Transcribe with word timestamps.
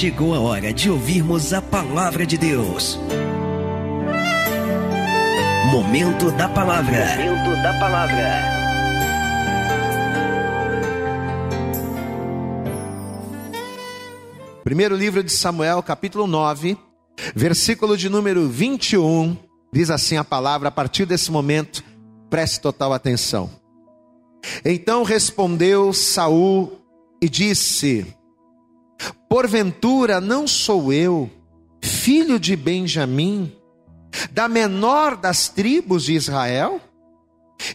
chegou 0.00 0.34
a 0.34 0.40
hora 0.40 0.72
de 0.72 0.90
ouvirmos 0.90 1.52
a 1.52 1.60
palavra 1.60 2.24
de 2.24 2.38
Deus. 2.38 2.98
Momento 5.70 6.30
da 6.30 6.48
palavra. 6.48 7.04
Momento 7.18 7.62
da 7.62 7.78
palavra. 7.78 8.42
Primeiro 14.64 14.96
livro 14.96 15.22
de 15.22 15.30
Samuel, 15.30 15.82
capítulo 15.82 16.26
9, 16.26 16.78
versículo 17.34 17.94
de 17.94 18.08
número 18.08 18.48
21, 18.48 19.36
diz 19.70 19.90
assim 19.90 20.16
a 20.16 20.24
palavra, 20.24 20.68
a 20.68 20.72
partir 20.72 21.04
desse 21.04 21.30
momento, 21.30 21.84
preste 22.30 22.58
total 22.58 22.94
atenção. 22.94 23.50
Então 24.64 25.02
respondeu 25.02 25.92
Saul 25.92 26.80
e 27.20 27.28
disse: 27.28 28.16
Porventura 29.28 30.20
não 30.20 30.46
sou 30.46 30.92
eu, 30.92 31.30
filho 31.82 32.38
de 32.38 32.56
Benjamim, 32.56 33.52
da 34.30 34.48
menor 34.48 35.16
das 35.16 35.48
tribos 35.48 36.04
de 36.04 36.14
Israel? 36.14 36.80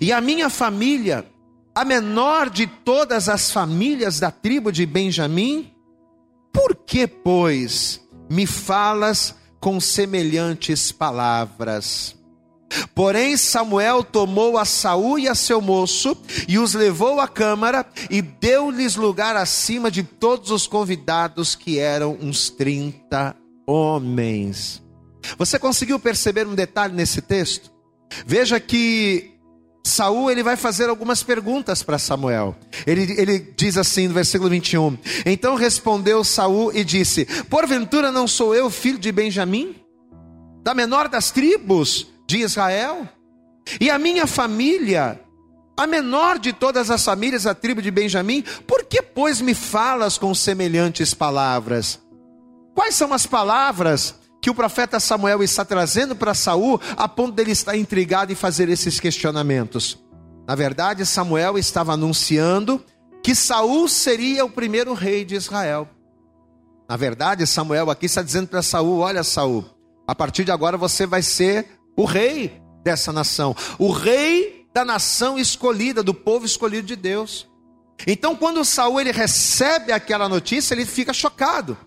E 0.02 0.12
a 0.12 0.20
minha 0.20 0.50
família, 0.50 1.26
a 1.74 1.86
menor 1.86 2.50
de 2.50 2.68
todas 2.68 3.30
as 3.30 3.52
famílias 3.52 4.20
da 4.20 4.32
tribo 4.32 4.72
de 4.72 4.86
Benjamim? 4.86 5.72
Por 6.52 6.76
que, 6.76 7.08
pois, 7.08 8.02
me 8.30 8.46
falas 8.46 9.36
com 9.60 9.80
semelhantes 9.80 10.92
palavras? 10.92 12.16
Porém, 12.94 13.38
Samuel 13.38 14.04
tomou 14.04 14.58
a 14.58 14.66
Saul 14.66 15.20
e 15.20 15.28
a 15.28 15.36
seu 15.36 15.62
moço 15.62 16.18
e 16.48 16.58
os 16.60 16.74
levou 16.74 17.20
à 17.20 17.28
câmara 17.28 17.86
e 18.10 18.22
deu-lhes 18.22 18.96
lugar 18.96 19.36
acima 19.36 19.90
de 19.90 20.04
todos 20.04 20.52
os 20.52 20.68
convidados, 20.68 21.56
que 21.56 21.80
eram 21.80 22.18
uns 22.22 22.50
30 22.50 23.36
homens. 23.68 24.84
Você 25.38 25.58
conseguiu 25.58 26.00
perceber 26.00 26.48
um 26.48 26.56
detalhe 26.56 26.94
nesse 26.94 27.22
texto? 27.22 27.72
Veja 28.26 28.60
que 28.60 29.32
Saul 29.84 30.32
ele 30.32 30.44
vai 30.44 30.56
fazer 30.56 30.90
algumas 30.90 31.24
perguntas 31.24 31.84
para 31.84 32.00
Samuel. 32.00 32.56
Ele, 32.86 33.14
ele 33.20 33.54
diz 33.56 33.78
assim 33.78 34.08
no 34.08 34.14
versículo 34.14 34.50
21: 34.50 34.98
Então 35.26 35.56
respondeu 35.56 36.24
Saul 36.24 36.72
e 36.74 36.84
disse: 36.84 37.26
Porventura 37.50 38.12
não 38.12 38.28
sou 38.28 38.56
eu 38.56 38.70
filho 38.70 38.98
de 38.98 39.12
Benjamim? 39.12 39.76
Da 40.64 40.74
menor 40.74 41.08
das 41.08 41.30
tribos 41.30 42.08
de 42.28 42.40
Israel? 42.40 43.08
E 43.80 43.90
a 43.90 43.98
minha 43.98 44.28
família, 44.28 45.20
a 45.78 45.88
menor 45.88 46.40
de 46.40 46.54
todas 46.54 46.90
as 46.90 47.04
famílias 47.04 47.44
da 47.44 47.54
tribo 47.54 47.82
de 47.82 47.92
Benjamim, 47.92 48.44
por 48.68 48.84
que, 48.86 49.02
pois, 49.02 49.42
me 49.42 49.54
falas 49.54 50.18
com 50.18 50.34
semelhantes 50.34 51.14
palavras? 51.14 52.00
Quais 52.74 52.96
são 52.96 53.14
as 53.14 53.26
palavras 53.26 54.16
que 54.42 54.50
o 54.50 54.56
profeta 54.56 55.00
Samuel 55.00 55.42
está 55.42 55.66
trazendo 55.66 56.16
para 56.16 56.34
Saul, 56.34 56.80
a 56.96 57.08
ponto 57.08 57.34
dele 57.34 57.52
estar 57.52 57.76
intrigado 57.76 58.32
e 58.32 58.36
fazer 58.36 58.70
esses 58.70 59.00
questionamentos? 59.00 59.98
Na 60.48 60.54
verdade, 60.54 61.06
Samuel 61.06 61.58
estava 61.58 61.94
anunciando 61.94 62.84
que 63.24 63.34
Saul 63.34 63.88
seria 63.88 64.46
o 64.46 64.50
primeiro 64.50 64.94
rei 64.94 65.26
de 65.26 65.36
Israel. 65.36 65.90
Na 66.88 66.96
verdade, 66.96 67.48
Samuel 67.48 67.90
aqui 67.90 68.06
está 68.06 68.22
dizendo 68.22 68.48
para 68.48 68.62
Saul: 68.62 69.00
olha, 69.00 69.24
Saul, 69.24 69.66
a 70.08 70.14
partir 70.14 70.44
de 70.44 70.52
agora 70.52 70.78
você 70.78 71.08
vai 71.08 71.24
ser 71.24 71.66
o 71.96 72.06
rei 72.06 72.62
dessa 72.84 73.12
nação, 73.12 73.56
o 73.80 73.92
rei 73.92 74.66
da 74.74 74.84
nação 74.84 75.40
escolhida, 75.40 76.04
do 76.04 76.14
povo 76.14 76.46
escolhido 76.46 76.88
de 76.88 76.96
Deus. 76.96 77.48
Então, 78.06 78.36
quando 78.36 78.66
Saul 78.66 79.00
ele 79.00 79.12
recebe 79.12 79.92
aquela 79.92 80.28
notícia, 80.28 80.74
ele 80.74 80.86
fica 80.86 81.14
chocado. 81.14 81.78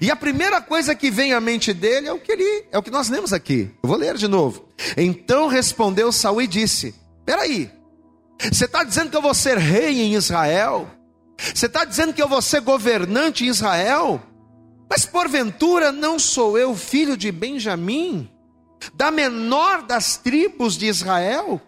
E 0.00 0.10
a 0.10 0.16
primeira 0.16 0.60
coisa 0.60 0.94
que 0.94 1.10
vem 1.10 1.32
à 1.32 1.40
mente 1.40 1.72
dele 1.72 2.08
é 2.08 2.12
o 2.12 2.18
que 2.18 2.32
ele, 2.32 2.64
é 2.70 2.78
o 2.78 2.82
que 2.82 2.90
nós 2.90 3.08
lemos 3.08 3.32
aqui. 3.32 3.70
Eu 3.82 3.88
vou 3.88 3.98
ler 3.98 4.16
de 4.16 4.28
novo. 4.28 4.66
Então 4.96 5.48
respondeu 5.48 6.12
Saul 6.12 6.42
e 6.42 6.46
disse: 6.46 6.94
Peraí, 7.24 7.70
você 8.50 8.64
está 8.64 8.84
dizendo 8.84 9.10
que 9.10 9.16
eu 9.16 9.22
vou 9.22 9.34
ser 9.34 9.58
rei 9.58 10.00
em 10.00 10.14
Israel? 10.14 10.88
Você 11.54 11.66
está 11.66 11.84
dizendo 11.84 12.12
que 12.12 12.22
eu 12.22 12.28
vou 12.28 12.40
ser 12.40 12.60
governante 12.60 13.44
em 13.44 13.48
Israel? 13.48 14.22
Mas 14.88 15.04
porventura 15.04 15.92
não 15.92 16.18
sou 16.18 16.58
eu 16.58 16.74
filho 16.74 17.16
de 17.16 17.30
Benjamim? 17.30 18.30
Da 18.94 19.10
menor 19.10 19.82
das 19.82 20.16
tribos 20.16 20.76
de 20.76 20.86
Israel, 20.86 21.60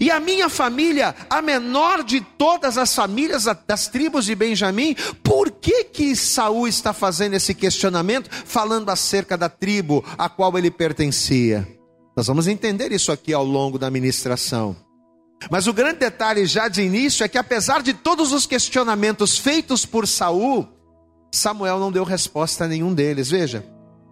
e 0.00 0.10
a 0.10 0.20
minha 0.20 0.48
família, 0.48 1.14
a 1.28 1.42
menor 1.42 2.04
de 2.04 2.20
todas 2.20 2.78
as 2.78 2.94
famílias 2.94 3.46
das 3.66 3.88
tribos 3.88 4.24
de 4.24 4.34
Benjamim, 4.34 4.94
por 5.22 5.50
que 5.50 5.84
que 5.84 6.14
Saul 6.14 6.68
está 6.68 6.92
fazendo 6.92 7.34
esse 7.34 7.54
questionamento, 7.54 8.30
falando 8.30 8.90
acerca 8.90 9.36
da 9.36 9.48
tribo 9.48 10.04
a 10.16 10.28
qual 10.28 10.56
ele 10.56 10.70
pertencia? 10.70 11.66
Nós 12.16 12.26
vamos 12.26 12.46
entender 12.46 12.92
isso 12.92 13.10
aqui 13.10 13.32
ao 13.32 13.44
longo 13.44 13.78
da 13.78 13.90
ministração. 13.90 14.76
Mas 15.50 15.66
o 15.66 15.72
grande 15.72 15.98
detalhe 15.98 16.46
já 16.46 16.68
de 16.68 16.82
início 16.82 17.24
é 17.24 17.28
que 17.28 17.38
apesar 17.38 17.82
de 17.82 17.92
todos 17.92 18.32
os 18.32 18.46
questionamentos 18.46 19.38
feitos 19.38 19.84
por 19.84 20.06
Saul, 20.06 20.68
Samuel 21.32 21.80
não 21.80 21.90
deu 21.90 22.04
resposta 22.04 22.64
a 22.64 22.68
nenhum 22.68 22.94
deles. 22.94 23.30
Veja, 23.30 23.66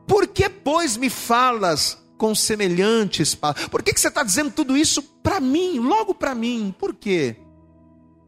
por 0.09 0.27
que 0.27 0.49
pois 0.49 0.97
me 0.97 1.09
falas 1.09 1.99
com 2.21 2.35
semelhantes 2.35 3.35
palavras. 3.35 3.67
Por 3.69 3.83
que, 3.83 3.95
que 3.95 4.01
você 4.01 4.09
está 4.09 4.23
dizendo 4.23 4.51
tudo 4.51 4.77
isso 4.77 5.03
para 5.23 5.41
mim, 5.41 5.79
logo 5.79 6.15
para 6.15 6.35
mim? 6.35 6.75
Por 6.79 6.95
quê? 6.95 7.35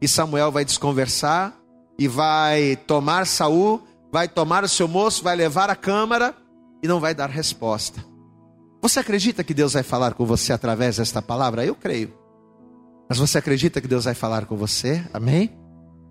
E 0.01 0.07
Samuel 0.07 0.51
vai 0.51 0.65
desconversar 0.65 1.55
e 1.99 2.07
vai 2.07 2.75
tomar 2.87 3.27
Saul, 3.27 3.83
vai 4.11 4.27
tomar 4.27 4.63
o 4.63 4.67
seu 4.67 4.87
moço, 4.87 5.23
vai 5.23 5.35
levar 5.35 5.69
à 5.69 5.75
câmara 5.75 6.35
e 6.81 6.87
não 6.87 6.99
vai 6.99 7.13
dar 7.13 7.29
resposta. 7.29 8.03
Você 8.81 8.99
acredita 8.99 9.43
que 9.43 9.53
Deus 9.53 9.73
vai 9.73 9.83
falar 9.83 10.15
com 10.15 10.25
você 10.25 10.51
através 10.51 10.97
desta 10.97 11.21
palavra? 11.21 11.63
Eu 11.63 11.75
creio. 11.75 12.11
Mas 13.07 13.19
você 13.19 13.37
acredita 13.37 13.79
que 13.79 13.87
Deus 13.87 14.05
vai 14.05 14.15
falar 14.15 14.47
com 14.47 14.57
você? 14.57 15.07
Amém? 15.13 15.55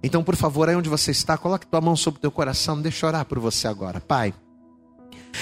Então, 0.05 0.23
por 0.23 0.37
favor, 0.37 0.69
aí 0.69 0.77
onde 0.77 0.89
você 0.89 1.11
está, 1.11 1.37
coloque 1.37 1.67
tua 1.67 1.81
mão 1.81 1.97
sobre 1.97 2.19
o 2.19 2.21
teu 2.21 2.31
coração, 2.31 2.81
deixa 2.81 3.05
eu 3.05 3.09
orar 3.09 3.25
por 3.25 3.41
você 3.41 3.67
agora. 3.67 4.01
Pai, 4.01 4.33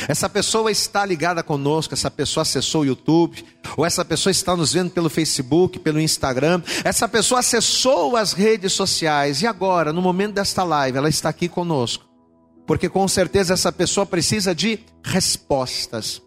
essa 0.08 0.28
pessoa 0.28 0.70
está 0.70 1.04
ligada 1.04 1.42
conosco, 1.42 1.94
essa 1.94 2.10
pessoa 2.10 2.42
acessou 2.42 2.82
o 2.82 2.86
YouTube, 2.86 3.44
ou 3.76 3.84
essa 3.84 4.04
pessoa 4.04 4.30
está 4.30 4.56
nos 4.56 4.72
vendo 4.72 4.90
pelo 4.90 5.10
Facebook, 5.10 5.78
pelo 5.78 6.00
Instagram, 6.00 6.62
essa 6.84 7.08
pessoa 7.08 7.40
acessou 7.40 8.16
as 8.16 8.32
redes 8.32 8.72
sociais 8.72 9.42
e 9.42 9.46
agora, 9.46 9.92
no 9.92 10.02
momento 10.02 10.34
desta 10.34 10.62
live, 10.62 10.98
ela 10.98 11.08
está 11.08 11.28
aqui 11.28 11.48
conosco, 11.48 12.04
porque 12.66 12.88
com 12.88 13.06
certeza 13.08 13.54
essa 13.54 13.72
pessoa 13.72 14.06
precisa 14.06 14.54
de 14.54 14.78
respostas. 15.02 16.22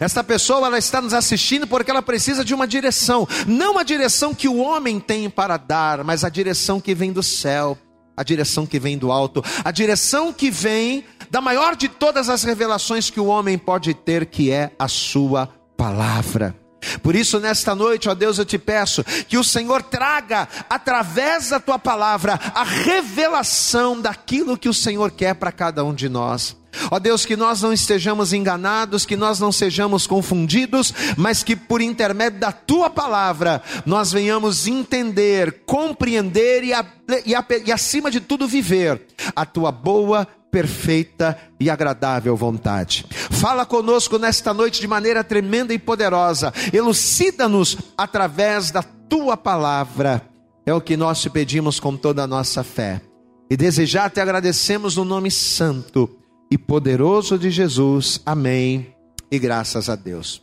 Essa 0.00 0.24
pessoa 0.24 0.66
ela 0.66 0.78
está 0.78 1.00
nos 1.00 1.14
assistindo 1.14 1.66
porque 1.66 1.90
ela 1.90 2.02
precisa 2.02 2.44
de 2.44 2.52
uma 2.52 2.66
direção, 2.66 3.26
não 3.46 3.78
a 3.78 3.82
direção 3.82 4.34
que 4.34 4.48
o 4.48 4.56
homem 4.56 4.98
tem 4.98 5.30
para 5.30 5.56
dar, 5.56 6.02
mas 6.02 6.24
a 6.24 6.28
direção 6.28 6.80
que 6.80 6.94
vem 6.94 7.12
do 7.12 7.22
céu, 7.22 7.78
a 8.16 8.22
direção 8.22 8.66
que 8.66 8.80
vem 8.80 8.96
do 8.96 9.12
alto, 9.12 9.44
a 9.64 9.70
direção 9.70 10.32
que 10.32 10.50
vem 10.50 11.04
da 11.30 11.40
maior 11.40 11.76
de 11.76 11.88
todas 11.88 12.28
as 12.28 12.42
revelações 12.42 13.10
que 13.10 13.20
o 13.20 13.26
homem 13.26 13.58
pode 13.58 13.94
ter, 13.94 14.26
que 14.26 14.50
é 14.50 14.70
a 14.78 14.88
sua 14.88 15.48
palavra. 15.76 16.54
Por 17.02 17.16
isso, 17.16 17.40
nesta 17.40 17.74
noite, 17.74 18.08
ó 18.08 18.14
Deus, 18.14 18.38
eu 18.38 18.44
te 18.44 18.58
peço 18.58 19.02
que 19.28 19.36
o 19.36 19.44
Senhor 19.44 19.82
traga, 19.82 20.48
através 20.68 21.50
da 21.50 21.58
tua 21.58 21.78
palavra, 21.78 22.38
a 22.54 22.62
revelação 22.62 24.00
daquilo 24.00 24.56
que 24.56 24.68
o 24.68 24.74
Senhor 24.74 25.10
quer 25.10 25.34
para 25.34 25.52
cada 25.52 25.84
um 25.84 25.94
de 25.94 26.08
nós. 26.08 26.56
Ó 26.90 26.98
Deus, 26.98 27.24
que 27.24 27.36
nós 27.36 27.62
não 27.62 27.72
estejamos 27.72 28.32
enganados, 28.32 29.06
que 29.06 29.16
nós 29.16 29.40
não 29.40 29.50
sejamos 29.50 30.06
confundidos, 30.06 30.92
mas 31.16 31.42
que 31.42 31.56
por 31.56 31.80
intermédio 31.80 32.38
da 32.38 32.52
tua 32.52 32.90
palavra 32.90 33.62
nós 33.86 34.12
venhamos 34.12 34.66
entender, 34.66 35.62
compreender 35.64 36.64
e, 36.64 36.72
e, 36.72 37.34
e 37.64 37.72
acima 37.72 38.10
de 38.10 38.20
tudo 38.20 38.46
viver 38.46 39.00
a 39.34 39.46
tua 39.46 39.72
boa, 39.72 40.28
perfeita 40.56 41.36
e 41.60 41.68
agradável 41.68 42.34
vontade. 42.34 43.04
Fala 43.30 43.66
conosco 43.66 44.18
nesta 44.18 44.54
noite 44.54 44.80
de 44.80 44.88
maneira 44.88 45.22
tremenda 45.22 45.74
e 45.74 45.78
poderosa, 45.78 46.50
elucida-nos 46.72 47.76
através 47.94 48.70
da 48.70 48.82
tua 48.82 49.36
palavra. 49.36 50.22
É 50.64 50.72
o 50.72 50.80
que 50.80 50.96
nós 50.96 51.20
te 51.20 51.28
pedimos 51.28 51.78
com 51.78 51.94
toda 51.94 52.22
a 52.22 52.26
nossa 52.26 52.64
fé. 52.64 53.02
E 53.50 53.56
desejar 53.56 54.08
te 54.08 54.18
agradecemos 54.18 54.96
no 54.96 55.04
nome 55.04 55.30
santo 55.30 56.08
e 56.50 56.56
poderoso 56.56 57.38
de 57.38 57.50
Jesus. 57.50 58.22
Amém. 58.24 58.94
E 59.30 59.38
graças 59.38 59.90
a 59.90 59.94
Deus. 59.94 60.42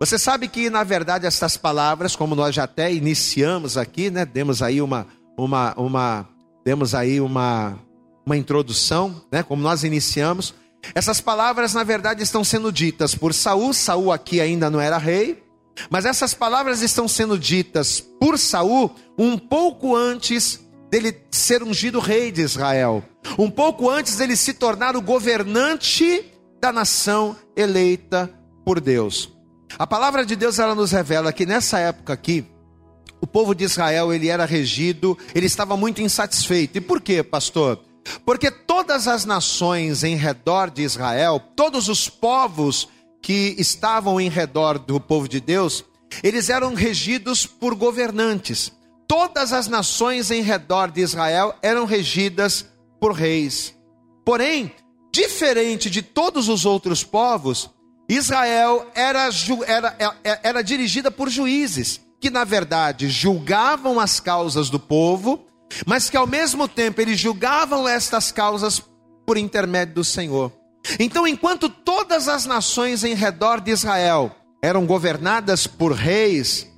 Você 0.00 0.18
sabe 0.18 0.48
que 0.48 0.68
na 0.68 0.82
verdade 0.82 1.24
estas 1.24 1.56
palavras, 1.56 2.16
como 2.16 2.34
nós 2.34 2.52
já 2.52 2.64
até 2.64 2.92
iniciamos 2.92 3.76
aqui, 3.76 4.10
né, 4.10 4.26
demos 4.26 4.60
aí 4.60 4.82
uma 4.82 5.06
uma 5.38 5.72
uma 5.76 6.28
demos 6.64 6.96
aí 6.96 7.20
uma 7.20 7.85
uma 8.26 8.36
introdução, 8.36 9.22
né, 9.30 9.44
como 9.44 9.62
nós 9.62 9.84
iniciamos. 9.84 10.52
Essas 10.94 11.20
palavras, 11.20 11.72
na 11.72 11.84
verdade, 11.84 12.22
estão 12.22 12.42
sendo 12.42 12.72
ditas 12.72 13.14
por 13.14 13.32
Saul. 13.32 13.72
Saul 13.72 14.10
aqui 14.12 14.40
ainda 14.40 14.68
não 14.68 14.80
era 14.80 14.98
rei, 14.98 15.42
mas 15.88 16.04
essas 16.04 16.34
palavras 16.34 16.82
estão 16.82 17.06
sendo 17.06 17.38
ditas 17.38 18.00
por 18.00 18.36
Saul 18.36 18.94
um 19.16 19.38
pouco 19.38 19.94
antes 19.94 20.60
dele 20.90 21.16
ser 21.30 21.62
ungido 21.62 22.00
rei 22.00 22.32
de 22.32 22.42
Israel. 22.42 23.04
um 23.38 23.50
pouco 23.50 23.90
antes 23.90 24.16
dele 24.16 24.36
se 24.36 24.54
tornar 24.54 24.96
o 24.96 25.02
governante 25.02 26.24
da 26.60 26.72
nação 26.72 27.36
eleita 27.56 28.30
por 28.64 28.80
Deus. 28.80 29.32
A 29.78 29.86
palavra 29.86 30.24
de 30.24 30.36
Deus 30.36 30.58
ela 30.58 30.74
nos 30.74 30.92
revela 30.92 31.32
que 31.32 31.44
nessa 31.44 31.78
época 31.78 32.12
aqui, 32.12 32.44
o 33.20 33.26
povo 33.26 33.54
de 33.54 33.64
Israel 33.64 34.12
ele 34.12 34.28
era 34.28 34.44
regido, 34.44 35.18
ele 35.34 35.46
estava 35.46 35.76
muito 35.76 36.00
insatisfeito. 36.00 36.78
E 36.78 36.80
por 36.80 37.00
quê, 37.00 37.22
pastor? 37.22 37.80
Porque 38.24 38.50
todas 38.50 39.08
as 39.08 39.24
nações 39.24 40.04
em 40.04 40.16
redor 40.16 40.70
de 40.70 40.82
Israel, 40.82 41.40
todos 41.54 41.88
os 41.88 42.08
povos 42.08 42.88
que 43.22 43.54
estavam 43.58 44.20
em 44.20 44.28
redor 44.28 44.78
do 44.78 45.00
povo 45.00 45.28
de 45.28 45.40
Deus, 45.40 45.84
eles 46.22 46.48
eram 46.48 46.74
regidos 46.74 47.46
por 47.46 47.74
governantes. 47.74 48.72
Todas 49.08 49.52
as 49.52 49.68
nações 49.68 50.30
em 50.30 50.42
redor 50.42 50.90
de 50.90 51.00
Israel 51.00 51.54
eram 51.62 51.84
regidas 51.84 52.66
por 53.00 53.12
reis. 53.12 53.74
Porém, 54.24 54.72
diferente 55.12 55.88
de 55.88 56.02
todos 56.02 56.48
os 56.48 56.64
outros 56.64 57.04
povos, 57.04 57.70
Israel 58.08 58.86
era, 58.94 59.28
era, 59.66 59.96
era, 59.98 60.16
é, 60.24 60.40
era 60.42 60.62
dirigida 60.62 61.10
por 61.10 61.28
juízes, 61.28 62.00
que 62.20 62.30
na 62.30 62.44
verdade 62.44 63.08
julgavam 63.08 63.98
as 64.00 64.20
causas 64.20 64.70
do 64.70 64.78
povo, 64.78 65.44
mas 65.86 66.08
que 66.08 66.16
ao 66.16 66.26
mesmo 66.26 66.68
tempo 66.68 67.00
eles 67.00 67.18
julgavam 67.18 67.88
estas 67.88 68.30
causas 68.30 68.82
por 69.26 69.36
intermédio 69.36 69.96
do 69.96 70.04
Senhor. 70.04 70.52
Então, 70.98 71.26
enquanto 71.26 71.68
todas 71.68 72.28
as 72.28 72.46
nações 72.46 73.02
em 73.02 73.14
redor 73.14 73.60
de 73.60 73.72
Israel 73.72 74.34
eram 74.62 74.86
governadas 74.86 75.66
por 75.66 75.92
reis, 75.92 76.70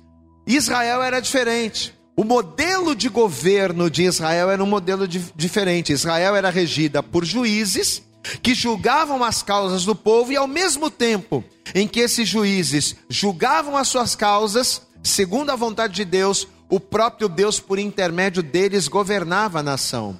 Israel 0.47 1.03
era 1.03 1.19
diferente. 1.19 1.93
O 2.17 2.23
modelo 2.23 2.95
de 2.95 3.07
governo 3.07 3.89
de 3.89 4.03
Israel 4.03 4.49
era 4.49 4.63
um 4.63 4.67
modelo 4.67 5.07
diferente. 5.07 5.93
Israel 5.93 6.35
era 6.35 6.49
regida 6.49 7.01
por 7.01 7.23
juízes 7.23 8.03
que 8.41 8.53
julgavam 8.53 9.23
as 9.23 9.41
causas 9.41 9.85
do 9.85 9.95
povo 9.95 10.31
e 10.31 10.35
ao 10.35 10.47
mesmo 10.47 10.89
tempo 10.89 11.43
em 11.73 11.87
que 11.87 11.99
esses 11.99 12.27
juízes 12.27 12.95
julgavam 13.09 13.77
as 13.77 13.87
suas 13.87 14.15
causas, 14.15 14.81
segundo 15.03 15.51
a 15.51 15.55
vontade 15.55 15.93
de 15.93 16.03
Deus, 16.03 16.47
o 16.69 16.79
próprio 16.79 17.27
Deus 17.27 17.59
por 17.59 17.79
intermédio 17.79 18.43
deles 18.43 18.87
governava 18.87 19.59
a 19.59 19.63
nação. 19.63 20.19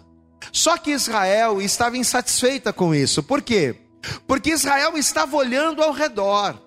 Só 0.52 0.78
que 0.78 0.92
Israel 0.92 1.62
estava 1.62 1.98
insatisfeita 1.98 2.74
com 2.74 2.94
isso. 2.96 3.22
Por 3.22 3.42
quê? 3.42 3.76
Porque 4.26 4.52
Israel 4.52 4.98
estava 4.98 5.36
olhando 5.36 5.84
ao 5.84 5.92
redor. 5.92 6.60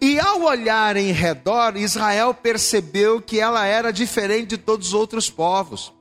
E 0.00 0.18
ao 0.18 0.42
olhar 0.42 0.96
em 0.96 1.12
redor, 1.12 1.76
Israel 1.76 2.34
percebeu 2.34 3.20
que 3.20 3.38
ela 3.38 3.64
era 3.64 3.92
diferente 3.92 4.50
de 4.50 4.58
todos 4.58 4.88
os 4.88 4.94
outros 4.94 5.30
povos. 5.30 5.92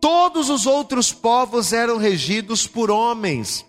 Todos 0.00 0.50
os 0.50 0.66
outros 0.66 1.12
povos 1.12 1.72
eram 1.72 1.96
regidos 1.96 2.66
por 2.66 2.90
homens. 2.90 3.64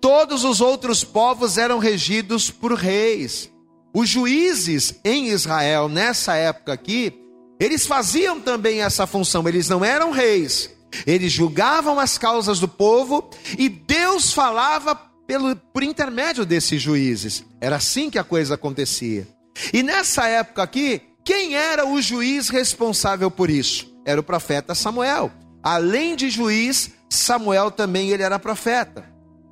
Todos 0.00 0.44
os 0.44 0.60
outros 0.60 1.02
povos 1.02 1.56
eram 1.56 1.78
regidos 1.78 2.50
por 2.50 2.74
reis. 2.74 3.50
Os 3.94 4.08
juízes 4.08 5.00
em 5.04 5.28
Israel, 5.28 5.88
nessa 5.88 6.34
época 6.34 6.72
aqui, 6.72 7.23
eles 7.58 7.86
faziam 7.86 8.40
também 8.40 8.82
essa 8.82 9.06
função, 9.06 9.46
eles 9.48 9.68
não 9.68 9.84
eram 9.84 10.10
reis, 10.10 10.70
eles 11.06 11.32
julgavam 11.32 11.98
as 11.98 12.18
causas 12.18 12.58
do 12.58 12.68
povo 12.68 13.28
e 13.58 13.68
Deus 13.68 14.32
falava 14.32 14.94
pelo, 15.26 15.56
por 15.56 15.82
intermédio 15.82 16.44
desses 16.44 16.80
juízes. 16.80 17.44
Era 17.60 17.76
assim 17.76 18.10
que 18.10 18.18
a 18.18 18.24
coisa 18.24 18.54
acontecia. 18.54 19.26
E 19.72 19.82
nessa 19.82 20.26
época 20.26 20.62
aqui, 20.62 21.02
quem 21.24 21.54
era 21.54 21.86
o 21.86 22.00
juiz 22.02 22.48
responsável 22.48 23.30
por 23.30 23.48
isso? 23.48 23.92
Era 24.04 24.20
o 24.20 24.24
profeta 24.24 24.74
Samuel. 24.74 25.32
Além 25.62 26.14
de 26.14 26.28
juiz, 26.28 26.90
Samuel 27.08 27.70
também 27.70 28.10
ele 28.10 28.22
era 28.22 28.38
profeta. 28.38 29.08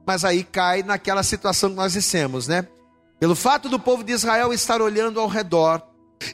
Mas 0.07 0.25
aí 0.25 0.45
cai 0.45 0.83
naquela 0.83 1.23
situação 1.23 1.71
que 1.71 1.77
nós 1.77 1.93
dissemos, 1.93 2.47
né? 2.49 2.67
Pelo 3.19 3.37
fato 3.37 3.69
do 3.69 3.79
povo 3.79 4.03
de 4.03 4.13
Israel 4.13 4.53
estar 4.53 4.83
olhando 4.83 5.21
ao 5.21 5.29
redor, 5.29 5.81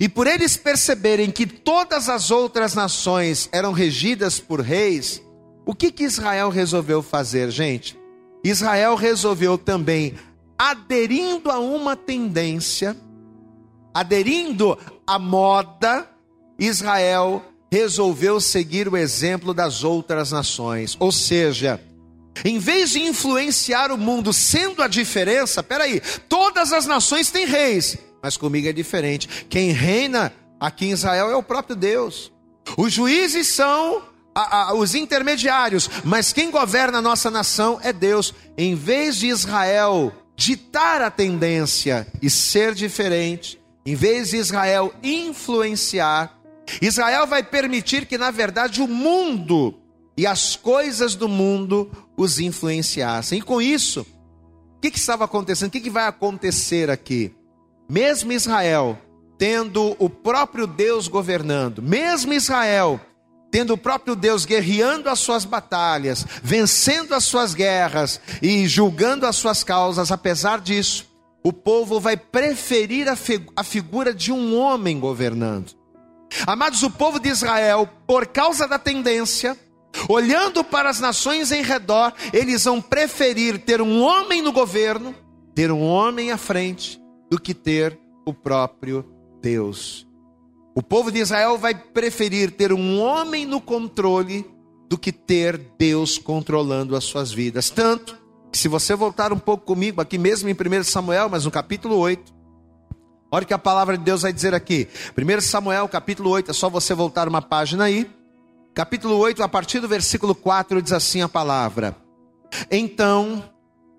e 0.00 0.08
por 0.08 0.26
eles 0.26 0.56
perceberem 0.56 1.30
que 1.30 1.46
todas 1.46 2.08
as 2.08 2.30
outras 2.30 2.74
nações 2.74 3.48
eram 3.52 3.72
regidas 3.72 4.38
por 4.38 4.60
reis, 4.60 5.22
o 5.66 5.74
que, 5.74 5.92
que 5.92 6.04
Israel 6.04 6.48
resolveu 6.48 7.02
fazer, 7.02 7.50
gente? 7.50 7.98
Israel 8.42 8.94
resolveu 8.94 9.58
também, 9.58 10.14
aderindo 10.58 11.50
a 11.50 11.58
uma 11.58 11.94
tendência, 11.96 12.96
aderindo 13.92 14.78
à 15.06 15.18
moda, 15.18 16.08
Israel 16.58 17.44
resolveu 17.70 18.40
seguir 18.40 18.88
o 18.88 18.96
exemplo 18.96 19.52
das 19.52 19.84
outras 19.84 20.32
nações. 20.32 20.96
Ou 20.98 21.12
seja, 21.12 21.80
em 22.44 22.58
vez 22.58 22.90
de 22.90 23.00
influenciar 23.00 23.90
o 23.90 23.98
mundo 23.98 24.32
sendo 24.32 24.82
a 24.82 24.88
diferença, 24.88 25.62
peraí, 25.62 26.00
todas 26.28 26.72
as 26.72 26.86
nações 26.86 27.30
têm 27.30 27.46
reis, 27.46 27.98
mas 28.22 28.36
comigo 28.36 28.68
é 28.68 28.72
diferente. 28.72 29.28
Quem 29.48 29.70
reina 29.70 30.32
aqui 30.60 30.86
em 30.86 30.92
Israel 30.92 31.30
é 31.30 31.36
o 31.36 31.42
próprio 31.42 31.76
Deus. 31.76 32.32
Os 32.76 32.92
juízes 32.92 33.48
são 33.48 34.02
a, 34.34 34.70
a, 34.70 34.74
os 34.74 34.94
intermediários, 34.94 35.88
mas 36.04 36.32
quem 36.32 36.50
governa 36.50 36.98
a 36.98 37.02
nossa 37.02 37.30
nação 37.30 37.78
é 37.82 37.92
Deus. 37.92 38.34
Em 38.56 38.74
vez 38.74 39.16
de 39.16 39.28
Israel 39.28 40.12
ditar 40.36 41.02
a 41.02 41.10
tendência 41.10 42.06
e 42.22 42.30
ser 42.30 42.74
diferente, 42.74 43.60
em 43.84 43.94
vez 43.94 44.30
de 44.30 44.36
Israel 44.36 44.94
influenciar, 45.02 46.38
Israel 46.80 47.26
vai 47.26 47.42
permitir 47.42 48.06
que, 48.06 48.18
na 48.18 48.30
verdade, 48.30 48.82
o 48.82 48.86
mundo 48.86 49.74
e 50.16 50.26
as 50.26 50.54
coisas 50.54 51.14
do 51.14 51.28
mundo 51.28 51.90
os 52.16 52.38
influenciassem. 52.38 53.38
E 53.38 53.42
com 53.42 53.62
isso, 53.62 54.02
o 54.76 54.80
que, 54.80 54.90
que 54.90 54.98
estava 54.98 55.24
acontecendo? 55.24 55.68
O 55.68 55.72
que, 55.72 55.80
que 55.80 55.90
vai 55.90 56.06
acontecer 56.06 56.90
aqui? 56.90 57.34
Mesmo 57.88 58.32
Israel 58.32 58.98
tendo 59.38 59.96
o 59.98 60.10
próprio 60.10 60.66
Deus 60.66 61.06
governando, 61.06 61.80
mesmo 61.80 62.32
Israel 62.32 63.00
tendo 63.50 63.74
o 63.74 63.78
próprio 63.78 64.14
Deus 64.14 64.44
guerreando 64.44 65.08
as 65.08 65.20
suas 65.20 65.44
batalhas, 65.44 66.26
vencendo 66.42 67.14
as 67.14 67.24
suas 67.24 67.54
guerras 67.54 68.20
e 68.42 68.66
julgando 68.66 69.24
as 69.26 69.36
suas 69.36 69.64
causas, 69.64 70.12
apesar 70.12 70.60
disso, 70.60 71.06
o 71.42 71.52
povo 71.52 71.98
vai 71.98 72.16
preferir 72.16 73.08
a, 73.08 73.16
fi 73.16 73.42
a 73.56 73.62
figura 73.62 74.12
de 74.12 74.32
um 74.32 74.58
homem 74.58 75.00
governando. 75.00 75.72
Amados, 76.46 76.82
o 76.82 76.90
povo 76.90 77.18
de 77.18 77.30
Israel, 77.30 77.88
por 78.06 78.26
causa 78.26 78.68
da 78.68 78.78
tendência, 78.78 79.56
Olhando 80.08 80.62
para 80.62 80.90
as 80.90 81.00
nações 81.00 81.50
em 81.50 81.62
redor, 81.62 82.12
eles 82.32 82.64
vão 82.64 82.80
preferir 82.80 83.58
ter 83.58 83.80
um 83.80 84.02
homem 84.02 84.42
no 84.42 84.52
governo, 84.52 85.14
ter 85.54 85.72
um 85.72 85.82
homem 85.82 86.30
à 86.30 86.36
frente, 86.36 87.00
do 87.30 87.40
que 87.40 87.54
ter 87.54 87.98
o 88.24 88.32
próprio 88.32 89.04
Deus. 89.40 90.06
O 90.74 90.82
povo 90.82 91.10
de 91.10 91.18
Israel 91.18 91.58
vai 91.58 91.74
preferir 91.74 92.52
ter 92.52 92.72
um 92.72 93.00
homem 93.00 93.44
no 93.44 93.60
controle 93.60 94.46
do 94.88 94.96
que 94.96 95.12
ter 95.12 95.58
Deus 95.78 96.18
controlando 96.18 96.96
as 96.96 97.04
suas 97.04 97.32
vidas. 97.32 97.68
Tanto 97.68 98.16
que, 98.50 98.58
se 98.58 98.68
você 98.68 98.94
voltar 98.94 99.32
um 99.32 99.38
pouco 99.38 99.64
comigo, 99.64 100.00
aqui 100.00 100.16
mesmo 100.16 100.48
em 100.48 100.52
1 100.52 100.84
Samuel, 100.84 101.28
mas 101.28 101.44
no 101.44 101.50
capítulo 101.50 101.96
8, 101.96 102.32
olha 103.30 103.44
que 103.44 103.54
a 103.54 103.58
palavra 103.58 103.98
de 103.98 104.04
Deus 104.04 104.22
vai 104.22 104.32
dizer 104.32 104.54
aqui. 104.54 104.88
1 105.16 105.40
Samuel, 105.40 105.88
capítulo 105.88 106.30
8, 106.30 106.50
é 106.50 106.54
só 106.54 106.70
você 106.70 106.94
voltar 106.94 107.28
uma 107.28 107.42
página 107.42 107.84
aí 107.84 108.08
capítulo 108.78 109.16
8, 109.16 109.42
a 109.42 109.48
partir 109.48 109.80
do 109.80 109.88
versículo 109.88 110.36
4, 110.36 110.80
diz 110.80 110.92
assim 110.92 111.20
a 111.20 111.28
palavra: 111.28 111.96
Então 112.70 113.42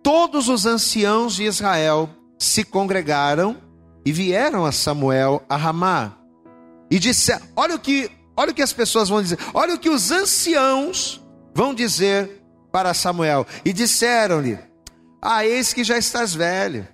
todos 0.02 0.48
os 0.48 0.66
anciãos 0.66 1.36
de 1.36 1.44
Israel 1.44 2.10
se 2.40 2.64
congregaram 2.64 3.58
e 4.06 4.12
vieram 4.14 4.66
a 4.66 4.72
Samuel 4.72 5.44
a 5.50 5.58
Ramá. 5.58 6.18
E 6.90 6.98
disseram: 6.98 7.46
Olha 7.56 7.76
o 7.76 7.80
que, 7.80 8.10
olha 8.36 8.52
o 8.52 8.56
que 8.56 8.62
as 8.62 8.74
pessoas 8.74 9.10
vão 9.10 9.22
dizer. 9.22 9.38
Olha 9.54 9.76
o 9.76 9.80
que 9.80 9.90
os 9.90 10.10
anciãos 10.10 11.22
vão 11.54 11.74
dizer 11.74 12.42
para 12.72 12.94
Samuel. 12.94 13.46
E 13.66 13.74
disseram-lhe: 13.74 14.58
Ah, 15.22 15.46
eis 15.46 15.74
que 15.74 15.84
já 15.84 15.98
estás 15.98 16.34
velho. 16.34 16.88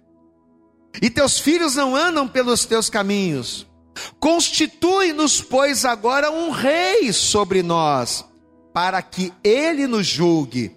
E 1.02 1.10
teus 1.10 1.40
filhos 1.40 1.76
não 1.76 1.96
andam 1.96 2.28
pelos 2.28 2.66
teus 2.66 2.90
caminhos. 2.90 3.68
Constitui-nos, 4.20 5.42
pois, 5.42 5.86
agora 5.86 6.32
um 6.32 6.50
rei 6.50 7.14
sobre 7.14 7.62
nós, 7.62 8.26
para 8.74 9.02
que 9.02 9.32
ele 9.44 9.88
nos 9.88 10.08
julgue, 10.08 10.76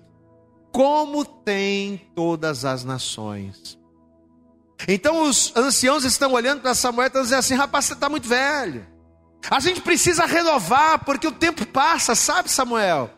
como 0.72 1.24
tem 1.24 2.00
todas 2.14 2.64
as 2.64 2.84
nações. 2.84 3.77
Então 4.86 5.22
os 5.22 5.52
anciãos 5.56 6.04
estão 6.04 6.32
olhando 6.32 6.60
para 6.60 6.74
Samuel 6.74 7.06
e 7.06 7.08
estão 7.08 7.22
dizendo 7.22 7.38
assim: 7.38 7.54
rapaz, 7.54 7.86
você 7.86 7.94
está 7.94 8.08
muito 8.08 8.28
velho. 8.28 8.86
A 9.50 9.60
gente 9.60 9.80
precisa 9.80 10.26
renovar, 10.26 11.04
porque 11.04 11.26
o 11.26 11.32
tempo 11.32 11.64
passa, 11.66 12.14
sabe, 12.14 12.50
Samuel? 12.50 13.10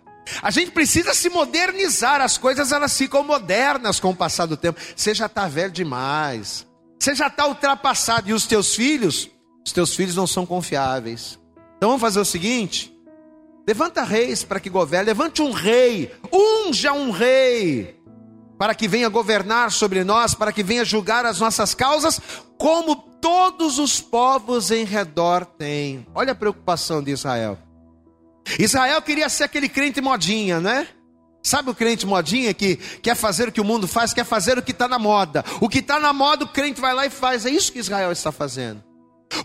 A 0.42 0.50
gente 0.50 0.70
precisa 0.70 1.12
se 1.12 1.28
modernizar, 1.28 2.20
as 2.20 2.38
coisas 2.38 2.72
elas 2.72 2.96
ficam 2.96 3.24
modernas 3.24 3.98
com 3.98 4.10
o 4.10 4.16
passar 4.16 4.46
do 4.46 4.56
tempo. 4.56 4.78
Você 4.94 5.14
já 5.14 5.26
está 5.26 5.48
velho 5.48 5.72
demais, 5.72 6.66
você 6.98 7.14
já 7.14 7.26
está 7.26 7.46
ultrapassado, 7.46 8.28
e 8.28 8.32
os 8.32 8.46
teus 8.46 8.74
filhos 8.74 9.28
os 9.64 9.72
teus 9.72 9.94
filhos 9.94 10.16
não 10.16 10.26
são 10.26 10.46
confiáveis. 10.46 11.38
Então 11.76 11.90
vamos 11.90 12.00
fazer 12.00 12.20
o 12.20 12.24
seguinte: 12.24 12.92
Levanta 13.66 14.02
reis 14.02 14.42
para 14.42 14.60
que 14.60 14.70
governe, 14.70 15.06
levante 15.06 15.42
um 15.42 15.52
rei, 15.52 16.12
unja 16.32 16.92
um 16.92 17.10
rei, 17.10 17.99
para 18.60 18.74
que 18.74 18.86
venha 18.86 19.08
governar 19.08 19.72
sobre 19.72 20.04
nós, 20.04 20.34
para 20.34 20.52
que 20.52 20.62
venha 20.62 20.84
julgar 20.84 21.24
as 21.24 21.40
nossas 21.40 21.74
causas, 21.74 22.20
como 22.58 22.94
todos 22.94 23.78
os 23.78 24.02
povos 24.02 24.70
em 24.70 24.84
redor 24.84 25.46
têm. 25.46 26.06
Olha 26.14 26.32
a 26.32 26.34
preocupação 26.34 27.02
de 27.02 27.10
Israel. 27.10 27.56
Israel 28.58 29.00
queria 29.00 29.30
ser 29.30 29.44
aquele 29.44 29.66
crente 29.66 30.02
modinha, 30.02 30.60
né? 30.60 30.88
Sabe 31.42 31.70
o 31.70 31.74
crente 31.74 32.04
modinha 32.04 32.52
que 32.52 32.76
quer 32.76 33.14
fazer 33.14 33.48
o 33.48 33.52
que 33.52 33.62
o 33.62 33.64
mundo 33.64 33.88
faz, 33.88 34.12
quer 34.12 34.26
fazer 34.26 34.58
o 34.58 34.62
que 34.62 34.72
está 34.72 34.86
na 34.86 34.98
moda. 34.98 35.42
O 35.58 35.66
que 35.66 35.78
está 35.78 35.98
na 35.98 36.12
moda, 36.12 36.44
o 36.44 36.48
crente 36.48 36.82
vai 36.82 36.92
lá 36.92 37.06
e 37.06 37.10
faz. 37.10 37.46
É 37.46 37.50
isso 37.50 37.72
que 37.72 37.78
Israel 37.78 38.12
está 38.12 38.30
fazendo. 38.30 38.89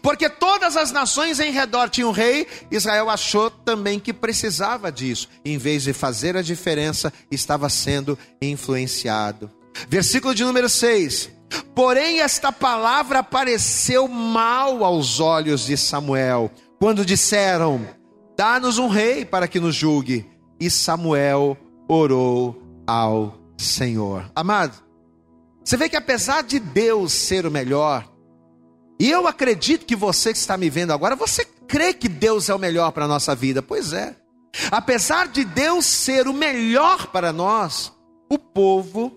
Porque 0.01 0.29
todas 0.29 0.75
as 0.75 0.91
nações 0.91 1.39
em 1.39 1.51
redor 1.51 1.89
tinham 1.89 2.09
um 2.09 2.13
rei, 2.13 2.47
Israel 2.71 3.09
achou 3.09 3.49
também 3.49 3.99
que 3.99 4.11
precisava 4.11 4.91
disso. 4.91 5.29
Em 5.43 5.57
vez 5.57 5.83
de 5.83 5.93
fazer 5.93 6.35
a 6.35 6.41
diferença, 6.41 7.13
estava 7.29 7.69
sendo 7.69 8.17
influenciado. 8.41 9.49
Versículo 9.87 10.33
de 10.33 10.43
número 10.43 10.67
6. 10.67 11.29
Porém, 11.75 12.21
esta 12.21 12.51
palavra 12.51 13.23
pareceu 13.23 14.07
mal 14.07 14.83
aos 14.83 15.19
olhos 15.19 15.65
de 15.65 15.77
Samuel, 15.77 16.51
quando 16.79 17.05
disseram: 17.05 17.87
Dá-nos 18.35 18.77
um 18.77 18.87
rei 18.87 19.23
para 19.23 19.47
que 19.47 19.59
nos 19.59 19.75
julgue. 19.75 20.25
E 20.59 20.69
Samuel 20.69 21.57
orou 21.87 22.61
ao 22.87 23.37
Senhor. 23.57 24.31
Amado, 24.35 24.73
você 25.63 25.77
vê 25.77 25.89
que 25.89 25.97
apesar 25.97 26.43
de 26.43 26.59
Deus 26.59 27.11
ser 27.11 27.45
o 27.45 27.51
melhor, 27.51 28.07
e 28.99 29.11
eu 29.11 29.27
acredito 29.27 29.85
que 29.85 29.95
você 29.95 30.31
que 30.31 30.39
está 30.39 30.57
me 30.57 30.69
vendo 30.69 30.93
agora, 30.93 31.15
você 31.15 31.45
crê 31.67 31.93
que 31.93 32.07
Deus 32.07 32.49
é 32.49 32.55
o 32.55 32.59
melhor 32.59 32.91
para 32.91 33.05
a 33.05 33.07
nossa 33.07 33.35
vida? 33.35 33.61
Pois 33.61 33.93
é. 33.93 34.15
Apesar 34.71 35.27
de 35.27 35.43
Deus 35.43 35.85
ser 35.85 36.27
o 36.27 36.33
melhor 36.33 37.07
para 37.07 37.33
nós, 37.33 37.91
o 38.31 38.37
povo 38.37 39.11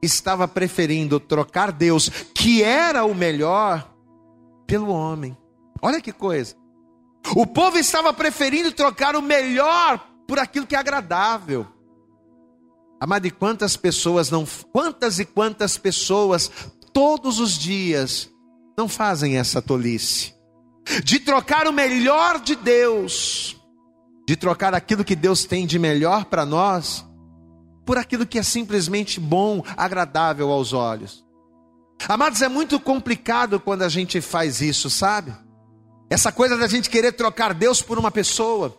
estava 0.00 0.46
preferindo 0.46 1.18
trocar 1.18 1.72
Deus, 1.72 2.08
que 2.32 2.62
era 2.62 3.04
o 3.04 3.14
melhor, 3.14 3.92
pelo 4.66 4.88
homem. 4.88 5.36
Olha 5.82 6.00
que 6.00 6.12
coisa. 6.12 6.54
O 7.34 7.44
povo 7.44 7.76
estava 7.78 8.12
preferindo 8.12 8.70
trocar 8.70 9.16
o 9.16 9.22
melhor 9.22 10.06
por 10.28 10.38
aquilo 10.38 10.66
que 10.66 10.76
é 10.76 10.78
agradável. 10.78 11.66
Amado, 13.00 13.26
e 13.26 13.30
quantas 13.30 13.76
pessoas 13.76 14.30
não, 14.30 14.46
quantas 14.72 15.18
e 15.18 15.24
quantas 15.24 15.76
pessoas 15.76 16.50
todos 16.92 17.40
os 17.40 17.58
dias 17.58 18.30
não 18.78 18.88
fazem 18.88 19.36
essa 19.36 19.60
tolice 19.60 20.32
de 21.02 21.18
trocar 21.18 21.66
o 21.66 21.72
melhor 21.72 22.40
de 22.40 22.54
Deus, 22.54 23.60
de 24.26 24.36
trocar 24.36 24.72
aquilo 24.72 25.04
que 25.04 25.16
Deus 25.16 25.44
tem 25.44 25.66
de 25.66 25.80
melhor 25.80 26.26
para 26.26 26.46
nós, 26.46 27.04
por 27.84 27.98
aquilo 27.98 28.24
que 28.24 28.38
é 28.38 28.42
simplesmente 28.42 29.18
bom, 29.18 29.64
agradável 29.76 30.52
aos 30.52 30.72
olhos. 30.72 31.24
Amados, 32.08 32.40
é 32.40 32.48
muito 32.48 32.78
complicado 32.78 33.58
quando 33.58 33.82
a 33.82 33.88
gente 33.88 34.20
faz 34.20 34.60
isso, 34.60 34.88
sabe? 34.88 35.34
Essa 36.08 36.30
coisa 36.30 36.56
da 36.56 36.68
gente 36.68 36.88
querer 36.88 37.12
trocar 37.12 37.52
Deus 37.52 37.82
por 37.82 37.98
uma 37.98 38.12
pessoa 38.12 38.78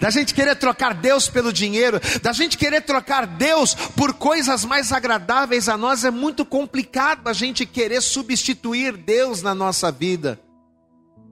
da 0.00 0.10
gente 0.10 0.34
querer 0.34 0.56
trocar 0.56 0.94
Deus 0.94 1.28
pelo 1.28 1.52
dinheiro, 1.52 2.00
da 2.22 2.32
gente 2.32 2.56
querer 2.56 2.82
trocar 2.82 3.26
Deus 3.26 3.74
por 3.74 4.14
coisas 4.14 4.64
mais 4.64 4.92
agradáveis 4.92 5.68
a 5.68 5.76
nós, 5.76 6.04
é 6.04 6.10
muito 6.10 6.44
complicado 6.44 7.26
a 7.28 7.32
gente 7.32 7.66
querer 7.66 8.00
substituir 8.00 8.96
Deus 8.96 9.42
na 9.42 9.54
nossa 9.54 9.90
vida. 9.90 10.40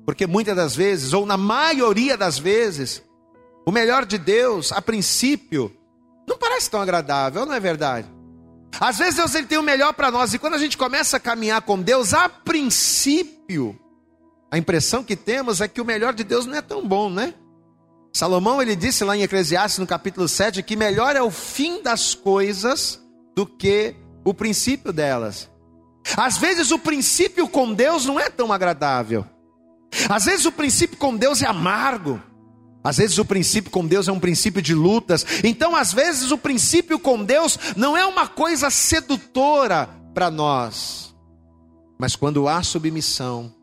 Porque 0.05 0.27
muitas 0.27 0.57
das 0.57 0.75
vezes, 0.75 1.13
ou 1.13 1.27
na 1.27 1.37
maioria 1.37 2.17
das 2.17 2.39
vezes, 2.39 3.03
o 3.67 3.71
melhor 3.71 4.07
de 4.07 4.17
Deus, 4.17 4.73
a 4.73 4.81
princípio, 4.81 5.71
não 6.27 6.39
parece 6.39 6.71
tão 6.71 6.81
agradável, 6.81 7.45
não 7.45 7.53
é 7.53 7.61
verdade? 7.61 8.09
Às 8.81 8.99
vezes 8.99 9.17
Deus 9.17 9.35
ele 9.35 9.47
tem 9.47 9.59
o 9.59 9.63
melhor 9.63 9.93
para 9.93 10.11
nós, 10.11 10.33
e 10.33 10.39
quando 10.39 10.55
a 10.55 10.59
gente 10.59 10.77
começa 10.77 11.17
a 11.17 11.21
caminhar 11.21 11.61
com 11.63 11.81
Deus, 11.81 12.15
a 12.15 12.29
princípio, 12.29 13.79
a 14.51 14.57
impressão 14.57 15.05
que 15.05 15.17
temos 15.17 15.61
é 15.61 15.69
que 15.69 15.81
o 15.81 15.85
melhor 15.85 16.15
de 16.15 16.25
Deus 16.25 16.47
não 16.47 16.55
é 16.55 16.63
tão 16.63 16.87
bom, 16.87 17.11
né? 17.11 17.35
Salomão 18.19 18.61
ele 18.61 18.75
disse 18.75 19.05
lá 19.05 19.17
em 19.17 19.23
Eclesiastes 19.23 19.79
no 19.79 19.87
capítulo 19.87 20.27
7 20.27 20.61
que 20.65 20.75
melhor 20.75 21.15
é 21.15 21.23
o 21.23 21.31
fim 21.31 21.81
das 21.81 22.17
coisas 22.17 23.01
do 23.33 23.47
que 23.47 23.95
o 24.25 24.35
princípio 24.35 24.93
delas. 24.93 25.49
Às 26.17 26.37
vezes 26.37 26.73
o 26.73 26.81
princípio 26.81 27.47
com 27.47 27.73
Deus 27.73 28.07
não 28.07 28.19
é 28.19 28.29
tão 28.29 28.53
agradável. 28.53 29.25
Às 30.09 30.25
vezes 30.25 30.47
o 30.47 30.51
princípio 30.51 30.97
com 30.97 31.17
Deus 31.17 31.43
é 31.43 31.47
amargo. 31.47 32.21
Às 32.83 32.97
vezes 32.97 33.19
o 33.19 33.25
princípio 33.25 33.71
com 33.71 33.87
Deus 33.87 34.09
é 34.09 34.13
um 34.13 34.19
princípio 34.19 34.61
de 34.61 34.75
lutas. 34.75 35.25
Então, 35.45 35.77
às 35.77 35.93
vezes 35.93 36.33
o 36.33 36.39
princípio 36.39 36.99
com 36.99 37.23
Deus 37.23 37.57
não 37.77 37.97
é 37.97 38.05
uma 38.05 38.27
coisa 38.27 38.69
sedutora 38.69 39.89
para 40.13 40.29
nós. 40.29 41.15
Mas 41.97 42.17
quando 42.17 42.49
há 42.49 42.65
submissão, 42.65 43.55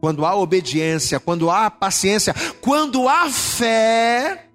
quando 0.00 0.24
há 0.24 0.34
obediência, 0.34 1.20
quando 1.20 1.50
há 1.50 1.70
paciência, 1.70 2.34
quando 2.60 3.08
há 3.08 3.28
fé, 3.30 4.48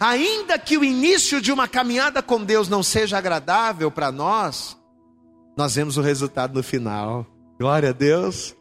ainda 0.00 0.58
que 0.58 0.76
o 0.76 0.84
início 0.84 1.40
de 1.40 1.52
uma 1.52 1.68
caminhada 1.68 2.22
com 2.22 2.42
Deus 2.42 2.68
não 2.68 2.82
seja 2.82 3.16
agradável 3.16 3.90
para 3.90 4.10
nós, 4.10 4.76
nós 5.56 5.76
vemos 5.76 5.96
o 5.96 6.02
resultado 6.02 6.54
no 6.54 6.62
final. 6.62 7.26
Glória 7.58 7.90
a 7.90 7.92
Deus. 7.92 8.54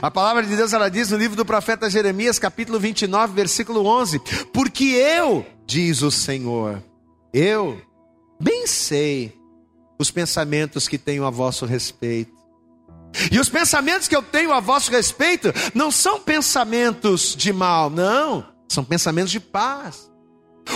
A 0.00 0.10
palavra 0.10 0.44
de 0.44 0.56
Deus 0.56 0.72
ela 0.72 0.88
diz 0.88 1.10
no 1.10 1.16
livro 1.16 1.36
do 1.36 1.44
profeta 1.44 1.90
Jeremias, 1.90 2.38
capítulo 2.38 2.78
29, 2.78 3.34
versículo 3.34 3.84
11: 3.84 4.20
Porque 4.52 4.84
eu, 4.84 5.44
diz 5.66 6.02
o 6.02 6.10
Senhor, 6.10 6.82
eu 7.32 7.80
bem 8.40 8.66
sei 8.66 9.36
os 9.98 10.10
pensamentos 10.10 10.86
que 10.86 10.98
tenho 10.98 11.24
a 11.24 11.30
vosso 11.30 11.66
respeito 11.66 12.41
e 13.30 13.38
os 13.38 13.48
pensamentos 13.48 14.08
que 14.08 14.16
eu 14.16 14.22
tenho 14.22 14.52
a 14.52 14.60
vosso 14.60 14.90
respeito 14.90 15.52
não 15.74 15.90
são 15.90 16.20
pensamentos 16.20 17.36
de 17.36 17.52
mal, 17.52 17.90
não, 17.90 18.46
são 18.68 18.84
pensamentos 18.84 19.30
de 19.30 19.40
paz. 19.40 20.10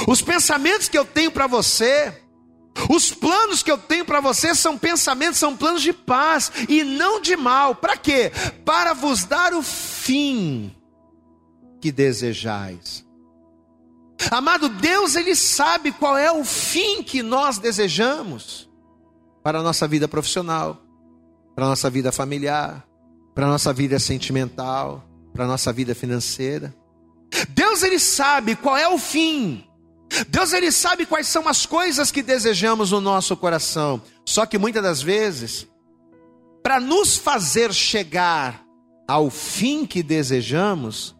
Os 0.07 0.21
pensamentos 0.21 0.89
que 0.89 0.99
eu 0.99 1.05
tenho 1.05 1.31
para 1.31 1.47
você, 1.47 2.23
os 2.91 3.13
planos 3.13 3.63
que 3.63 3.71
eu 3.71 3.79
tenho 3.79 4.05
para 4.05 4.21
você 4.21 4.55
são 4.55 4.77
pensamentos, 4.77 5.39
são 5.39 5.57
planos 5.57 5.83
de 5.83 5.93
paz 5.93 6.53
e 6.69 6.85
não 6.85 7.21
de 7.21 7.37
mal. 7.37 7.75
Para 7.75 7.97
quê? 7.97 8.33
Para 8.65 8.93
vos 8.93 9.25
dar 9.25 9.55
o 9.55 9.63
fim 9.63 10.75
que 11.81 11.91
desejais. 11.91 13.05
Amado 14.31 14.69
Deus, 14.69 15.15
Ele 15.15 15.37
sabe 15.37 15.93
qual 15.93 16.17
é 16.17 16.33
o 16.33 16.45
fim 16.45 17.03
que 17.03 17.23
nós 17.23 17.59
desejamos 17.59 18.69
para 19.43 19.61
a 19.61 19.63
nossa 19.63 19.87
vida 19.87 20.09
profissional 20.09 20.86
para 21.57 21.67
nossa 21.67 21.89
vida 21.89 22.13
familiar, 22.13 22.87
para 23.35 23.47
nossa 23.47 23.73
vida 23.73 23.99
sentimental, 23.99 25.03
para 25.33 25.47
nossa 25.47 25.73
vida 25.73 25.95
financeira. 25.95 26.75
Deus 27.49 27.83
ele 27.83 27.99
sabe 27.99 28.55
qual 28.55 28.77
é 28.77 28.87
o 28.87 28.99
fim. 28.99 29.65
Deus 30.29 30.53
ele 30.53 30.71
sabe 30.71 31.07
quais 31.07 31.27
são 31.27 31.49
as 31.49 31.65
coisas 31.65 32.13
que 32.13 32.23
desejamos 32.23 32.91
no 32.91 33.01
nosso 33.01 33.35
coração. 33.39 34.03
Só 34.25 34.45
que 34.45 34.59
muitas 34.59 34.83
das 34.83 35.01
vezes, 35.01 35.67
para 36.63 36.79
nos 36.79 37.17
fazer 37.17 37.73
chegar 37.73 38.63
ao 39.09 39.31
fim 39.31 39.87
que 39.87 40.03
desejamos, 40.03 41.17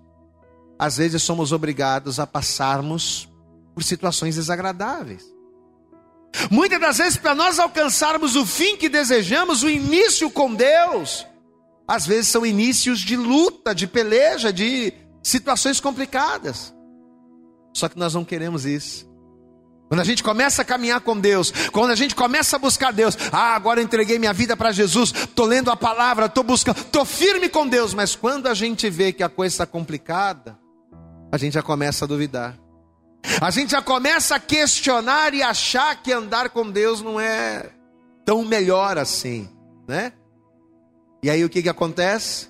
às 0.79 0.99
vezes 0.99 1.23
somos 1.23 1.51
obrigados 1.51 2.21
a 2.21 2.27
passarmos 2.27 3.27
por 3.75 3.83
situações 3.83 4.37
desagradáveis. 4.37 5.36
Muitas 6.51 6.81
das 6.81 6.99
vezes, 6.99 7.17
para 7.17 7.35
nós 7.35 7.59
alcançarmos 7.59 8.37
o 8.37 8.45
fim 8.45 8.77
que 8.77 8.89
desejamos, 8.89 9.63
o 9.63 9.69
início 9.69 10.31
com 10.31 10.55
Deus, 10.55 11.27
às 11.87 12.07
vezes 12.07 12.29
são 12.29 12.45
inícios 12.45 13.01
de 13.01 13.17
luta, 13.17 13.75
de 13.75 13.87
peleja, 13.87 14.53
de 14.53 14.93
situações 15.23 15.81
complicadas. 15.81 16.75
Só 17.73 17.89
que 17.89 17.99
nós 17.99 18.15
não 18.15 18.25
queremos 18.25 18.65
isso. 18.65 19.07
Quando 19.89 20.01
a 20.01 20.05
gente 20.05 20.23
começa 20.23 20.63
a 20.63 20.65
caminhar 20.65 21.01
com 21.01 21.19
Deus, 21.19 21.53
quando 21.71 21.93
a 21.93 21.95
gente 21.95 22.15
começa 22.15 22.57
a 22.57 22.59
buscar 22.59 22.93
Deus, 22.93 23.17
ah, 23.31 23.55
agora 23.55 23.81
eu 23.81 23.85
entreguei 23.85 24.19
minha 24.19 24.33
vida 24.33 24.57
para 24.57 24.73
Jesus, 24.73 25.13
estou 25.15 25.47
lendo 25.47 25.71
a 25.71 25.77
palavra, 25.77 26.27
estou 26.27 26.43
buscando, 26.43 26.81
estou 26.81 27.05
firme 27.05 27.49
com 27.49 27.69
Deus, 27.69 27.95
mas 27.95 28.17
quando 28.17 28.49
a 28.49 28.55
gente 28.55 28.91
vê 28.91 29.13
que 29.13 29.23
a 29.23 29.29
coisa 29.29 29.55
está 29.55 29.67
complicada, 29.67 30.59
a 31.31 31.39
gente 31.39 31.53
já 31.53 31.63
começa 31.63 32.05
a 32.05 32.09
duvidar. 32.09 32.66
A 33.41 33.51
gente 33.51 33.73
já 33.73 33.83
começa 33.83 34.37
a 34.37 34.41
questionar 34.41 35.35
e 35.35 35.43
achar 35.43 36.03
que 36.03 36.13
andar 36.13 36.51
com 36.51 36.71
Deus 36.71 37.03
não 37.03 37.21
é 37.21 37.71
tão 38.25 38.45
melhor 38.45 38.99
assim, 38.99 39.49
né? 39.87 40.13
E 41.23 41.31
aí 41.31 41.45
o 41.45 41.49
que, 41.49 41.63
que 41.63 41.69
acontece? 41.69 42.49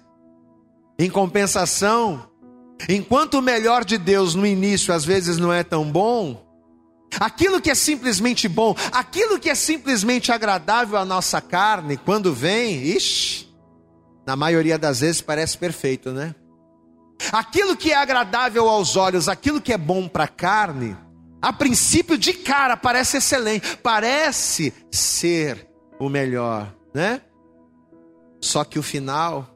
Em 0.99 1.11
compensação, 1.11 2.29
enquanto 2.89 3.35
o 3.35 3.43
melhor 3.43 3.85
de 3.85 3.99
Deus 3.99 4.35
no 4.35 4.47
início 4.47 4.93
às 4.93 5.05
vezes 5.05 5.39
não 5.39 5.53
é 5.53 5.63
tão 5.63 5.91
bom, 5.91 6.45
aquilo 7.19 7.61
que 7.61 7.71
é 7.71 7.75
simplesmente 7.75 8.49
bom, 8.49 8.75
aquilo 8.93 9.39
que 9.39 9.51
é 9.51 9.55
simplesmente 9.55 10.33
agradável 10.33 10.99
à 10.99 11.05
nossa 11.05 11.41
carne, 11.41 11.97
quando 11.97 12.33
vem, 12.33 12.83
ixi, 12.85 13.47
na 14.27 14.37
maioria 14.37 14.79
das 14.79 15.01
vezes 15.01 15.21
parece 15.21 15.57
perfeito, 15.57 16.11
né? 16.11 16.35
Aquilo 17.33 17.77
que 17.77 17.93
é 17.93 17.97
agradável 17.97 18.69
aos 18.69 18.97
olhos, 18.97 19.29
aquilo 19.29 19.61
que 19.61 19.73
é 19.73 19.79
bom 19.79 20.07
para 20.09 20.25
a 20.25 20.29
carne, 20.29 20.97
a 21.41 21.53
princípio 21.53 22.19
de 22.19 22.33
cara 22.33 22.77
parece 22.77 23.19
excelente, 23.19 23.77
parece 23.79 24.73
ser 24.91 25.69
o 25.99 26.09
melhor, 26.09 26.73
né? 26.95 27.21
Só 28.41 28.65
que 28.65 28.79
o 28.79 28.83
final, 28.83 29.49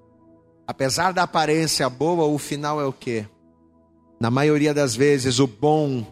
apesar 0.66 1.12
da 1.12 1.22
aparência 1.22 1.88
boa, 1.88 2.24
o 2.24 2.38
final 2.38 2.80
é 2.80 2.84
o 2.84 2.92
quê? 2.92 3.26
Na 4.20 4.30
maioria 4.30 4.74
das 4.74 4.94
vezes, 4.94 5.38
o 5.38 5.46
bom, 5.46 6.06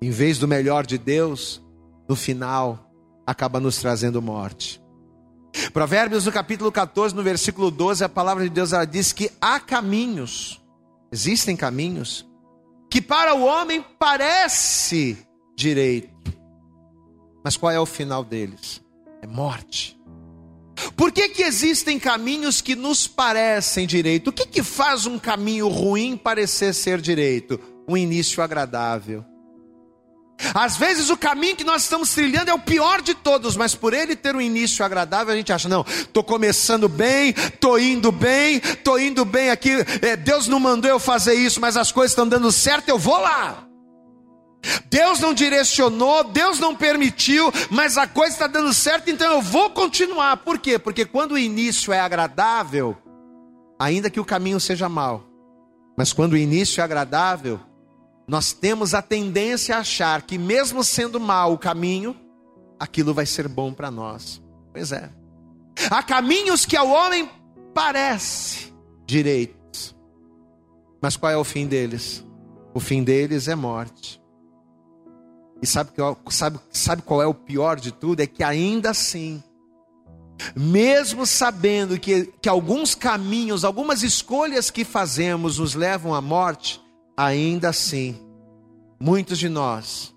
em 0.00 0.10
vez 0.10 0.38
do 0.38 0.48
melhor 0.48 0.84
de 0.86 0.98
Deus, 0.98 1.62
no 2.08 2.16
final, 2.16 2.90
acaba 3.26 3.60
nos 3.60 3.78
trazendo 3.78 4.20
morte. 4.20 4.82
Provérbios 5.72 6.26
no 6.26 6.32
capítulo 6.32 6.70
14, 6.70 7.14
no 7.14 7.22
versículo 7.22 7.70
12, 7.70 8.04
a 8.04 8.08
palavra 8.08 8.44
de 8.44 8.50
Deus 8.50 8.72
ela 8.72 8.84
diz 8.84 9.12
que 9.12 9.30
há 9.40 9.58
caminhos, 9.58 10.59
existem 11.12 11.56
caminhos, 11.56 12.26
que 12.90 13.00
para 13.00 13.34
o 13.34 13.44
homem 13.44 13.84
parece 13.98 15.18
direito. 15.56 16.10
Mas 17.44 17.56
qual 17.56 17.72
é 17.72 17.80
o 17.80 17.86
final 17.86 18.24
deles? 18.24 18.82
É 19.22 19.26
morte. 19.26 19.98
Por 20.96 21.12
que, 21.12 21.28
que 21.28 21.42
existem 21.42 21.98
caminhos 21.98 22.60
que 22.60 22.74
nos 22.74 23.06
parecem 23.06 23.86
direito? 23.86 24.28
O 24.28 24.32
que, 24.32 24.46
que 24.46 24.62
faz 24.62 25.06
um 25.06 25.18
caminho 25.18 25.68
ruim 25.68 26.16
parecer 26.16 26.74
ser 26.74 27.00
direito? 27.00 27.60
Um 27.88 27.96
início 27.96 28.42
agradável. 28.42 29.24
Às 30.54 30.76
vezes 30.76 31.10
o 31.10 31.16
caminho 31.16 31.56
que 31.56 31.64
nós 31.64 31.82
estamos 31.82 32.10
trilhando 32.14 32.50
é 32.50 32.54
o 32.54 32.58
pior 32.58 33.02
de 33.02 33.14
todos, 33.14 33.56
mas 33.56 33.74
por 33.74 33.92
ele 33.92 34.16
ter 34.16 34.34
um 34.34 34.40
início 34.40 34.84
agradável, 34.84 35.32
a 35.32 35.36
gente 35.36 35.52
acha, 35.52 35.68
não, 35.68 35.84
estou 35.88 36.24
começando 36.24 36.88
bem, 36.88 37.30
estou 37.30 37.78
indo 37.78 38.10
bem, 38.10 38.56
estou 38.56 38.98
indo 38.98 39.24
bem 39.24 39.50
aqui, 39.50 39.70
é, 40.02 40.16
Deus 40.16 40.46
não 40.46 40.60
mandou 40.60 40.90
eu 40.90 40.98
fazer 40.98 41.34
isso, 41.34 41.60
mas 41.60 41.76
as 41.76 41.92
coisas 41.92 42.12
estão 42.12 42.26
dando 42.26 42.50
certo, 42.50 42.88
eu 42.88 42.98
vou 42.98 43.18
lá. 43.18 43.66
Deus 44.90 45.20
não 45.20 45.32
direcionou, 45.32 46.24
Deus 46.24 46.58
não 46.58 46.76
permitiu, 46.76 47.50
mas 47.70 47.96
a 47.96 48.06
coisa 48.06 48.34
está 48.34 48.46
dando 48.46 48.74
certo, 48.74 49.10
então 49.10 49.32
eu 49.32 49.40
vou 49.40 49.70
continuar. 49.70 50.38
Por 50.38 50.58
quê? 50.58 50.78
Porque 50.78 51.04
quando 51.04 51.32
o 51.32 51.38
início 51.38 51.92
é 51.92 52.00
agradável, 52.00 52.96
ainda 53.78 54.10
que 54.10 54.20
o 54.20 54.24
caminho 54.24 54.60
seja 54.60 54.88
mau, 54.88 55.24
mas 55.96 56.12
quando 56.12 56.34
o 56.34 56.36
início 56.36 56.80
é 56.80 56.84
agradável, 56.84 57.60
nós 58.30 58.52
temos 58.52 58.94
a 58.94 59.02
tendência 59.02 59.74
a 59.74 59.80
achar 59.80 60.22
que, 60.22 60.38
mesmo 60.38 60.84
sendo 60.84 61.18
mau 61.18 61.54
o 61.54 61.58
caminho, 61.58 62.14
aquilo 62.78 63.12
vai 63.12 63.26
ser 63.26 63.48
bom 63.48 63.72
para 63.72 63.90
nós. 63.90 64.40
Pois 64.72 64.92
é. 64.92 65.10
Há 65.90 66.00
caminhos 66.00 66.64
que 66.64 66.76
ao 66.76 66.88
homem 66.88 67.28
parece 67.74 68.72
direitos, 69.04 69.96
mas 71.02 71.16
qual 71.16 71.32
é 71.32 71.36
o 71.36 71.42
fim 71.42 71.66
deles? 71.66 72.24
O 72.72 72.78
fim 72.78 73.02
deles 73.02 73.48
é 73.48 73.56
morte. 73.56 74.22
E 75.60 75.66
sabe, 75.66 75.90
sabe, 76.28 76.60
sabe 76.70 77.02
qual 77.02 77.20
é 77.20 77.26
o 77.26 77.34
pior 77.34 77.80
de 77.80 77.90
tudo? 77.90 78.20
É 78.20 78.28
que 78.28 78.44
ainda 78.44 78.90
assim, 78.90 79.42
mesmo 80.54 81.26
sabendo 81.26 81.98
que, 81.98 82.32
que 82.40 82.48
alguns 82.48 82.94
caminhos, 82.94 83.64
algumas 83.64 84.04
escolhas 84.04 84.70
que 84.70 84.84
fazemos 84.84 85.58
nos 85.58 85.74
levam 85.74 86.14
à 86.14 86.20
morte, 86.20 86.80
ainda 87.16 87.68
assim, 87.68 88.18
muitos 89.00 89.38
de 89.38 89.48
nós, 89.48 90.14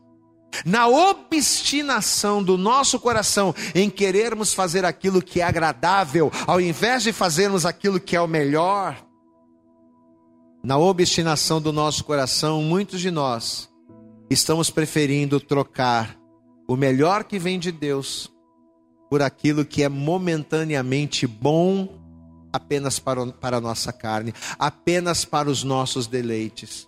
na 0.66 0.88
obstinação 0.88 2.44
do 2.44 2.58
nosso 2.58 3.00
coração 3.00 3.54
em 3.74 3.90
querermos 3.90 4.54
fazer 4.54 4.86
aquilo 4.86 5.22
que 5.22 5.42
é 5.42 5.44
agradável, 5.44 6.32
ao 6.46 6.62
invés 6.62 7.04
de 7.04 7.12
fazermos 7.12 7.66
aquilo 7.66 8.00
que 8.00 8.16
é 8.16 8.22
o 8.22 8.28
melhor, 8.28 9.04
na 10.64 10.78
obstinação 10.78 11.62
do 11.62 11.74
nosso 11.74 12.04
coração, 12.04 12.62
muitos 12.62 13.02
de 13.02 13.12
nós 13.12 13.70
estamos 14.30 14.70
preferindo 14.70 15.40
trocar 15.40 16.18
o 16.68 16.76
melhor 16.76 17.26
que 17.26 17.38
vem 17.38 17.60
de 17.60 17.72
Deus 17.72 18.32
por 19.10 19.22
aquilo 19.22 19.66
que 19.66 19.84
é 19.84 19.90
momentaneamente 19.90 21.28
bom 21.28 22.02
apenas 22.52 23.00
para, 23.00 23.26
para 23.28 23.58
a 23.58 23.62
nossa 23.62 23.92
carne, 23.92 24.34
apenas 24.58 25.26
para 25.26 25.50
os 25.50 25.64
nossos 25.64 26.08
deleites. 26.08 26.88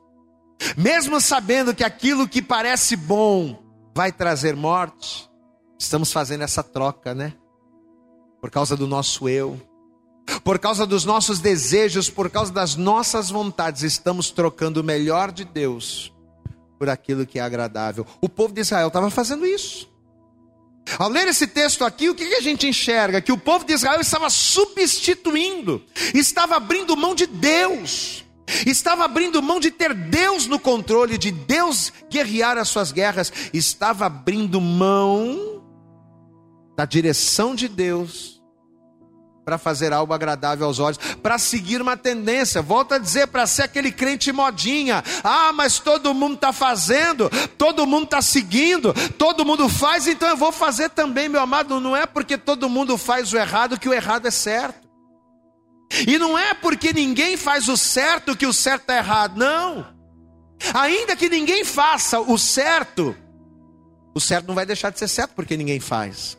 Mesmo 0.78 1.20
sabendo 1.20 1.74
que 1.74 1.84
aquilo 1.84 2.28
que 2.28 2.42
parece 2.42 2.96
bom 2.96 3.64
vai 3.94 4.12
trazer 4.12 4.56
morte, 4.56 5.30
estamos 5.80 6.12
fazendo 6.12 6.44
essa 6.44 6.64
troca, 6.64 7.14
né? 7.14 7.34
Por 8.42 8.50
causa 8.50 8.76
do 8.76 8.88
nosso 8.88 9.28
eu, 9.30 9.60
por 10.44 10.60
causa 10.60 10.86
dos 10.86 11.06
nossos 11.06 11.40
desejos, 11.40 12.10
por 12.10 12.30
causa 12.30 12.52
das 12.52 12.76
nossas 12.76 13.30
vontades, 13.30 13.84
estamos 13.84 14.32
trocando 14.32 14.82
o 14.82 14.84
melhor 14.84 15.32
de 15.32 15.46
Deus 15.46 16.14
por 16.78 16.90
aquilo 16.90 17.26
que 17.26 17.40
é 17.40 17.42
agradável. 17.42 18.06
O 18.22 18.28
povo 18.28 18.54
de 18.54 18.62
Israel 18.62 18.88
estava 18.88 19.10
fazendo 19.10 19.46
isso. 19.46 19.90
Ao 21.00 21.10
ler 21.10 21.28
esse 21.28 21.48
texto 21.48 21.84
aqui, 21.84 22.10
o 22.10 22.16
que 22.16 22.24
a 22.24 22.42
gente 22.42 22.68
enxerga? 22.68 23.22
Que 23.22 23.32
o 23.32 23.38
povo 23.38 23.66
de 23.66 23.74
Israel 23.74 24.00
estava 24.00 24.30
substituindo, 24.30 25.84
estava 26.14 26.56
abrindo 26.58 26.96
mão 26.96 27.16
de 27.16 27.26
Deus 27.26 28.25
estava 28.66 29.06
abrindo 29.06 29.42
mão 29.42 29.60
de 29.60 29.72
ter 29.72 29.94
Deus 29.94 30.48
no 30.48 30.60
controle, 30.60 31.18
de 31.18 31.32
Deus 31.32 31.92
guerrear 32.10 32.58
as 32.58 32.68
suas 32.68 32.92
guerras, 32.92 33.32
estava 33.54 34.06
abrindo 34.06 34.60
mão 34.62 35.64
da 36.76 36.86
direção 36.86 37.56
de 37.56 37.68
Deus 37.68 38.36
para 39.46 39.60
fazer 39.60 39.94
algo 39.94 40.12
agradável 40.12 40.66
aos 40.66 40.80
olhos, 40.80 40.98
para 41.22 41.38
seguir 41.38 41.80
uma 41.80 41.96
tendência. 41.96 42.64
Volto 42.64 42.94
a 42.94 42.98
dizer, 42.98 43.28
para 43.28 43.46
ser 43.46 43.62
aquele 43.62 43.92
crente 43.92 44.32
modinha. 44.32 45.04
Ah, 45.24 45.54
mas 45.54 45.78
todo 45.78 46.16
mundo 46.16 46.34
está 46.34 46.52
fazendo, 46.52 47.30
todo 47.56 47.86
mundo 47.86 48.06
está 48.06 48.24
seguindo, 48.24 48.92
todo 49.20 49.46
mundo 49.46 49.70
faz, 49.70 50.08
então 50.08 50.28
eu 50.28 50.36
vou 50.36 50.52
fazer 50.52 50.90
também, 50.90 51.30
meu 51.30 51.40
amado. 51.40 51.80
Não 51.80 51.96
é 51.96 52.08
porque 52.08 52.40
todo 52.40 52.68
mundo 52.68 52.98
faz 52.98 53.32
o 53.32 53.38
errado 53.38 53.80
que 53.80 53.88
o 53.88 53.94
errado 53.94 54.28
é 54.28 54.32
certo. 54.32 54.85
E 56.08 56.18
não 56.18 56.38
é 56.38 56.54
porque 56.54 56.92
ninguém 56.92 57.38
faz 57.38 57.68
o 57.68 57.78
certo 57.78 58.36
que 58.36 58.46
o 58.46 58.54
certo 58.54 58.82
está 58.82 58.98
errado, 58.98 59.38
não. 59.38 59.86
Ainda 60.74 61.16
que 61.16 61.30
ninguém 61.30 61.64
faça 61.64 62.20
o 62.20 62.38
certo, 62.38 63.16
o 64.14 64.20
certo 64.20 64.48
não 64.48 64.56
vai 64.56 64.66
deixar 64.66 64.90
de 64.90 65.00
ser 65.00 65.08
certo 65.08 65.34
porque 65.36 65.58
ninguém 65.58 65.80
faz. 65.80 66.38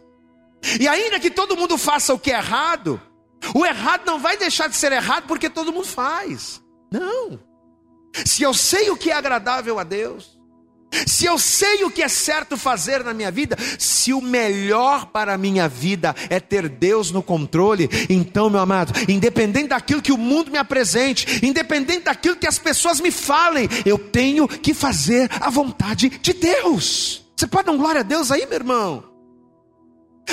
E 0.81 0.89
ainda 0.89 1.21
que 1.21 1.31
todo 1.31 1.57
mundo 1.57 1.79
faça 1.79 2.13
o 2.13 2.19
que 2.19 2.33
é 2.33 2.37
errado, 2.37 3.01
o 3.55 3.65
errado 3.65 4.05
não 4.05 4.19
vai 4.19 4.37
deixar 4.37 4.69
de 4.69 4.77
ser 4.77 4.93
errado 4.93 5.27
porque 5.27 5.49
todo 5.49 5.73
mundo 5.73 5.87
faz. 5.87 6.61
Não. 6.91 7.39
Se 8.25 8.43
eu 8.43 8.55
sei 8.55 8.91
o 8.91 8.97
que 8.97 9.11
é 9.11 9.15
agradável 9.15 9.79
a 9.79 9.85
Deus, 9.85 10.36
se 11.07 11.27
eu 11.27 11.39
sei 11.39 11.85
o 11.85 11.91
que 11.91 12.03
é 12.03 12.09
certo 12.09 12.57
fazer 12.57 13.05
na 13.05 13.13
minha 13.13 13.31
vida, 13.31 13.57
se 13.79 14.13
o 14.13 14.21
melhor 14.21 15.07
para 15.07 15.35
a 15.35 15.39
minha 15.39 15.69
vida 15.69 16.15
é 16.31 16.41
ter 16.41 16.69
Deus 16.69 17.11
no 17.11 17.23
controle, 17.23 17.89
então, 18.09 18.49
meu 18.49 18.61
amado, 18.61 18.93
independente 19.09 19.69
daquilo 19.69 20.03
que 20.03 20.13
o 20.13 20.19
mundo 20.19 20.51
me 20.51 20.59
apresente, 20.59 21.45
independente 21.45 22.05
daquilo 22.05 22.37
que 22.37 22.47
as 22.47 22.59
pessoas 22.59 23.01
me 23.01 23.11
falem, 23.11 23.69
eu 23.85 23.99
tenho 23.99 24.47
que 24.47 24.73
fazer 24.73 25.31
a 25.41 25.51
vontade 25.51 26.09
de 26.09 26.33
Deus. 26.33 27.25
Você 27.37 27.47
pode 27.47 27.67
dar 27.67 27.73
um 27.73 27.79
glória 27.79 28.01
a 28.01 28.05
Deus 28.05 28.31
aí, 28.31 28.47
meu 28.47 28.55
irmão? 28.55 29.05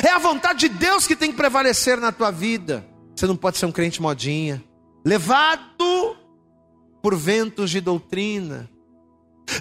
É 0.02 0.10
a 0.10 0.20
vontade 0.20 0.68
de 0.68 0.70
Deus 0.70 1.06
que 1.06 1.16
tem 1.16 1.32
que 1.32 1.38
prevalecer 1.38 2.00
na 2.00 2.12
tua 2.12 2.32
vida. 2.32 2.86
Você 3.16 3.28
não 3.28 3.36
pode 3.36 3.58
ser 3.58 3.66
um 3.66 3.72
crente 3.72 4.02
modinha, 4.02 4.64
levado 5.06 6.18
por 7.02 7.16
ventos 7.16 7.70
de 7.70 7.80
doutrina 7.80 8.73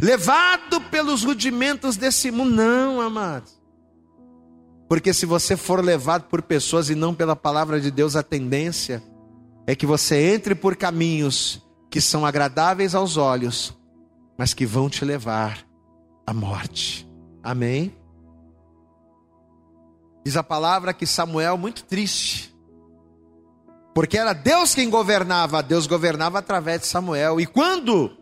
levado 0.00 0.80
pelos 0.80 1.24
rudimentos 1.24 1.96
desse 1.96 2.30
mundo. 2.30 2.54
Não, 2.54 3.00
amados. 3.00 3.60
Porque 4.88 5.14
se 5.14 5.24
você 5.24 5.56
for 5.56 5.82
levado 5.82 6.24
por 6.24 6.42
pessoas 6.42 6.90
e 6.90 6.94
não 6.94 7.14
pela 7.14 7.34
palavra 7.34 7.80
de 7.80 7.90
Deus, 7.90 8.14
a 8.14 8.22
tendência 8.22 9.02
é 9.66 9.74
que 9.74 9.86
você 9.86 10.34
entre 10.34 10.54
por 10.54 10.76
caminhos 10.76 11.62
que 11.90 12.00
são 12.00 12.26
agradáveis 12.26 12.94
aos 12.94 13.16
olhos, 13.16 13.76
mas 14.36 14.52
que 14.52 14.66
vão 14.66 14.90
te 14.90 15.04
levar 15.04 15.66
à 16.26 16.34
morte. 16.34 17.08
Amém? 17.42 17.94
Diz 20.24 20.36
a 20.36 20.42
palavra 20.42 20.94
que 20.94 21.06
Samuel, 21.06 21.56
muito 21.58 21.84
triste, 21.84 22.54
porque 23.94 24.16
era 24.16 24.32
Deus 24.32 24.74
quem 24.74 24.88
governava, 24.88 25.62
Deus 25.62 25.86
governava 25.86 26.38
através 26.38 26.82
de 26.82 26.86
Samuel, 26.86 27.40
e 27.40 27.46
quando 27.46 28.16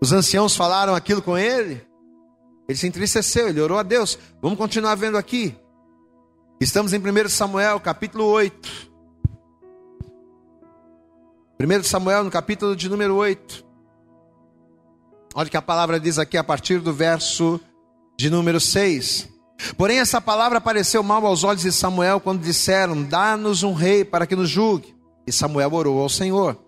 os 0.00 0.12
anciãos 0.12 0.54
falaram 0.54 0.94
aquilo 0.94 1.22
com 1.22 1.36
ele. 1.36 1.84
Ele 2.68 2.78
se 2.78 2.86
entristeceu, 2.86 3.48
ele 3.48 3.60
orou 3.60 3.78
a 3.78 3.82
Deus. 3.82 4.18
Vamos 4.42 4.58
continuar 4.58 4.94
vendo 4.96 5.16
aqui. 5.16 5.56
Estamos 6.60 6.92
em 6.92 6.98
1 6.98 7.28
Samuel, 7.28 7.78
capítulo 7.80 8.24
8. 8.24 8.90
1 11.60 11.82
Samuel, 11.84 12.24
no 12.24 12.30
capítulo 12.30 12.74
de 12.74 12.88
número 12.88 13.14
8. 13.14 13.64
Olha 15.34 15.48
que 15.48 15.56
a 15.56 15.62
palavra 15.62 16.00
diz 16.00 16.18
aqui 16.18 16.36
a 16.36 16.44
partir 16.44 16.80
do 16.80 16.92
verso 16.92 17.60
de 18.16 18.28
número 18.30 18.60
6. 18.60 19.28
Porém, 19.76 19.98
essa 19.98 20.20
palavra 20.20 20.60
pareceu 20.60 21.02
mal 21.02 21.24
aos 21.24 21.44
olhos 21.44 21.62
de 21.62 21.72
Samuel 21.72 22.20
quando 22.20 22.42
disseram: 22.42 23.02
Dá-nos 23.02 23.62
um 23.62 23.72
rei 23.72 24.04
para 24.04 24.26
que 24.26 24.36
nos 24.36 24.48
julgue. 24.48 24.94
E 25.26 25.32
Samuel 25.32 25.72
orou 25.72 26.00
ao 26.00 26.08
Senhor. 26.08 26.58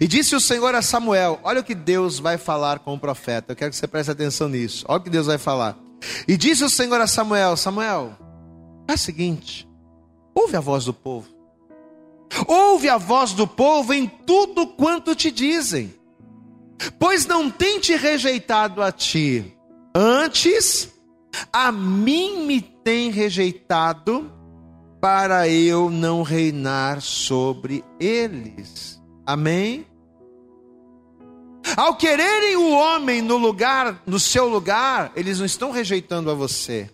E 0.00 0.06
disse 0.06 0.34
o 0.34 0.40
Senhor 0.40 0.74
a 0.74 0.82
Samuel: 0.82 1.40
Olha 1.42 1.60
o 1.60 1.64
que 1.64 1.74
Deus 1.74 2.18
vai 2.18 2.38
falar 2.38 2.78
com 2.78 2.94
o 2.94 2.98
profeta. 2.98 3.52
Eu 3.52 3.56
quero 3.56 3.70
que 3.70 3.76
você 3.76 3.86
preste 3.86 4.10
atenção 4.10 4.48
nisso. 4.48 4.84
Olha 4.88 4.98
o 4.98 5.02
que 5.02 5.10
Deus 5.10 5.26
vai 5.26 5.38
falar. 5.38 5.76
E 6.26 6.36
disse 6.36 6.64
o 6.64 6.70
Senhor 6.70 7.00
a 7.00 7.06
Samuel: 7.06 7.56
Samuel, 7.56 8.16
é 8.88 8.94
o 8.94 8.98
seguinte: 8.98 9.68
ouve 10.34 10.56
a 10.56 10.60
voz 10.60 10.84
do 10.84 10.94
povo. 10.94 11.28
Ouve 12.46 12.88
a 12.88 12.98
voz 12.98 13.32
do 13.32 13.46
povo 13.46 13.92
em 13.92 14.06
tudo 14.06 14.66
quanto 14.66 15.14
te 15.14 15.30
dizem. 15.30 15.94
Pois 16.98 17.26
não 17.26 17.50
tem 17.50 17.78
te 17.78 17.94
rejeitado 17.94 18.82
a 18.82 18.90
ti, 18.90 19.56
antes 19.94 20.92
a 21.52 21.70
mim 21.70 22.44
me 22.44 22.60
tem 22.60 23.10
rejeitado 23.10 24.30
para 25.00 25.48
eu 25.48 25.90
não 25.90 26.22
reinar 26.22 27.00
sobre 27.00 27.84
eles. 28.00 28.93
Amém? 29.26 29.86
Ao 31.76 31.96
quererem 31.96 32.56
o 32.56 32.70
homem 32.72 33.22
no 33.22 33.36
lugar, 33.36 34.02
no 34.06 34.20
seu 34.20 34.48
lugar, 34.48 35.12
eles 35.16 35.38
não 35.38 35.46
estão 35.46 35.70
rejeitando 35.70 36.30
a 36.30 36.34
você. 36.34 36.90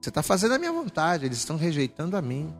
Você 0.00 0.08
está 0.08 0.22
fazendo 0.22 0.54
a 0.54 0.58
minha 0.58 0.72
vontade, 0.72 1.26
eles 1.26 1.38
estão 1.38 1.56
rejeitando 1.56 2.16
a 2.16 2.22
mim. 2.22 2.54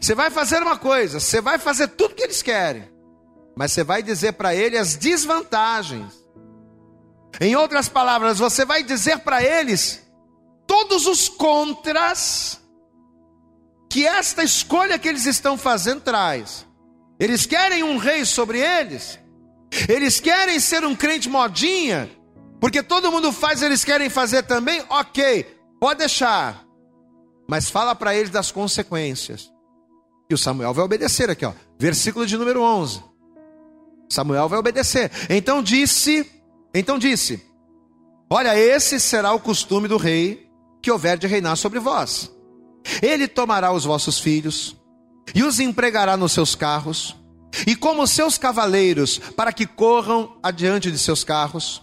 Você 0.00 0.14
vai 0.14 0.30
fazer 0.30 0.62
uma 0.62 0.76
coisa, 0.76 1.18
você 1.18 1.40
vai 1.40 1.58
fazer 1.58 1.88
tudo 1.88 2.14
que 2.14 2.22
eles 2.22 2.42
querem, 2.42 2.90
mas 3.56 3.72
você 3.72 3.82
vai 3.82 4.02
dizer 4.02 4.32
para 4.34 4.54
ele 4.54 4.78
as 4.78 4.96
desvantagens. 4.96 6.24
Em 7.40 7.56
outras 7.56 7.88
palavras, 7.88 8.38
você 8.38 8.64
vai 8.64 8.82
dizer 8.82 9.20
para 9.20 9.42
eles 9.42 10.02
todos 10.66 11.06
os 11.06 11.28
contras 11.28 12.60
que 13.88 14.06
esta 14.06 14.44
escolha 14.44 14.98
que 14.98 15.08
eles 15.08 15.26
estão 15.26 15.58
fazendo 15.58 16.00
traz. 16.00 16.66
Eles 17.20 17.44
querem 17.44 17.82
um 17.82 17.98
rei 17.98 18.24
sobre 18.24 18.58
eles. 18.58 19.18
Eles 19.86 20.18
querem 20.18 20.58
ser 20.58 20.84
um 20.84 20.96
crente 20.96 21.28
modinha, 21.28 22.10
porque 22.58 22.82
todo 22.82 23.12
mundo 23.12 23.30
faz, 23.30 23.62
eles 23.62 23.84
querem 23.84 24.08
fazer 24.08 24.42
também. 24.44 24.82
OK, 24.88 25.44
pode 25.78 25.98
deixar. 25.98 26.64
Mas 27.46 27.68
fala 27.68 27.94
para 27.94 28.14
eles 28.14 28.30
das 28.30 28.50
consequências. 28.50 29.52
E 30.30 30.34
o 30.34 30.38
Samuel 30.38 30.72
vai 30.72 30.84
obedecer 30.84 31.28
aqui, 31.28 31.44
ó. 31.44 31.52
Versículo 31.78 32.26
de 32.26 32.36
número 32.36 32.62
11. 32.62 33.02
Samuel 34.08 34.48
vai 34.48 34.58
obedecer. 34.58 35.10
Então 35.28 35.62
disse, 35.62 36.28
então 36.74 36.98
disse: 36.98 37.44
Olha, 38.30 38.56
esse 38.56 38.98
será 38.98 39.32
o 39.32 39.40
costume 39.40 39.88
do 39.88 39.96
rei 39.96 40.48
que 40.80 40.90
houver 40.90 41.18
de 41.18 41.26
reinar 41.26 41.56
sobre 41.56 41.78
vós. 41.78 42.30
Ele 43.02 43.28
tomará 43.28 43.72
os 43.72 43.84
vossos 43.84 44.18
filhos 44.18 44.79
e 45.34 45.42
os 45.42 45.60
empregará 45.60 46.16
nos 46.16 46.32
seus 46.32 46.54
carros, 46.54 47.16
e 47.66 47.74
como 47.74 48.06
seus 48.06 48.38
cavaleiros, 48.38 49.18
para 49.36 49.52
que 49.52 49.66
corram 49.66 50.36
adiante 50.42 50.90
de 50.90 50.98
seus 50.98 51.24
carros. 51.24 51.82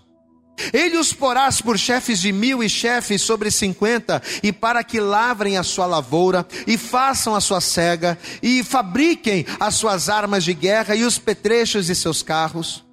Ele 0.73 0.97
os 0.97 1.13
porás 1.13 1.61
por 1.61 1.77
chefes 1.77 2.19
de 2.19 2.31
mil 2.31 2.63
e 2.63 2.69
chefes 2.69 3.21
sobre 3.21 3.51
cinquenta, 3.51 4.21
e 4.41 4.51
para 4.51 4.83
que 4.83 4.99
lavrem 4.99 5.57
a 5.57 5.63
sua 5.63 5.85
lavoura, 5.85 6.47
e 6.65 6.77
façam 6.77 7.35
a 7.35 7.41
sua 7.41 7.61
cega, 7.61 8.17
e 8.41 8.63
fabriquem 8.63 9.45
as 9.59 9.75
suas 9.75 10.09
armas 10.09 10.43
de 10.43 10.53
guerra 10.53 10.95
e 10.95 11.03
os 11.03 11.19
petrechos 11.19 11.85
de 11.85 11.95
seus 11.95 12.23
carros. 12.23 12.83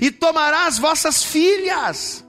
E 0.00 0.10
tomará 0.10 0.66
as 0.66 0.78
vossas 0.78 1.24
filhas, 1.24 2.24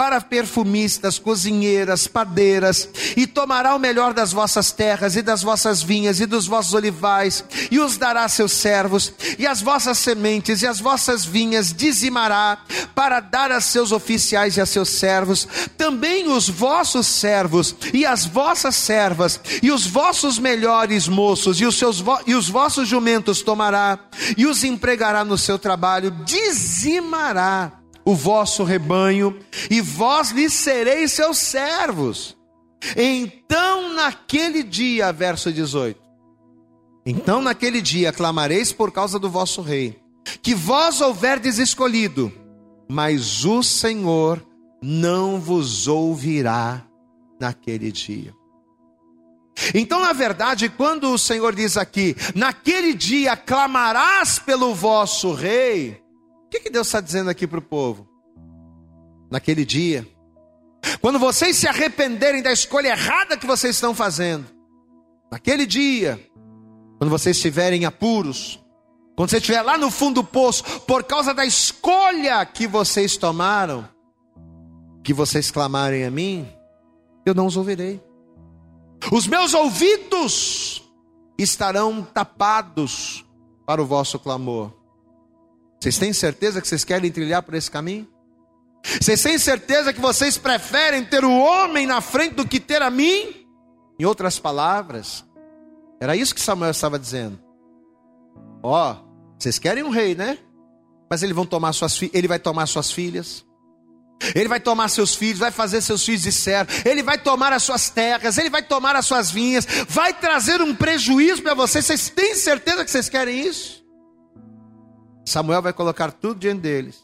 para 0.00 0.18
perfumistas, 0.18 1.18
cozinheiras, 1.18 2.06
padeiras, 2.06 2.88
e 3.18 3.26
tomará 3.26 3.74
o 3.74 3.78
melhor 3.78 4.14
das 4.14 4.32
vossas 4.32 4.72
terras 4.72 5.14
e 5.14 5.20
das 5.20 5.42
vossas 5.42 5.82
vinhas 5.82 6.20
e 6.20 6.24
dos 6.24 6.46
vossos 6.46 6.72
olivais, 6.72 7.44
e 7.70 7.78
os 7.78 7.98
dará 7.98 8.24
a 8.24 8.28
seus 8.30 8.52
servos, 8.52 9.12
e 9.38 9.46
as 9.46 9.60
vossas 9.60 9.98
sementes 9.98 10.62
e 10.62 10.66
as 10.66 10.80
vossas 10.80 11.26
vinhas 11.26 11.70
dizimará, 11.70 12.56
para 12.94 13.20
dar 13.20 13.52
a 13.52 13.60
seus 13.60 13.92
oficiais 13.92 14.56
e 14.56 14.62
a 14.62 14.64
seus 14.64 14.88
servos, 14.88 15.46
também 15.76 16.28
os 16.28 16.48
vossos 16.48 17.06
servos 17.06 17.76
e 17.92 18.06
as 18.06 18.24
vossas 18.24 18.76
servas, 18.76 19.38
e 19.62 19.70
os 19.70 19.86
vossos 19.86 20.38
melhores 20.38 21.08
moços 21.08 21.60
e 21.60 21.66
os, 21.66 21.76
seus 21.76 22.02
e 22.26 22.34
os 22.34 22.48
vossos 22.48 22.88
jumentos 22.88 23.42
tomará, 23.42 23.98
e 24.34 24.46
os 24.46 24.64
empregará 24.64 25.26
no 25.26 25.36
seu 25.36 25.58
trabalho, 25.58 26.10
dizimará 26.24 27.79
o 28.04 28.14
vosso 28.14 28.64
rebanho, 28.64 29.38
e 29.70 29.80
vós 29.80 30.30
lhe 30.30 30.48
sereis 30.48 31.12
seus 31.12 31.38
servos. 31.38 32.36
Então 32.96 33.92
naquele 33.92 34.62
dia, 34.62 35.12
verso 35.12 35.52
18: 35.52 36.00
Então 37.04 37.42
naquele 37.42 37.80
dia 37.80 38.12
clamareis 38.12 38.72
por 38.72 38.90
causa 38.90 39.18
do 39.18 39.28
vosso 39.30 39.62
rei, 39.62 40.00
que 40.42 40.54
vós 40.54 41.00
houverdes 41.00 41.58
escolhido, 41.58 42.32
mas 42.88 43.44
o 43.44 43.62
Senhor 43.62 44.44
não 44.82 45.40
vos 45.40 45.86
ouvirá 45.86 46.84
naquele 47.38 47.92
dia. 47.92 48.34
Então, 49.74 50.00
na 50.00 50.12
verdade, 50.12 50.68
quando 50.68 51.12
o 51.12 51.18
Senhor 51.18 51.54
diz 51.54 51.76
aqui, 51.76 52.16
naquele 52.34 52.94
dia 52.94 53.36
clamarás 53.36 54.38
pelo 54.38 54.74
vosso 54.74 55.32
rei, 55.34 55.99
o 56.50 56.52
que, 56.52 56.58
que 56.58 56.70
Deus 56.70 56.88
está 56.88 57.00
dizendo 57.00 57.30
aqui 57.30 57.46
para 57.46 57.60
o 57.60 57.62
povo? 57.62 58.08
Naquele 59.30 59.64
dia, 59.64 60.04
quando 61.00 61.16
vocês 61.16 61.56
se 61.56 61.68
arrependerem 61.68 62.42
da 62.42 62.50
escolha 62.50 62.88
errada 62.88 63.36
que 63.36 63.46
vocês 63.46 63.76
estão 63.76 63.94
fazendo, 63.94 64.46
naquele 65.30 65.64
dia, 65.64 66.20
quando 66.98 67.08
vocês 67.08 67.36
estiverem 67.36 67.84
apuros, 67.84 68.60
quando 69.16 69.30
você 69.30 69.36
estiver 69.36 69.62
lá 69.62 69.78
no 69.78 69.92
fundo 69.92 70.22
do 70.22 70.26
poço, 70.26 70.64
por 70.80 71.04
causa 71.04 71.32
da 71.32 71.46
escolha 71.46 72.44
que 72.44 72.66
vocês 72.66 73.16
tomaram, 73.16 73.88
que 75.04 75.14
vocês 75.14 75.52
clamarem 75.52 76.04
a 76.04 76.10
mim, 76.10 76.48
eu 77.24 77.32
não 77.32 77.46
os 77.46 77.56
ouvirei. 77.56 78.02
Os 79.12 79.28
meus 79.28 79.54
ouvidos 79.54 80.82
estarão 81.38 82.02
tapados 82.02 83.24
para 83.64 83.80
o 83.80 83.86
vosso 83.86 84.18
clamor. 84.18 84.79
Vocês 85.80 85.96
têm 85.96 86.12
certeza 86.12 86.60
que 86.60 86.68
vocês 86.68 86.84
querem 86.84 87.10
trilhar 87.10 87.42
por 87.42 87.54
esse 87.54 87.70
caminho? 87.70 88.06
Vocês 89.00 89.22
têm 89.22 89.38
certeza 89.38 89.92
que 89.92 90.00
vocês 90.00 90.36
preferem 90.36 91.04
ter 91.04 91.24
o 91.24 91.38
homem 91.38 91.86
na 91.86 92.02
frente 92.02 92.34
do 92.34 92.46
que 92.46 92.60
ter 92.60 92.82
a 92.82 92.90
mim? 92.90 93.46
Em 93.98 94.04
outras 94.04 94.38
palavras, 94.38 95.24
era 95.98 96.14
isso 96.14 96.34
que 96.34 96.40
Samuel 96.40 96.70
estava 96.70 96.98
dizendo. 96.98 97.38
Ó, 98.62 98.92
oh, 98.92 98.96
vocês 99.38 99.58
querem 99.58 99.82
um 99.82 99.88
rei, 99.90 100.14
né? 100.14 100.38
Mas 101.10 101.22
ele, 101.22 101.32
vão 101.32 101.46
tomar 101.46 101.72
suas 101.72 101.98
ele 102.12 102.28
vai 102.28 102.38
tomar 102.38 102.66
suas 102.66 102.90
filhas. 102.90 103.44
Ele 104.34 104.48
vai 104.48 104.60
tomar 104.60 104.88
seus 104.88 105.14
filhos, 105.14 105.38
vai 105.38 105.50
fazer 105.50 105.80
seus 105.80 106.04
filhos 106.04 106.20
de 106.20 106.30
servo, 106.30 106.70
ele 106.84 107.02
vai 107.02 107.16
tomar 107.16 107.54
as 107.54 107.62
suas 107.62 107.88
terras, 107.88 108.36
ele 108.36 108.50
vai 108.50 108.62
tomar 108.62 108.94
as 108.94 109.06
suas 109.06 109.30
vinhas, 109.30 109.66
vai 109.88 110.12
trazer 110.12 110.60
um 110.60 110.74
prejuízo 110.74 111.42
para 111.42 111.54
vocês. 111.54 111.86
Vocês 111.86 112.10
têm 112.10 112.34
certeza 112.34 112.84
que 112.84 112.90
vocês 112.90 113.08
querem 113.08 113.40
isso? 113.40 113.79
Samuel 115.24 115.62
vai 115.62 115.72
colocar 115.72 116.12
tudo 116.12 116.40
diante 116.40 116.60
deles. 116.60 117.02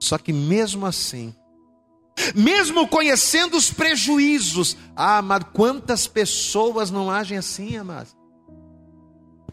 Só 0.00 0.18
que 0.18 0.32
mesmo 0.32 0.84
assim, 0.84 1.34
mesmo 2.34 2.86
conhecendo 2.88 3.56
os 3.56 3.70
prejuízos, 3.70 4.76
ah, 4.96 5.18
amado, 5.18 5.46
quantas 5.52 6.06
pessoas 6.06 6.90
não 6.90 7.10
agem 7.10 7.38
assim, 7.38 7.76
amado? 7.76 8.08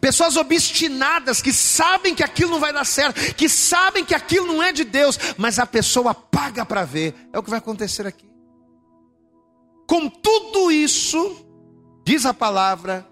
Pessoas 0.00 0.36
obstinadas 0.36 1.42
que 1.42 1.52
sabem 1.52 2.14
que 2.14 2.22
aquilo 2.22 2.50
não 2.50 2.60
vai 2.60 2.72
dar 2.72 2.86
certo, 2.86 3.34
que 3.34 3.48
sabem 3.48 4.04
que 4.04 4.14
aquilo 4.14 4.46
não 4.46 4.62
é 4.62 4.72
de 4.72 4.82
Deus, 4.82 5.18
mas 5.36 5.58
a 5.58 5.66
pessoa 5.66 6.14
paga 6.14 6.64
para 6.64 6.84
ver. 6.84 7.14
É 7.32 7.38
o 7.38 7.42
que 7.42 7.50
vai 7.50 7.58
acontecer 7.58 8.06
aqui. 8.06 8.30
Com 9.86 10.08
tudo 10.08 10.70
isso, 10.70 11.36
diz 12.04 12.24
a 12.24 12.32
palavra, 12.32 13.06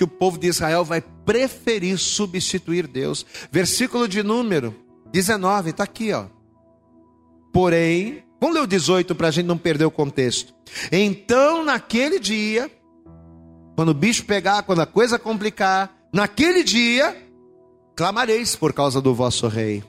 que 0.00 0.04
o 0.04 0.08
povo 0.08 0.38
de 0.38 0.46
Israel 0.46 0.82
vai 0.82 1.02
preferir 1.02 1.98
substituir 1.98 2.86
Deus. 2.86 3.26
Versículo 3.52 4.08
de 4.08 4.22
número 4.22 4.74
19, 5.12 5.68
está 5.68 5.84
aqui, 5.84 6.10
ó. 6.10 6.24
Porém, 7.52 8.24
vamos 8.40 8.56
ler 8.56 8.62
o 8.62 8.66
18 8.66 9.14
para 9.14 9.28
a 9.28 9.30
gente 9.30 9.44
não 9.44 9.58
perder 9.58 9.84
o 9.84 9.90
contexto. 9.90 10.54
Então, 10.90 11.62
naquele 11.62 12.18
dia, 12.18 12.70
quando 13.76 13.90
o 13.90 13.94
bicho 13.94 14.24
pegar, 14.24 14.62
quando 14.62 14.80
a 14.80 14.86
coisa 14.86 15.18
complicar, 15.18 15.94
naquele 16.10 16.64
dia, 16.64 17.14
clamareis 17.94 18.56
por 18.56 18.72
causa 18.72 19.02
do 19.02 19.14
vosso 19.14 19.48
rei. 19.48 19.84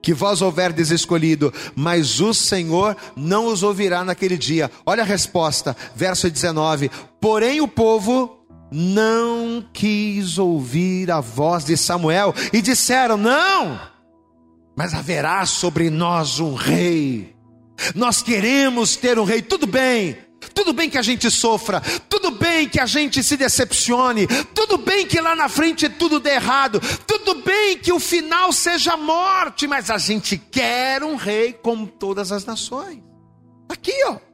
Que 0.00 0.14
vós 0.14 0.40
houverdes 0.40 0.90
escolhido, 0.90 1.52
mas 1.76 2.18
o 2.18 2.32
Senhor 2.32 2.96
não 3.14 3.48
os 3.48 3.62
ouvirá 3.62 4.02
naquele 4.04 4.38
dia. 4.38 4.70
Olha 4.86 5.02
a 5.02 5.06
resposta, 5.06 5.76
verso 5.94 6.30
19: 6.30 6.90
Porém, 7.20 7.60
o 7.60 7.68
povo 7.68 8.43
não 8.76 9.64
quis 9.72 10.36
ouvir 10.36 11.08
a 11.08 11.20
voz 11.20 11.64
de 11.64 11.76
Samuel 11.76 12.34
e 12.52 12.60
disseram: 12.60 13.16
Não, 13.16 13.80
mas 14.76 14.92
haverá 14.92 15.46
sobre 15.46 15.88
nós 15.90 16.40
um 16.40 16.54
rei. 16.54 17.32
Nós 17.94 18.20
queremos 18.20 18.96
ter 18.96 19.16
um 19.16 19.24
rei, 19.24 19.42
tudo 19.42 19.66
bem, 19.66 20.18
tudo 20.52 20.72
bem 20.72 20.90
que 20.90 20.98
a 20.98 21.02
gente 21.02 21.30
sofra, 21.30 21.80
tudo 22.08 22.32
bem 22.32 22.68
que 22.68 22.80
a 22.80 22.86
gente 22.86 23.22
se 23.22 23.36
decepcione, 23.36 24.26
tudo 24.52 24.76
bem 24.76 25.06
que 25.06 25.20
lá 25.20 25.36
na 25.36 25.48
frente 25.48 25.88
tudo 25.88 26.18
dê 26.18 26.30
errado, 26.30 26.80
tudo 27.06 27.42
bem 27.42 27.78
que 27.78 27.92
o 27.92 28.00
final 28.00 28.52
seja 28.52 28.96
morte, 28.96 29.68
mas 29.68 29.88
a 29.88 29.98
gente 29.98 30.36
quer 30.36 31.04
um 31.04 31.14
rei 31.14 31.52
como 31.52 31.86
todas 31.86 32.32
as 32.32 32.44
nações. 32.44 33.00
Aqui, 33.68 33.94
ó. 34.06 34.33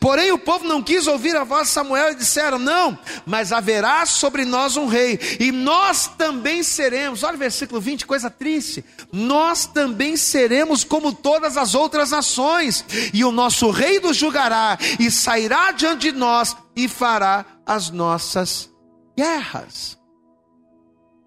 Porém, 0.00 0.32
o 0.32 0.38
povo 0.38 0.64
não 0.64 0.82
quis 0.82 1.06
ouvir 1.06 1.36
a 1.36 1.44
voz 1.44 1.68
de 1.68 1.74
Samuel 1.74 2.12
e 2.12 2.16
disseram: 2.16 2.58
Não, 2.58 2.98
mas 3.26 3.52
haverá 3.52 4.06
sobre 4.06 4.44
nós 4.44 4.76
um 4.76 4.86
rei, 4.86 5.18
e 5.38 5.52
nós 5.52 6.06
também 6.06 6.62
seremos. 6.62 7.22
Olha 7.22 7.36
o 7.36 7.38
versículo 7.38 7.80
20, 7.80 8.06
coisa 8.06 8.30
triste. 8.30 8.84
Nós 9.12 9.66
também 9.66 10.16
seremos 10.16 10.84
como 10.84 11.12
todas 11.12 11.56
as 11.56 11.74
outras 11.74 12.10
nações, 12.10 12.84
e 13.12 13.24
o 13.24 13.32
nosso 13.32 13.70
rei 13.70 14.00
nos 14.00 14.16
julgará, 14.16 14.78
e 14.98 15.10
sairá 15.10 15.72
diante 15.72 16.10
de 16.10 16.18
nós, 16.18 16.56
e 16.74 16.88
fará 16.88 17.44
as 17.66 17.90
nossas 17.90 18.70
guerras. 19.16 19.98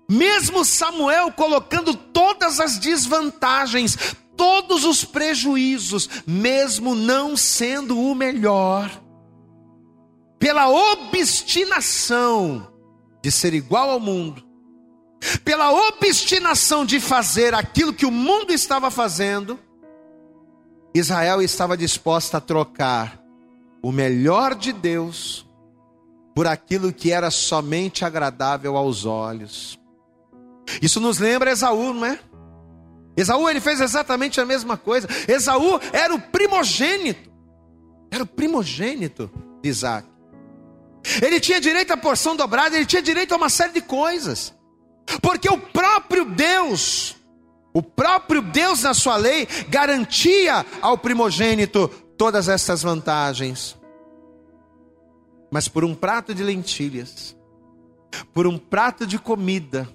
Mesmo 0.09 0.63
Samuel 0.63 1.31
colocando 1.33 1.93
todas 1.93 2.61
as 2.61 2.77
desvantagens, 2.77 3.97
todos 4.37 4.85
os 4.85 5.03
prejuízos, 5.03 6.07
mesmo 6.25 6.95
não 6.95 7.35
sendo 7.35 7.99
o 7.99 8.15
melhor, 8.15 8.89
pela 10.39 10.69
obstinação 10.69 12.71
de 13.21 13.31
ser 13.31 13.53
igual 13.53 13.89
ao 13.89 13.99
mundo, 13.99 14.43
pela 15.43 15.71
obstinação 15.89 16.85
de 16.85 16.99
fazer 16.99 17.53
aquilo 17.53 17.91
que 17.91 18.05
o 18.05 18.11
mundo 18.11 18.53
estava 18.53 18.91
fazendo, 18.91 19.59
Israel 20.93 21.41
estava 21.41 21.75
disposta 21.75 22.37
a 22.37 22.41
trocar 22.41 23.19
o 23.81 23.91
melhor 23.91 24.55
de 24.55 24.71
Deus 24.71 25.45
por 26.35 26.45
aquilo 26.45 26.93
que 26.93 27.11
era 27.11 27.31
somente 27.31 28.05
agradável 28.05 28.77
aos 28.77 29.05
olhos. 29.05 29.79
Isso 30.81 30.99
nos 30.99 31.17
lembra 31.17 31.51
Esaú, 31.51 31.93
não 31.93 32.05
é? 32.05 32.19
Esaú 33.17 33.49
ele 33.49 33.59
fez 33.59 33.81
exatamente 33.81 34.39
a 34.39 34.45
mesma 34.45 34.77
coisa. 34.77 35.07
Esaú 35.27 35.79
era 35.91 36.13
o 36.13 36.21
primogênito. 36.21 37.31
Era 38.11 38.23
o 38.23 38.27
primogênito 38.27 39.29
de 39.61 39.69
Isaac. 39.69 40.07
Ele 41.21 41.39
tinha 41.39 41.59
direito 41.59 41.91
à 41.91 41.97
porção 41.97 42.35
dobrada, 42.35 42.75
ele 42.75 42.85
tinha 42.85 43.01
direito 43.01 43.33
a 43.33 43.37
uma 43.37 43.49
série 43.49 43.73
de 43.73 43.81
coisas. 43.81 44.53
Porque 45.21 45.49
o 45.49 45.57
próprio 45.57 46.25
Deus, 46.25 47.15
o 47.73 47.81
próprio 47.81 48.41
Deus 48.41 48.83
na 48.83 48.93
sua 48.93 49.15
lei, 49.15 49.47
garantia 49.67 50.65
ao 50.81 50.97
primogênito 50.97 51.87
todas 52.17 52.47
essas 52.47 52.83
vantagens. 52.83 53.77
Mas 55.49 55.67
por 55.67 55.85
um 55.85 55.95
prato 55.95 56.35
de 56.35 56.43
lentilhas, 56.43 57.35
por 58.33 58.45
um 58.45 58.57
prato 58.57 59.07
de 59.07 59.17
comida, 59.17 59.87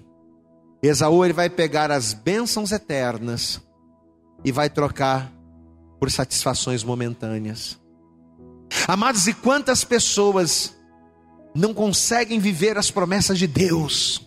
Esaú 0.83 1.23
ele 1.23 1.33
vai 1.33 1.49
pegar 1.49 1.89
as 1.91 2.13
bênçãos 2.13 2.73
eternas 2.73 3.61
e 4.43 4.51
vai 4.51 4.69
trocar 4.69 5.31
por 5.97 6.11
satisfações 6.11 6.83
momentâneas. 6.83 7.79
Amados, 8.85 9.25
e 9.27 9.33
quantas 9.33 9.85
pessoas 9.85 10.75
não 11.55 11.73
conseguem 11.73 12.37
viver 12.37 12.77
as 12.77 12.91
promessas 12.91 13.39
de 13.39 13.47
Deus? 13.47 14.21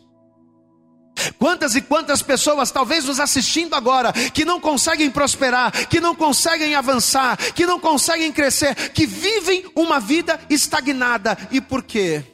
Quantas 1.39 1.75
e 1.75 1.83
quantas 1.83 2.23
pessoas, 2.23 2.71
talvez 2.71 3.05
nos 3.05 3.21
assistindo 3.21 3.75
agora, 3.75 4.13
que 4.13 4.45
não 4.45 4.59
conseguem 4.59 5.11
prosperar, 5.11 5.89
que 5.89 6.01
não 6.01 6.15
conseguem 6.15 6.75
avançar, 6.75 7.37
que 7.53 7.67
não 7.67 7.79
conseguem 7.79 8.33
crescer, 8.33 8.75
que 8.93 9.07
vivem 9.07 9.67
uma 9.75 10.01
vida 10.01 10.41
estagnada. 10.49 11.37
E 11.51 11.61
por 11.61 11.83
quê? 11.83 12.25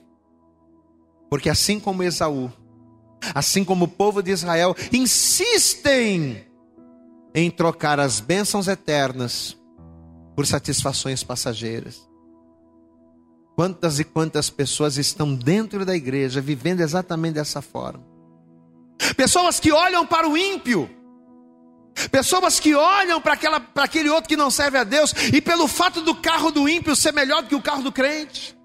Porque 1.29 1.49
assim 1.49 1.81
como 1.81 2.03
Esaú, 2.05 2.53
assim 3.35 3.65
como 3.65 3.85
o 3.85 3.89
povo 3.89 4.23
de 4.23 4.31
Israel, 4.31 4.75
insistem 4.93 6.45
em 7.35 7.51
trocar 7.51 7.99
as 7.99 8.21
bênçãos 8.21 8.69
eternas 8.69 9.57
por 10.35 10.47
satisfações 10.47 11.23
passageiras. 11.23 12.09
Quantas 13.55 14.01
e 14.01 14.05
quantas 14.05 14.49
pessoas 14.49 14.97
estão 14.97 15.35
dentro 15.35 15.85
da 15.85 15.95
igreja 15.95 16.41
vivendo 16.41 16.81
exatamente 16.81 17.35
dessa 17.35 17.61
forma? 17.61 18.03
Pessoas 19.17 19.61
que 19.61 19.71
olham 19.71 20.07
para 20.07 20.29
o 20.29 20.37
ímpio, 20.37 20.89
pessoas 22.11 22.59
que 22.59 22.75
olham 22.75 23.21
para, 23.21 23.35
aquela, 23.35 23.61
para 23.61 23.85
aquele 23.85 24.09
outro 24.09 24.29
que 24.29 24.37
não 24.37 24.51
serve 24.51 24.79
a 24.79 24.85
Deus, 24.85 25.13
e 25.33 25.41
pelo 25.41 25.69
fato 25.69 26.01
do 26.01 26.15
carro 26.15 26.51
do 26.51 26.69
ímpio 26.69 26.97
ser 26.97 27.13
melhor 27.13 27.43
do 27.43 27.49
que 27.49 27.55
o 27.55 27.63
carro 27.63 27.83
do 27.83 27.93
crente, 27.93 28.57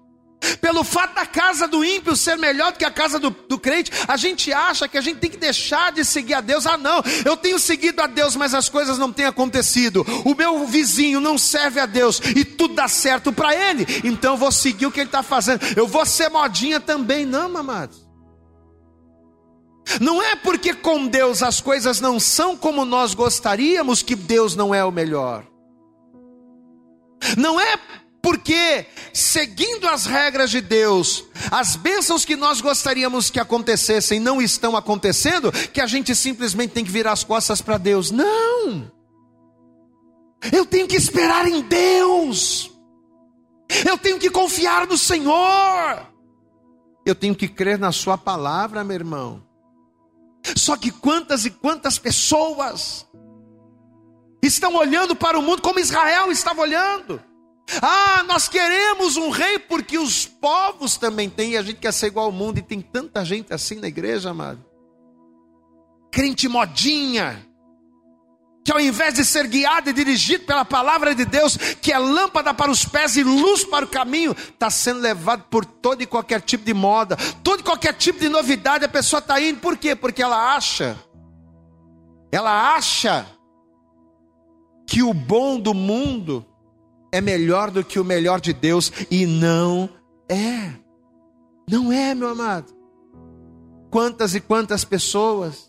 pelo 0.60 0.84
fato 0.84 1.14
da 1.14 1.26
casa 1.26 1.66
do 1.66 1.84
ímpio 1.84 2.16
ser 2.16 2.36
melhor 2.36 2.72
do 2.72 2.78
que 2.78 2.84
a 2.84 2.90
casa 2.90 3.18
do, 3.18 3.30
do, 3.30 3.58
crente, 3.58 3.90
a 4.06 4.16
gente 4.16 4.52
acha 4.52 4.88
que 4.88 4.96
a 4.96 5.00
gente 5.00 5.18
tem 5.18 5.30
que 5.30 5.36
deixar 5.36 5.92
de 5.92 6.04
seguir 6.04 6.34
a 6.34 6.40
Deus. 6.40 6.66
Ah, 6.66 6.76
não, 6.76 7.02
eu 7.24 7.36
tenho 7.36 7.58
seguido 7.58 8.00
a 8.00 8.06
Deus, 8.06 8.36
mas 8.36 8.54
as 8.54 8.68
coisas 8.68 8.98
não 8.98 9.12
têm 9.12 9.26
acontecido. 9.26 10.04
O 10.24 10.34
meu 10.34 10.66
vizinho 10.66 11.20
não 11.20 11.36
serve 11.36 11.80
a 11.80 11.86
Deus 11.86 12.20
e 12.36 12.44
tudo 12.44 12.74
dá 12.74 12.88
certo 12.88 13.32
para 13.32 13.54
ele, 13.54 13.86
então 14.04 14.34
eu 14.34 14.38
vou 14.38 14.52
seguir 14.52 14.86
o 14.86 14.92
que 14.92 15.00
ele 15.00 15.08
está 15.08 15.22
fazendo. 15.22 15.60
Eu 15.76 15.86
vou 15.86 16.04
ser 16.06 16.28
modinha 16.28 16.80
também, 16.80 17.26
não, 17.26 17.56
amados. 17.56 18.06
Não 20.00 20.22
é 20.22 20.36
porque 20.36 20.74
com 20.74 21.06
Deus 21.06 21.42
as 21.42 21.60
coisas 21.60 21.98
não 21.98 22.20
são 22.20 22.56
como 22.56 22.84
nós 22.84 23.14
gostaríamos 23.14 24.02
que 24.02 24.14
Deus 24.14 24.54
não 24.54 24.74
é 24.74 24.84
o 24.84 24.92
melhor. 24.92 25.46
Não 27.36 27.58
é 27.58 27.78
porque, 28.28 28.84
seguindo 29.10 29.88
as 29.88 30.04
regras 30.04 30.50
de 30.50 30.60
Deus, 30.60 31.24
as 31.50 31.76
bênçãos 31.76 32.26
que 32.26 32.36
nós 32.36 32.60
gostaríamos 32.60 33.30
que 33.30 33.40
acontecessem 33.40 34.20
não 34.20 34.42
estão 34.42 34.76
acontecendo, 34.76 35.50
que 35.50 35.80
a 35.80 35.86
gente 35.86 36.14
simplesmente 36.14 36.72
tem 36.72 36.84
que 36.84 36.90
virar 36.90 37.12
as 37.12 37.24
costas 37.24 37.62
para 37.62 37.78
Deus. 37.78 38.10
Não! 38.10 38.92
Eu 40.52 40.66
tenho 40.66 40.86
que 40.86 40.94
esperar 40.94 41.48
em 41.48 41.62
Deus. 41.62 42.70
Eu 43.86 43.96
tenho 43.96 44.18
que 44.18 44.28
confiar 44.28 44.86
no 44.86 44.98
Senhor. 44.98 46.06
Eu 47.06 47.14
tenho 47.14 47.34
que 47.34 47.48
crer 47.48 47.78
na 47.78 47.92
Sua 47.92 48.18
palavra, 48.18 48.84
meu 48.84 48.94
irmão. 48.94 49.42
Só 50.54 50.76
que 50.76 50.90
quantas 50.90 51.46
e 51.46 51.50
quantas 51.50 51.98
pessoas 51.98 53.06
estão 54.42 54.74
olhando 54.74 55.16
para 55.16 55.38
o 55.38 55.42
mundo 55.42 55.62
como 55.62 55.80
Israel 55.80 56.30
estava 56.30 56.60
olhando. 56.60 57.26
Ah, 57.82 58.24
nós 58.26 58.48
queremos 58.48 59.16
um 59.16 59.30
rei 59.30 59.58
porque 59.58 59.98
os 59.98 60.26
povos 60.26 60.96
também 60.96 61.28
têm, 61.28 61.52
e 61.52 61.56
a 61.56 61.62
gente 61.62 61.78
quer 61.78 61.92
ser 61.92 62.06
igual 62.06 62.26
ao 62.26 62.32
mundo, 62.32 62.58
e 62.58 62.62
tem 62.62 62.80
tanta 62.80 63.24
gente 63.24 63.52
assim 63.52 63.76
na 63.76 63.88
igreja, 63.88 64.30
amado. 64.30 64.64
Crente 66.10 66.48
modinha, 66.48 67.46
que 68.64 68.72
ao 68.72 68.80
invés 68.80 69.14
de 69.14 69.24
ser 69.24 69.46
guiado 69.46 69.90
e 69.90 69.92
dirigido 69.92 70.44
pela 70.44 70.64
palavra 70.64 71.14
de 71.14 71.24
Deus, 71.24 71.56
que 71.56 71.92
é 71.92 71.98
lâmpada 71.98 72.52
para 72.52 72.70
os 72.70 72.84
pés 72.84 73.16
e 73.16 73.22
luz 73.22 73.64
para 73.64 73.84
o 73.84 73.88
caminho, 73.88 74.32
está 74.32 74.70
sendo 74.70 75.00
levado 75.00 75.44
por 75.50 75.64
todo 75.64 76.02
e 76.02 76.06
qualquer 76.06 76.40
tipo 76.40 76.64
de 76.64 76.74
moda, 76.74 77.16
todo 77.42 77.60
e 77.60 77.62
qualquer 77.62 77.94
tipo 77.94 78.18
de 78.18 78.28
novidade, 78.28 78.84
a 78.84 78.88
pessoa 78.88 79.20
está 79.20 79.40
indo, 79.40 79.60
por 79.60 79.76
quê? 79.76 79.94
Porque 79.94 80.22
ela 80.22 80.54
acha, 80.54 80.98
ela 82.32 82.74
acha 82.74 83.26
que 84.86 85.02
o 85.02 85.12
bom 85.12 85.60
do 85.60 85.74
mundo 85.74 86.44
é 87.10 87.20
melhor 87.20 87.70
do 87.70 87.84
que 87.84 87.98
o 87.98 88.04
melhor 88.04 88.40
de 88.40 88.52
Deus 88.52 88.92
e 89.10 89.26
não 89.26 89.88
é. 90.28 90.72
Não 91.68 91.92
é, 91.92 92.14
meu 92.14 92.28
amado. 92.28 92.72
Quantas 93.90 94.34
e 94.34 94.40
quantas 94.40 94.84
pessoas 94.84 95.68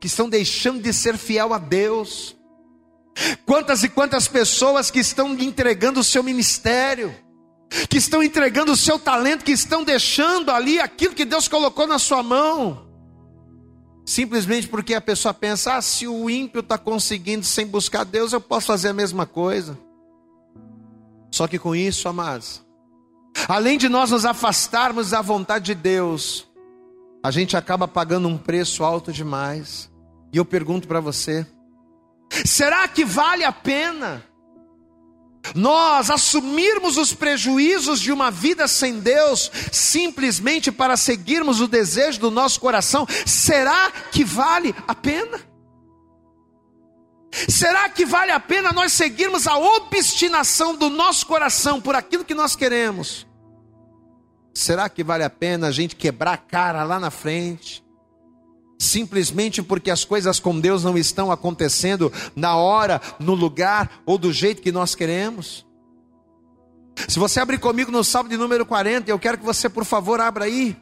que 0.00 0.06
estão 0.06 0.28
deixando 0.28 0.82
de 0.82 0.92
ser 0.92 1.18
fiel 1.18 1.52
a 1.52 1.58
Deus. 1.58 2.34
Quantas 3.44 3.84
e 3.84 3.88
quantas 3.88 4.26
pessoas 4.26 4.90
que 4.90 4.98
estão 4.98 5.34
entregando 5.34 6.00
o 6.00 6.04
seu 6.04 6.22
ministério, 6.22 7.14
que 7.88 7.98
estão 7.98 8.22
entregando 8.22 8.72
o 8.72 8.76
seu 8.76 8.98
talento, 8.98 9.44
que 9.44 9.52
estão 9.52 9.84
deixando 9.84 10.50
ali 10.50 10.80
aquilo 10.80 11.14
que 11.14 11.26
Deus 11.26 11.46
colocou 11.46 11.86
na 11.86 11.98
sua 11.98 12.22
mão, 12.22 12.88
simplesmente 14.06 14.68
porque 14.68 14.94
a 14.94 15.00
pessoa 15.00 15.34
pensa: 15.34 15.74
ah, 15.74 15.82
se 15.82 16.08
o 16.08 16.30
ímpio 16.30 16.60
está 16.60 16.78
conseguindo 16.78 17.44
sem 17.44 17.66
buscar 17.66 18.04
Deus, 18.04 18.32
eu 18.32 18.40
posso 18.40 18.68
fazer 18.68 18.88
a 18.88 18.94
mesma 18.94 19.26
coisa. 19.26 19.78
Só 21.30 21.46
que 21.46 21.58
com 21.58 21.74
isso, 21.74 22.08
amados, 22.08 22.64
além 23.48 23.78
de 23.78 23.88
nós 23.88 24.10
nos 24.10 24.24
afastarmos 24.24 25.10
da 25.10 25.22
vontade 25.22 25.66
de 25.66 25.74
Deus, 25.74 26.48
a 27.22 27.30
gente 27.30 27.56
acaba 27.56 27.86
pagando 27.86 28.28
um 28.28 28.36
preço 28.36 28.82
alto 28.82 29.12
demais. 29.12 29.90
E 30.32 30.36
eu 30.36 30.44
pergunto 30.44 30.88
para 30.88 31.00
você: 31.00 31.46
será 32.44 32.86
que 32.88 33.04
vale 33.04 33.44
a 33.44 33.52
pena 33.52 34.24
nós 35.54 36.10
assumirmos 36.10 36.96
os 36.96 37.12
prejuízos 37.12 38.00
de 38.00 38.12
uma 38.12 38.30
vida 38.30 38.68
sem 38.68 39.00
Deus 39.00 39.50
simplesmente 39.72 40.70
para 40.70 40.96
seguirmos 40.96 41.60
o 41.60 41.68
desejo 41.68 42.20
do 42.20 42.30
nosso 42.30 42.60
coração? 42.60 43.06
Será 43.26 43.90
que 44.12 44.24
vale 44.24 44.74
a 44.86 44.94
pena? 44.94 45.49
Será 47.48 47.88
que 47.88 48.04
vale 48.04 48.32
a 48.32 48.40
pena 48.40 48.72
nós 48.72 48.92
seguirmos 48.92 49.46
a 49.46 49.56
obstinação 49.56 50.74
do 50.74 50.90
nosso 50.90 51.26
coração 51.26 51.80
por 51.80 51.94
aquilo 51.94 52.24
que 52.24 52.34
nós 52.34 52.56
queremos? 52.56 53.26
Será 54.52 54.88
que 54.88 55.04
vale 55.04 55.24
a 55.24 55.30
pena 55.30 55.68
a 55.68 55.70
gente 55.70 55.96
quebrar 55.96 56.32
a 56.32 56.36
cara 56.36 56.82
lá 56.82 56.98
na 56.98 57.10
frente? 57.10 57.84
Simplesmente 58.78 59.62
porque 59.62 59.90
as 59.90 60.04
coisas 60.04 60.40
com 60.40 60.58
Deus 60.58 60.82
não 60.84 60.96
estão 60.96 61.30
acontecendo 61.30 62.12
na 62.34 62.56
hora, 62.56 63.00
no 63.18 63.34
lugar 63.34 64.02
ou 64.04 64.18
do 64.18 64.32
jeito 64.32 64.62
que 64.62 64.72
nós 64.72 64.94
queremos? 64.94 65.66
Se 67.08 67.18
você 67.18 67.40
abrir 67.40 67.58
comigo 67.58 67.90
no 67.90 68.04
Salmo 68.04 68.28
de 68.28 68.36
número 68.36 68.66
40, 68.66 69.10
eu 69.10 69.18
quero 69.18 69.38
que 69.38 69.44
você, 69.44 69.68
por 69.68 69.84
favor, 69.84 70.20
abra 70.20 70.44
aí. 70.44 70.76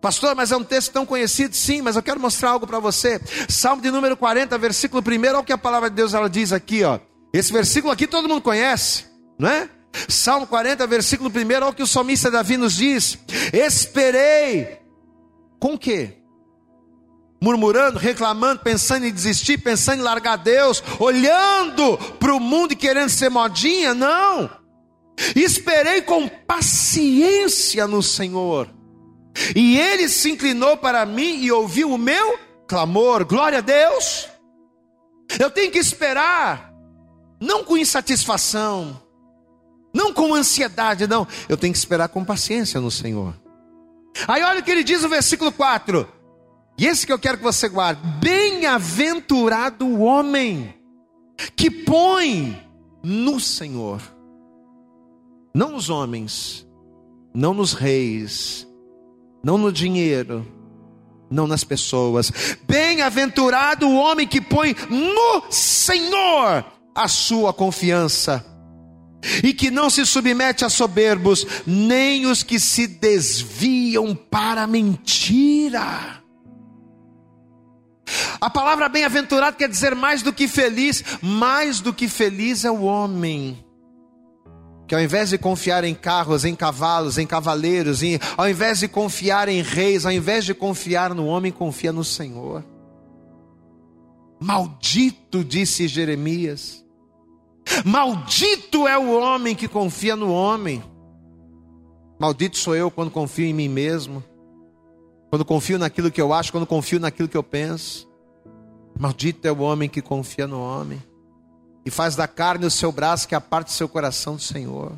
Pastor, 0.00 0.34
mas 0.34 0.50
é 0.50 0.56
um 0.56 0.64
texto 0.64 0.92
tão 0.92 1.04
conhecido, 1.04 1.54
sim, 1.54 1.82
mas 1.82 1.94
eu 1.94 2.02
quero 2.02 2.18
mostrar 2.18 2.50
algo 2.50 2.66
para 2.66 2.78
você. 2.78 3.20
Salmo 3.48 3.82
de 3.82 3.90
número 3.90 4.16
40, 4.16 4.56
versículo 4.56 5.02
1, 5.06 5.28
olha 5.28 5.38
o 5.40 5.44
que 5.44 5.52
a 5.52 5.58
palavra 5.58 5.90
de 5.90 5.96
Deus 5.96 6.14
ela 6.14 6.28
diz 6.28 6.52
aqui, 6.52 6.82
ó. 6.82 6.98
Esse 7.32 7.52
versículo 7.52 7.92
aqui 7.92 8.06
todo 8.06 8.28
mundo 8.28 8.40
conhece, 8.40 9.04
não 9.38 9.48
é? 9.48 9.68
Salmo 10.08 10.46
40, 10.46 10.86
versículo 10.86 11.30
1, 11.30 11.56
olha 11.56 11.68
o 11.68 11.74
que 11.74 11.82
o 11.82 11.86
salmista 11.86 12.30
Davi 12.30 12.56
nos 12.56 12.76
diz: 12.76 13.18
Esperei, 13.52 14.78
com 15.58 15.76
quê? 15.76 16.16
Murmurando, 17.42 17.98
reclamando, 17.98 18.60
pensando 18.60 19.06
em 19.06 19.12
desistir, 19.12 19.58
pensando 19.58 20.00
em 20.00 20.02
largar 20.02 20.36
Deus, 20.36 20.82
olhando 20.98 21.98
para 22.18 22.34
o 22.34 22.40
mundo 22.40 22.72
e 22.72 22.76
querendo 22.76 23.08
ser 23.08 23.30
modinha? 23.30 23.94
Não. 23.94 24.50
Esperei 25.34 26.02
com 26.02 26.28
paciência 26.28 27.86
no 27.86 28.02
Senhor, 28.02 28.68
e 29.54 29.78
Ele 29.78 30.08
se 30.08 30.30
inclinou 30.30 30.76
para 30.76 31.04
mim 31.06 31.42
e 31.42 31.52
ouviu 31.52 31.92
o 31.92 31.98
meu 31.98 32.38
clamor. 32.66 33.24
Glória 33.24 33.58
a 33.58 33.62
Deus. 33.62 34.28
Eu 35.38 35.50
tenho 35.50 35.70
que 35.70 35.78
esperar, 35.78 36.72
não 37.40 37.64
com 37.64 37.76
insatisfação, 37.76 39.00
não 39.94 40.12
com 40.12 40.34
ansiedade, 40.34 41.06
não. 41.06 41.26
Eu 41.48 41.56
tenho 41.56 41.72
que 41.72 41.78
esperar 41.78 42.08
com 42.08 42.24
paciência 42.24 42.80
no 42.80 42.90
Senhor. 42.90 43.34
Aí 44.26 44.42
olha 44.42 44.60
o 44.60 44.62
que 44.62 44.70
ele 44.70 44.84
diz 44.84 45.02
no 45.02 45.08
versículo 45.08 45.52
4. 45.52 46.06
E 46.78 46.86
esse 46.86 47.06
que 47.06 47.12
eu 47.12 47.18
quero 47.18 47.38
que 47.38 47.44
você 47.44 47.68
guarde: 47.68 48.00
Bem-aventurado 48.20 49.86
o 49.86 50.00
homem 50.00 50.74
que 51.56 51.70
põe 51.70 52.58
no 53.02 53.38
Senhor, 53.40 54.00
não 55.54 55.72
nos 55.72 55.88
homens, 55.90 56.66
não 57.34 57.54
nos 57.54 57.72
reis, 57.72 58.66
não 59.42 59.56
no 59.56 59.72
dinheiro, 59.72 60.46
não 61.30 61.46
nas 61.46 61.64
pessoas. 61.64 62.30
Bem-aventurado 62.66 63.88
o 63.88 63.96
homem 63.96 64.26
que 64.26 64.40
põe 64.40 64.74
no 64.88 65.50
Senhor 65.50 66.64
a 66.94 67.08
sua 67.08 67.52
confiança 67.52 68.44
e 69.42 69.52
que 69.52 69.70
não 69.70 69.90
se 69.90 70.04
submete 70.06 70.64
a 70.64 70.68
soberbos, 70.68 71.46
nem 71.66 72.26
os 72.26 72.42
que 72.42 72.58
se 72.58 72.86
desviam 72.86 74.14
para 74.14 74.66
mentira. 74.66 76.20
A 78.40 78.50
palavra 78.50 78.88
bem-aventurado 78.88 79.56
quer 79.56 79.68
dizer 79.68 79.94
mais 79.94 80.22
do 80.22 80.32
que 80.32 80.48
feliz, 80.48 81.04
mais 81.22 81.80
do 81.80 81.92
que 81.92 82.08
feliz 82.08 82.64
é 82.64 82.70
o 82.70 82.82
homem. 82.82 83.64
Que 84.90 84.94
ao 84.96 85.00
invés 85.00 85.30
de 85.30 85.38
confiar 85.38 85.84
em 85.84 85.94
carros, 85.94 86.44
em 86.44 86.52
cavalos, 86.52 87.16
em 87.16 87.24
cavaleiros, 87.24 88.02
em, 88.02 88.18
ao 88.36 88.50
invés 88.50 88.80
de 88.80 88.88
confiar 88.88 89.48
em 89.48 89.62
reis, 89.62 90.04
ao 90.04 90.10
invés 90.10 90.44
de 90.44 90.52
confiar 90.52 91.14
no 91.14 91.26
homem, 91.26 91.52
confia 91.52 91.92
no 91.92 92.02
Senhor. 92.02 92.64
Maldito, 94.40 95.44
disse 95.44 95.86
Jeremias, 95.86 96.84
Maldito 97.84 98.88
é 98.88 98.98
o 98.98 99.16
homem 99.16 99.54
que 99.54 99.68
confia 99.68 100.16
no 100.16 100.32
homem. 100.32 100.82
Maldito 102.18 102.58
sou 102.58 102.74
eu 102.74 102.90
quando 102.90 103.12
confio 103.12 103.44
em 103.44 103.54
mim 103.54 103.68
mesmo. 103.68 104.24
Quando 105.28 105.44
confio 105.44 105.78
naquilo 105.78 106.10
que 106.10 106.20
eu 106.20 106.32
acho, 106.32 106.50
quando 106.50 106.66
confio 106.66 106.98
naquilo 106.98 107.28
que 107.28 107.36
eu 107.36 107.44
penso. 107.44 108.10
Maldito 108.98 109.46
é 109.46 109.52
o 109.52 109.60
homem 109.60 109.88
que 109.88 110.02
confia 110.02 110.48
no 110.48 110.60
homem. 110.60 111.00
E 111.84 111.90
faz 111.90 112.14
da 112.14 112.28
carne 112.28 112.66
o 112.66 112.70
seu 112.70 112.92
braço 112.92 113.26
que 113.26 113.34
aparte 113.34 113.72
seu 113.72 113.88
coração 113.88 114.36
do 114.36 114.42
Senhor. 114.42 114.92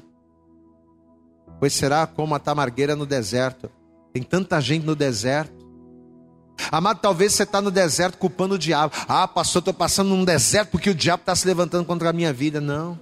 Pois 1.59 1.73
será 1.73 2.07
como 2.07 2.35
a 2.35 2.39
tamargueira 2.39 2.97
no 2.97 3.07
deserto. 3.07 3.71
Tem 4.13 4.23
tanta 4.23 4.61
gente 4.61 4.85
no 4.85 4.97
deserto 4.97 5.63
Amado, 6.71 7.01
talvez 7.01 7.33
você 7.33 7.43
está 7.43 7.61
no 7.61 7.71
deserto 7.71 8.19
culpando 8.19 8.55
o 8.55 8.59
diabo. 8.59 8.95
Ah, 9.09 9.27
pastor, 9.27 9.61
estou 9.61 9.75
passando 9.75 10.11
num 10.11 10.25
deserto 10.25 10.71
porque 10.71 10.91
o 10.91 10.95
diabo 10.95 11.23
está 11.23 11.35
se 11.35 11.47
levantando 11.47 11.87
contra 11.87 12.11
a 12.11 12.13
minha 12.13 12.33
vida. 12.33 12.61
Não. 12.61 12.99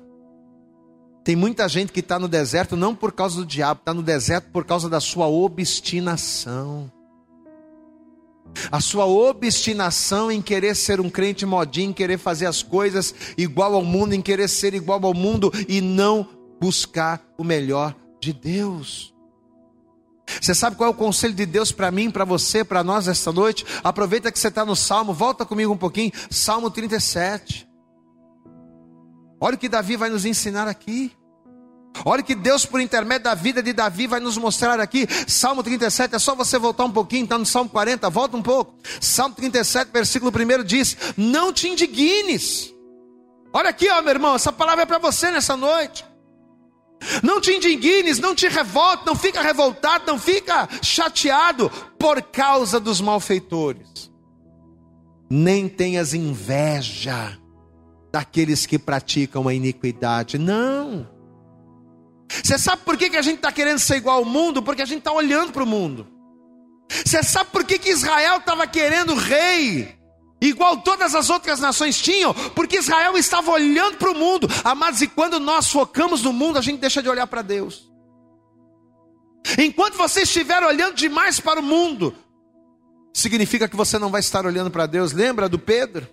Tem 1.24 1.36
muita 1.36 1.68
gente 1.68 1.92
que 1.92 2.00
está 2.00 2.18
no 2.18 2.28
deserto 2.28 2.76
não 2.76 2.94
por 2.94 3.12
causa 3.12 3.36
do 3.36 3.46
diabo, 3.46 3.80
está 3.80 3.92
no 3.92 4.02
deserto 4.02 4.50
por 4.50 4.64
causa 4.64 4.88
da 4.88 5.00
sua 5.00 5.26
obstinação. 5.26 6.90
A 8.70 8.80
sua 8.80 9.06
obstinação 9.06 10.30
em 10.30 10.42
querer 10.42 10.74
ser 10.74 11.00
um 11.00 11.10
crente 11.10 11.46
modinho, 11.46 11.90
em 11.90 11.94
querer 11.94 12.18
fazer 12.18 12.46
as 12.46 12.62
coisas 12.62 13.14
igual 13.36 13.74
ao 13.74 13.84
mundo, 13.84 14.14
em 14.14 14.22
querer 14.22 14.48
ser 14.48 14.74
igual 14.74 15.04
ao 15.04 15.14
mundo 15.14 15.52
e 15.68 15.80
não 15.80 16.28
buscar 16.60 17.22
o 17.38 17.44
melhor 17.44 17.94
de 18.20 18.32
Deus. 18.32 19.14
Você 20.40 20.54
sabe 20.54 20.76
qual 20.76 20.88
é 20.88 20.92
o 20.92 20.96
conselho 20.96 21.34
de 21.34 21.44
Deus 21.44 21.72
para 21.72 21.90
mim, 21.90 22.10
para 22.10 22.24
você, 22.24 22.62
para 22.64 22.84
nós 22.84 23.08
esta 23.08 23.32
noite? 23.32 23.64
Aproveita 23.82 24.30
que 24.30 24.38
você 24.38 24.48
está 24.48 24.64
no 24.64 24.76
Salmo, 24.76 25.12
volta 25.12 25.44
comigo 25.44 25.72
um 25.72 25.76
pouquinho. 25.76 26.12
Salmo 26.30 26.70
37. 26.70 27.68
Olha 29.40 29.54
o 29.54 29.58
que 29.58 29.68
Davi 29.68 29.96
vai 29.96 30.10
nos 30.10 30.24
ensinar 30.24 30.68
aqui. 30.68 31.12
Olha 32.04 32.22
que 32.22 32.34
Deus, 32.34 32.64
por 32.64 32.80
intermédio 32.80 33.24
da 33.24 33.34
vida 33.34 33.62
de 33.62 33.72
Davi, 33.72 34.06
vai 34.06 34.20
nos 34.20 34.38
mostrar 34.38 34.80
aqui. 34.80 35.06
Salmo 35.26 35.62
37, 35.62 36.14
é 36.14 36.18
só 36.18 36.34
você 36.34 36.58
voltar 36.58 36.84
um 36.84 36.90
pouquinho, 36.90 37.24
está 37.24 37.36
no 37.36 37.44
Salmo 37.44 37.68
40, 37.70 38.08
volta 38.08 38.36
um 38.36 38.42
pouco. 38.42 38.74
Salmo 39.00 39.34
37, 39.34 39.90
versículo 39.92 40.32
1 40.32 40.64
diz: 40.64 40.96
Não 41.16 41.52
te 41.52 41.68
indignes. 41.68 42.72
Olha 43.52 43.70
aqui, 43.70 43.88
ó, 43.90 44.00
meu 44.00 44.10
irmão, 44.10 44.34
essa 44.34 44.52
palavra 44.52 44.84
é 44.84 44.86
para 44.86 44.98
você 44.98 45.30
nessa 45.30 45.56
noite. 45.56 46.04
Não 47.22 47.40
te 47.40 47.52
indignes, 47.52 48.18
não 48.18 48.34
te 48.34 48.46
revolte, 48.46 49.06
não 49.06 49.16
fica 49.16 49.40
revoltado, 49.42 50.04
não 50.06 50.18
fica 50.18 50.68
chateado 50.82 51.70
por 51.98 52.22
causa 52.22 52.78
dos 52.78 53.00
malfeitores. 53.00 54.10
Nem 55.28 55.68
tenhas 55.68 56.12
inveja 56.12 57.38
daqueles 58.12 58.66
que 58.66 58.78
praticam 58.78 59.48
a 59.48 59.54
iniquidade. 59.54 60.38
Não. 60.38 61.19
Você 62.42 62.58
sabe 62.58 62.82
por 62.84 62.96
que, 62.96 63.10
que 63.10 63.16
a 63.16 63.22
gente 63.22 63.36
está 63.36 63.50
querendo 63.50 63.78
ser 63.78 63.96
igual 63.96 64.18
ao 64.18 64.24
mundo? 64.24 64.62
Porque 64.62 64.82
a 64.82 64.86
gente 64.86 64.98
está 64.98 65.12
olhando 65.12 65.52
para 65.52 65.64
o 65.64 65.66
mundo. 65.66 66.06
Você 67.04 67.22
sabe 67.22 67.50
por 67.50 67.64
que, 67.64 67.78
que 67.78 67.90
Israel 67.90 68.38
estava 68.38 68.66
querendo 68.66 69.14
rei? 69.14 70.00
igual 70.40 70.78
todas 70.78 71.14
as 71.14 71.28
outras 71.28 71.60
nações 71.60 72.00
tinham, 72.00 72.32
porque 72.54 72.78
Israel 72.78 73.16
estava 73.18 73.50
olhando 73.50 73.98
para 73.98 74.10
o 74.10 74.14
mundo. 74.14 74.48
Amados, 74.64 75.02
e 75.02 75.06
quando 75.06 75.38
nós 75.38 75.70
focamos 75.70 76.22
no 76.22 76.32
mundo, 76.32 76.58
a 76.58 76.62
gente 76.62 76.80
deixa 76.80 77.02
de 77.02 77.08
olhar 77.08 77.26
para 77.26 77.42
Deus. 77.42 77.90
Enquanto 79.58 79.96
você 79.96 80.22
estiver 80.22 80.62
olhando 80.62 80.94
demais 80.94 81.40
para 81.40 81.60
o 81.60 81.62
mundo, 81.62 82.14
significa 83.12 83.68
que 83.68 83.76
você 83.76 83.98
não 83.98 84.10
vai 84.10 84.20
estar 84.20 84.46
olhando 84.46 84.70
para 84.70 84.86
Deus. 84.86 85.12
Lembra 85.12 85.48
do 85.48 85.58
Pedro? 85.58 86.08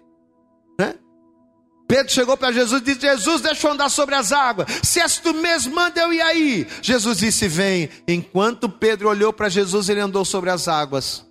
Pedro 1.87 2.11
chegou 2.11 2.35
para 2.35 2.51
Jesus 2.51 2.81
e 2.81 2.85
disse: 2.85 3.01
Jesus, 3.01 3.41
deixa 3.41 3.67
eu 3.67 3.71
andar 3.71 3.89
sobre 3.89 4.15
as 4.15 4.31
águas. 4.31 4.67
Se 4.83 4.99
és 4.99 5.17
tu 5.17 5.33
mesmo, 5.33 5.73
manda 5.73 6.01
eu 6.01 6.11
ir 6.11 6.21
aí. 6.21 6.67
Jesus 6.81 7.19
disse: 7.19 7.47
Vem. 7.47 7.89
Enquanto 8.07 8.67
Pedro 8.67 9.09
olhou 9.09 9.31
para 9.31 9.47
Jesus, 9.47 9.87
ele 9.87 10.01
andou 10.01 10.25
sobre 10.25 10.49
as 10.49 10.67
águas. 10.67 11.25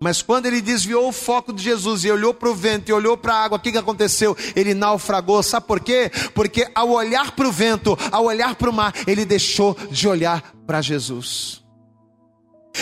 Mas 0.00 0.22
quando 0.22 0.46
ele 0.46 0.60
desviou 0.60 1.08
o 1.08 1.12
foco 1.12 1.52
de 1.52 1.62
Jesus 1.62 2.04
e 2.04 2.10
olhou 2.10 2.32
para 2.32 2.48
o 2.48 2.54
vento 2.54 2.88
e 2.88 2.92
olhou 2.92 3.16
para 3.16 3.34
a 3.34 3.44
água, 3.44 3.58
o 3.58 3.60
que, 3.60 3.72
que 3.72 3.78
aconteceu? 3.78 4.36
Ele 4.54 4.72
naufragou. 4.72 5.42
Sabe 5.42 5.66
por 5.66 5.80
quê? 5.80 6.10
Porque 6.34 6.68
ao 6.74 6.90
olhar 6.90 7.32
para 7.32 7.48
o 7.48 7.52
vento, 7.52 7.98
ao 8.12 8.24
olhar 8.24 8.54
para 8.54 8.70
o 8.70 8.72
mar, 8.72 8.94
ele 9.06 9.24
deixou 9.24 9.76
de 9.90 10.06
olhar 10.06 10.54
para 10.66 10.80
Jesus. 10.80 11.64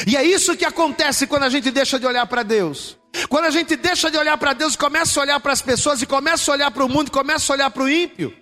E 0.06 0.16
é 0.16 0.22
isso 0.22 0.56
que 0.56 0.64
acontece 0.64 1.26
quando 1.26 1.44
a 1.44 1.48
gente 1.48 1.70
deixa 1.70 1.98
de 1.98 2.06
olhar 2.06 2.26
para 2.26 2.42
Deus. 2.42 2.98
Quando 3.29 3.46
a 3.46 3.50
gente 3.50 3.76
deixa 3.76 4.11
de 4.11 4.16
olhar 4.16 4.37
para 4.38 4.52
Deus, 4.52 4.76
começa 4.76 5.19
a 5.19 5.23
olhar 5.23 5.40
para 5.40 5.52
as 5.52 5.62
pessoas 5.62 6.02
e 6.02 6.06
começa 6.06 6.50
a 6.50 6.54
olhar 6.54 6.71
para 6.71 6.85
o 6.85 6.88
mundo, 6.88 7.10
começa 7.10 7.52
a 7.52 7.54
olhar 7.54 7.71
para 7.71 7.83
o 7.83 7.88
ímpio. 7.88 8.33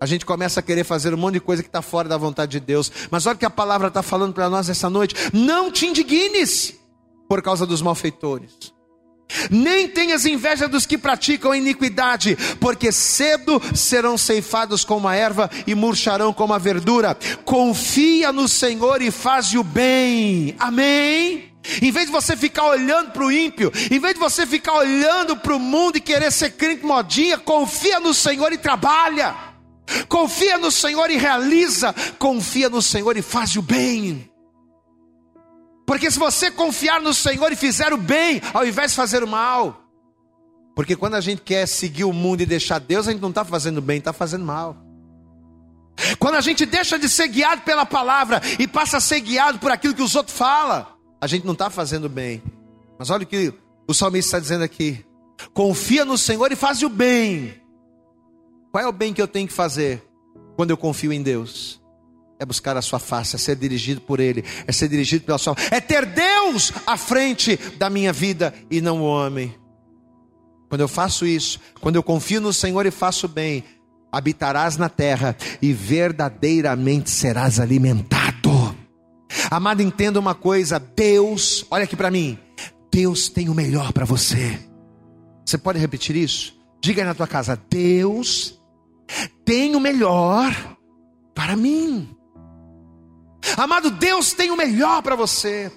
A 0.00 0.06
gente 0.06 0.24
começa 0.24 0.60
a 0.60 0.62
querer 0.62 0.84
fazer 0.84 1.12
um 1.12 1.18
monte 1.18 1.34
de 1.34 1.40
coisa 1.40 1.62
que 1.62 1.68
está 1.68 1.82
fora 1.82 2.08
da 2.08 2.16
vontade 2.16 2.52
de 2.52 2.60
Deus. 2.60 2.90
Mas 3.10 3.26
olha 3.26 3.36
o 3.36 3.38
que 3.38 3.44
a 3.44 3.50
palavra 3.50 3.88
está 3.88 4.02
falando 4.02 4.32
para 4.32 4.48
nós 4.48 4.68
essa 4.70 4.88
noite: 4.88 5.14
não 5.32 5.70
te 5.70 5.86
indignes 5.86 6.74
por 7.28 7.42
causa 7.42 7.66
dos 7.66 7.82
malfeitores. 7.82 8.72
Nem 9.50 9.86
tenhas 9.88 10.26
inveja 10.26 10.66
dos 10.66 10.86
que 10.86 10.98
praticam 10.98 11.54
iniquidade, 11.54 12.36
porque 12.58 12.90
cedo 12.90 13.60
serão 13.74 14.18
ceifados 14.18 14.84
como 14.84 15.06
a 15.06 15.14
erva 15.14 15.48
e 15.66 15.74
murcharão 15.74 16.32
como 16.32 16.52
a 16.52 16.58
verdura. 16.58 17.16
Confia 17.44 18.32
no 18.32 18.48
Senhor 18.48 19.02
e 19.02 19.10
faz 19.10 19.54
o 19.54 19.62
bem. 19.62 20.56
Amém. 20.58 21.49
Em 21.82 21.90
vez 21.90 22.06
de 22.06 22.12
você 22.12 22.36
ficar 22.36 22.64
olhando 22.64 23.10
para 23.10 23.24
o 23.24 23.30
ímpio, 23.30 23.70
em 23.90 23.98
vez 23.98 24.14
de 24.14 24.20
você 24.20 24.46
ficar 24.46 24.74
olhando 24.74 25.36
para 25.36 25.54
o 25.54 25.60
mundo 25.60 25.96
e 25.96 26.00
querer 26.00 26.32
ser 26.32 26.52
crente 26.52 26.84
modinha, 26.84 27.38
confia 27.38 28.00
no 28.00 28.14
Senhor 28.14 28.52
e 28.52 28.58
trabalha. 28.58 29.36
Confia 30.08 30.56
no 30.56 30.70
Senhor 30.70 31.10
e 31.10 31.16
realiza, 31.16 31.94
confia 32.18 32.68
no 32.68 32.80
Senhor 32.80 33.16
e 33.16 33.22
faz 33.22 33.56
o 33.56 33.62
bem. 33.62 34.30
Porque 35.86 36.10
se 36.10 36.18
você 36.18 36.50
confiar 36.50 37.00
no 37.00 37.12
Senhor 37.12 37.50
e 37.50 37.56
fizer 37.56 37.92
o 37.92 37.96
bem, 37.96 38.40
ao 38.54 38.64
invés 38.64 38.92
de 38.92 38.96
fazer 38.96 39.24
o 39.24 39.28
mal, 39.28 39.82
porque 40.74 40.94
quando 40.94 41.14
a 41.14 41.20
gente 41.20 41.42
quer 41.42 41.66
seguir 41.66 42.04
o 42.04 42.12
mundo 42.12 42.42
e 42.42 42.46
deixar 42.46 42.78
Deus, 42.78 43.08
a 43.08 43.10
gente 43.10 43.20
não 43.20 43.30
está 43.30 43.44
fazendo 43.44 43.82
bem, 43.82 43.98
está 43.98 44.12
fazendo 44.12 44.44
mal. 44.44 44.76
Quando 46.18 46.36
a 46.36 46.40
gente 46.40 46.64
deixa 46.64 46.98
de 46.98 47.08
ser 47.08 47.28
guiado 47.28 47.62
pela 47.62 47.84
palavra 47.84 48.40
e 48.58 48.66
passa 48.66 48.98
a 48.98 49.00
ser 49.00 49.20
guiado 49.20 49.58
por 49.58 49.70
aquilo 49.70 49.94
que 49.94 50.02
os 50.02 50.14
outros 50.14 50.36
falam, 50.36 50.86
a 51.20 51.26
gente 51.26 51.44
não 51.44 51.52
está 51.52 51.68
fazendo 51.68 52.08
bem. 52.08 52.42
Mas 52.98 53.10
olha 53.10 53.24
o 53.24 53.26
que 53.26 53.52
o 53.86 53.94
salmista 53.94 54.28
está 54.28 54.38
dizendo 54.38 54.64
aqui: 54.64 55.04
confia 55.52 56.04
no 56.04 56.16
Senhor 56.16 56.50
e 56.50 56.56
faz 56.56 56.82
o 56.82 56.88
bem. 56.88 57.54
Qual 58.72 58.82
é 58.82 58.86
o 58.86 58.92
bem 58.92 59.12
que 59.12 59.20
eu 59.20 59.28
tenho 59.28 59.48
que 59.48 59.52
fazer 59.52 60.02
quando 60.56 60.70
eu 60.70 60.76
confio 60.76 61.12
em 61.12 61.22
Deus? 61.22 61.80
É 62.38 62.46
buscar 62.46 62.76
a 62.76 62.82
sua 62.82 62.98
face, 62.98 63.36
é 63.36 63.38
ser 63.38 63.56
dirigido 63.56 64.00
por 64.00 64.18
Ele, 64.18 64.44
é 64.66 64.72
ser 64.72 64.88
dirigido 64.88 65.24
pela 65.24 65.36
sua, 65.36 65.54
é 65.70 65.78
ter 65.78 66.06
Deus 66.06 66.72
à 66.86 66.96
frente 66.96 67.56
da 67.76 67.90
minha 67.90 68.12
vida 68.12 68.54
e 68.70 68.80
não 68.80 69.02
o 69.02 69.04
homem. 69.04 69.54
Quando 70.68 70.80
eu 70.80 70.88
faço 70.88 71.26
isso, 71.26 71.58
quando 71.80 71.96
eu 71.96 72.02
confio 72.02 72.40
no 72.40 72.52
Senhor 72.52 72.86
e 72.86 72.90
faço 72.90 73.26
bem, 73.26 73.64
habitarás 74.10 74.76
na 74.76 74.88
terra 74.88 75.36
e 75.60 75.72
verdadeiramente 75.72 77.10
serás 77.10 77.60
alimentado. 77.60 78.19
Amado, 79.50 79.82
entenda 79.82 80.18
uma 80.18 80.34
coisa: 80.34 80.78
Deus, 80.78 81.64
olha 81.70 81.84
aqui 81.84 81.96
para 81.96 82.10
mim, 82.10 82.38
Deus 82.90 83.28
tem 83.28 83.48
o 83.48 83.54
melhor 83.54 83.92
para 83.92 84.04
você. 84.04 84.58
Você 85.44 85.58
pode 85.58 85.78
repetir 85.78 86.16
isso? 86.16 86.58
Diga 86.80 87.02
aí 87.02 87.06
na 87.06 87.14
tua 87.14 87.26
casa: 87.26 87.60
Deus 87.68 88.60
tem 89.44 89.74
o 89.76 89.80
melhor 89.80 90.54
para 91.34 91.56
mim. 91.56 92.08
Amado, 93.56 93.90
Deus 93.90 94.32
tem 94.32 94.50
o 94.50 94.56
melhor 94.56 95.02
para 95.02 95.16
você 95.16 95.72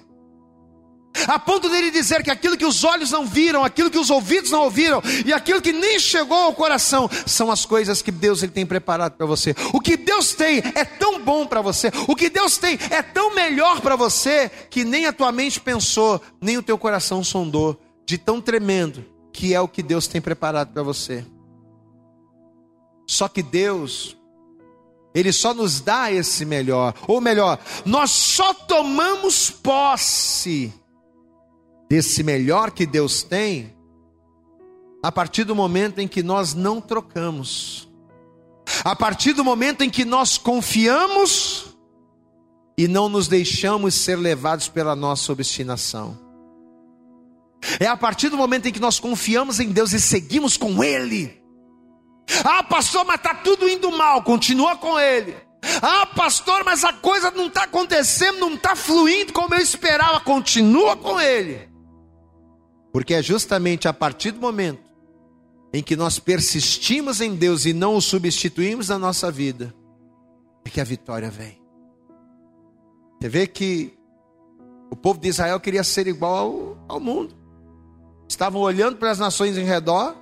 a 1.28 1.38
ponto 1.38 1.68
dele 1.68 1.90
dizer 1.90 2.22
que 2.22 2.30
aquilo 2.30 2.56
que 2.56 2.66
os 2.66 2.82
olhos 2.84 3.10
não 3.10 3.24
viram, 3.24 3.64
aquilo 3.64 3.90
que 3.90 3.98
os 3.98 4.10
ouvidos 4.10 4.50
não 4.50 4.62
ouviram 4.62 5.02
e 5.24 5.32
aquilo 5.32 5.62
que 5.62 5.72
nem 5.72 5.98
chegou 5.98 6.36
ao 6.36 6.54
coração 6.54 7.08
são 7.26 7.50
as 7.50 7.64
coisas 7.64 8.02
que 8.02 8.10
Deus 8.10 8.42
ele 8.42 8.52
tem 8.52 8.66
preparado 8.66 9.12
para 9.12 9.26
você. 9.26 9.54
O 9.72 9.80
que 9.80 9.96
Deus 9.96 10.34
tem 10.34 10.58
é 10.74 10.84
tão 10.84 11.22
bom 11.22 11.46
para 11.46 11.60
você, 11.60 11.90
o 12.08 12.16
que 12.16 12.28
Deus 12.28 12.58
tem 12.58 12.78
é 12.90 13.02
tão 13.02 13.34
melhor 13.34 13.80
para 13.80 13.96
você 13.96 14.50
que 14.68 14.84
nem 14.84 15.06
a 15.06 15.12
tua 15.12 15.30
mente 15.30 15.60
pensou, 15.60 16.20
nem 16.40 16.58
o 16.58 16.62
teu 16.62 16.76
coração 16.76 17.22
sondou, 17.22 17.80
de 18.04 18.18
tão 18.18 18.40
tremendo 18.40 19.04
que 19.32 19.54
é 19.54 19.60
o 19.60 19.68
que 19.68 19.82
Deus 19.82 20.06
tem 20.06 20.20
preparado 20.20 20.72
para 20.72 20.82
você. 20.82 21.24
Só 23.06 23.28
que 23.28 23.42
Deus 23.42 24.16
ele 25.14 25.32
só 25.32 25.54
nos 25.54 25.80
dá 25.80 26.10
esse 26.10 26.44
melhor, 26.44 26.92
ou 27.06 27.20
melhor, 27.20 27.60
nós 27.84 28.10
só 28.10 28.52
tomamos 28.52 29.48
posse 29.48 30.74
desse 31.88 32.22
melhor 32.22 32.70
que 32.70 32.86
Deus 32.86 33.22
tem, 33.22 33.74
a 35.02 35.12
partir 35.12 35.44
do 35.44 35.54
momento 35.54 35.98
em 35.98 36.08
que 36.08 36.22
nós 36.22 36.54
não 36.54 36.80
trocamos, 36.80 37.88
a 38.84 38.96
partir 38.96 39.32
do 39.32 39.44
momento 39.44 39.82
em 39.82 39.90
que 39.90 40.04
nós 40.04 40.38
confiamos 40.38 41.76
e 42.76 42.88
não 42.88 43.08
nos 43.08 43.28
deixamos 43.28 43.94
ser 43.94 44.16
levados 44.16 44.68
pela 44.68 44.96
nossa 44.96 45.32
obstinação. 45.32 46.18
É 47.78 47.86
a 47.86 47.96
partir 47.96 48.28
do 48.28 48.36
momento 48.36 48.66
em 48.66 48.72
que 48.72 48.80
nós 48.80 48.98
confiamos 48.98 49.60
em 49.60 49.68
Deus 49.70 49.92
e 49.92 50.00
seguimos 50.00 50.56
com 50.56 50.82
Ele. 50.82 51.42
Ah, 52.44 52.62
pastor, 52.62 53.04
mas 53.04 53.16
está 53.16 53.34
tudo 53.34 53.68
indo 53.68 53.90
mal, 53.92 54.22
continua 54.22 54.76
com 54.76 54.98
Ele. 54.98 55.36
Ah, 55.80 56.06
pastor, 56.06 56.62
mas 56.64 56.84
a 56.84 56.92
coisa 56.92 57.30
não 57.30 57.46
está 57.46 57.64
acontecendo, 57.64 58.40
não 58.40 58.54
está 58.54 58.76
fluindo 58.76 59.32
como 59.32 59.54
eu 59.54 59.60
esperava, 59.60 60.20
continua 60.20 60.96
com 60.96 61.20
Ele. 61.20 61.73
Porque 62.94 63.12
é 63.12 63.20
justamente 63.20 63.88
a 63.88 63.92
partir 63.92 64.30
do 64.30 64.40
momento 64.40 64.78
em 65.72 65.82
que 65.82 65.96
nós 65.96 66.20
persistimos 66.20 67.20
em 67.20 67.34
Deus 67.34 67.66
e 67.66 67.72
não 67.72 67.96
o 67.96 68.00
substituímos 68.00 68.88
na 68.88 68.96
nossa 68.96 69.32
vida, 69.32 69.74
é 70.64 70.70
que 70.70 70.80
a 70.80 70.84
vitória 70.84 71.28
vem. 71.28 71.60
Você 73.20 73.28
vê 73.28 73.48
que 73.48 73.98
o 74.92 74.94
povo 74.94 75.18
de 75.18 75.26
Israel 75.26 75.58
queria 75.58 75.82
ser 75.82 76.06
igual 76.06 76.78
ao, 76.86 77.00
mundo. 77.00 77.34
Estavam 78.28 78.60
olhando 78.60 78.96
para 78.96 79.10
as 79.10 79.18
nações 79.18 79.58
em 79.58 79.64
redor, 79.64 80.14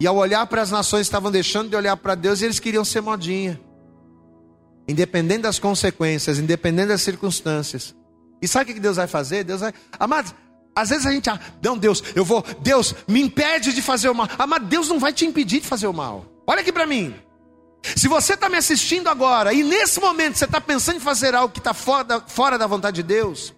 e 0.00 0.08
ao 0.08 0.16
olhar 0.16 0.44
para 0.48 0.60
as 0.60 0.72
nações, 0.72 1.02
estavam 1.02 1.30
deixando 1.30 1.70
de 1.70 1.76
olhar 1.76 1.96
para 1.96 2.16
Deus 2.16 2.40
e 2.40 2.46
eles 2.46 2.58
queriam 2.58 2.84
ser 2.84 3.00
modinha. 3.00 3.60
Independente 4.88 5.42
das 5.42 5.60
consequências, 5.60 6.40
independente 6.40 6.88
das 6.88 7.02
circunstâncias. 7.02 7.94
E 8.42 8.48
sabe 8.48 8.72
o 8.72 8.74
que 8.74 8.80
Deus 8.80 8.96
vai 8.96 9.06
fazer? 9.06 9.44
Deus 9.44 9.60
vai. 9.60 9.72
Amados, 10.00 10.34
às 10.78 10.90
vezes 10.90 11.06
a 11.06 11.10
gente, 11.10 11.28
ah, 11.28 11.38
não, 11.62 11.76
Deus, 11.76 12.02
eu 12.14 12.24
vou, 12.24 12.44
Deus, 12.60 12.94
me 13.06 13.20
impede 13.20 13.72
de 13.72 13.82
fazer 13.82 14.08
o 14.08 14.14
mal. 14.14 14.28
Ah, 14.38 14.46
mas 14.46 14.62
Deus 14.62 14.88
não 14.88 14.98
vai 14.98 15.12
te 15.12 15.26
impedir 15.26 15.60
de 15.60 15.66
fazer 15.66 15.88
o 15.88 15.92
mal. 15.92 16.24
Olha 16.46 16.60
aqui 16.60 16.72
para 16.72 16.86
mim. 16.86 17.14
Se 17.96 18.06
você 18.06 18.34
está 18.34 18.48
me 18.48 18.56
assistindo 18.56 19.08
agora 19.08 19.52
e 19.52 19.62
nesse 19.62 20.00
momento 20.00 20.36
você 20.36 20.44
está 20.44 20.60
pensando 20.60 20.96
em 20.96 21.00
fazer 21.00 21.34
algo 21.34 21.52
que 21.52 21.60
está 21.60 21.74
fora, 21.74 22.22
fora 22.26 22.58
da 22.58 22.66
vontade 22.66 22.96
de 22.96 23.02
Deus, 23.02 23.54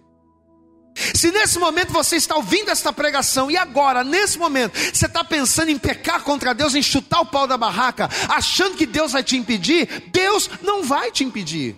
se 0.95 1.31
nesse 1.31 1.57
momento 1.57 1.93
você 1.93 2.15
está 2.15 2.35
ouvindo 2.35 2.69
esta 2.69 2.91
pregação 2.91 3.49
e 3.49 3.55
agora, 3.55 4.03
nesse 4.03 4.37
momento, 4.37 4.77
você 4.77 5.05
está 5.05 5.23
pensando 5.23 5.69
em 5.69 5.77
pecar 5.77 6.21
contra 6.23 6.53
Deus, 6.53 6.75
em 6.75 6.81
chutar 6.81 7.21
o 7.21 7.25
pau 7.25 7.47
da 7.47 7.57
barraca, 7.57 8.09
achando 8.27 8.75
que 8.75 8.85
Deus 8.85 9.11
vai 9.11 9.23
te 9.23 9.37
impedir, 9.37 10.09
Deus 10.11 10.49
não 10.61 10.83
vai 10.83 11.11
te 11.11 11.23
impedir. 11.23 11.75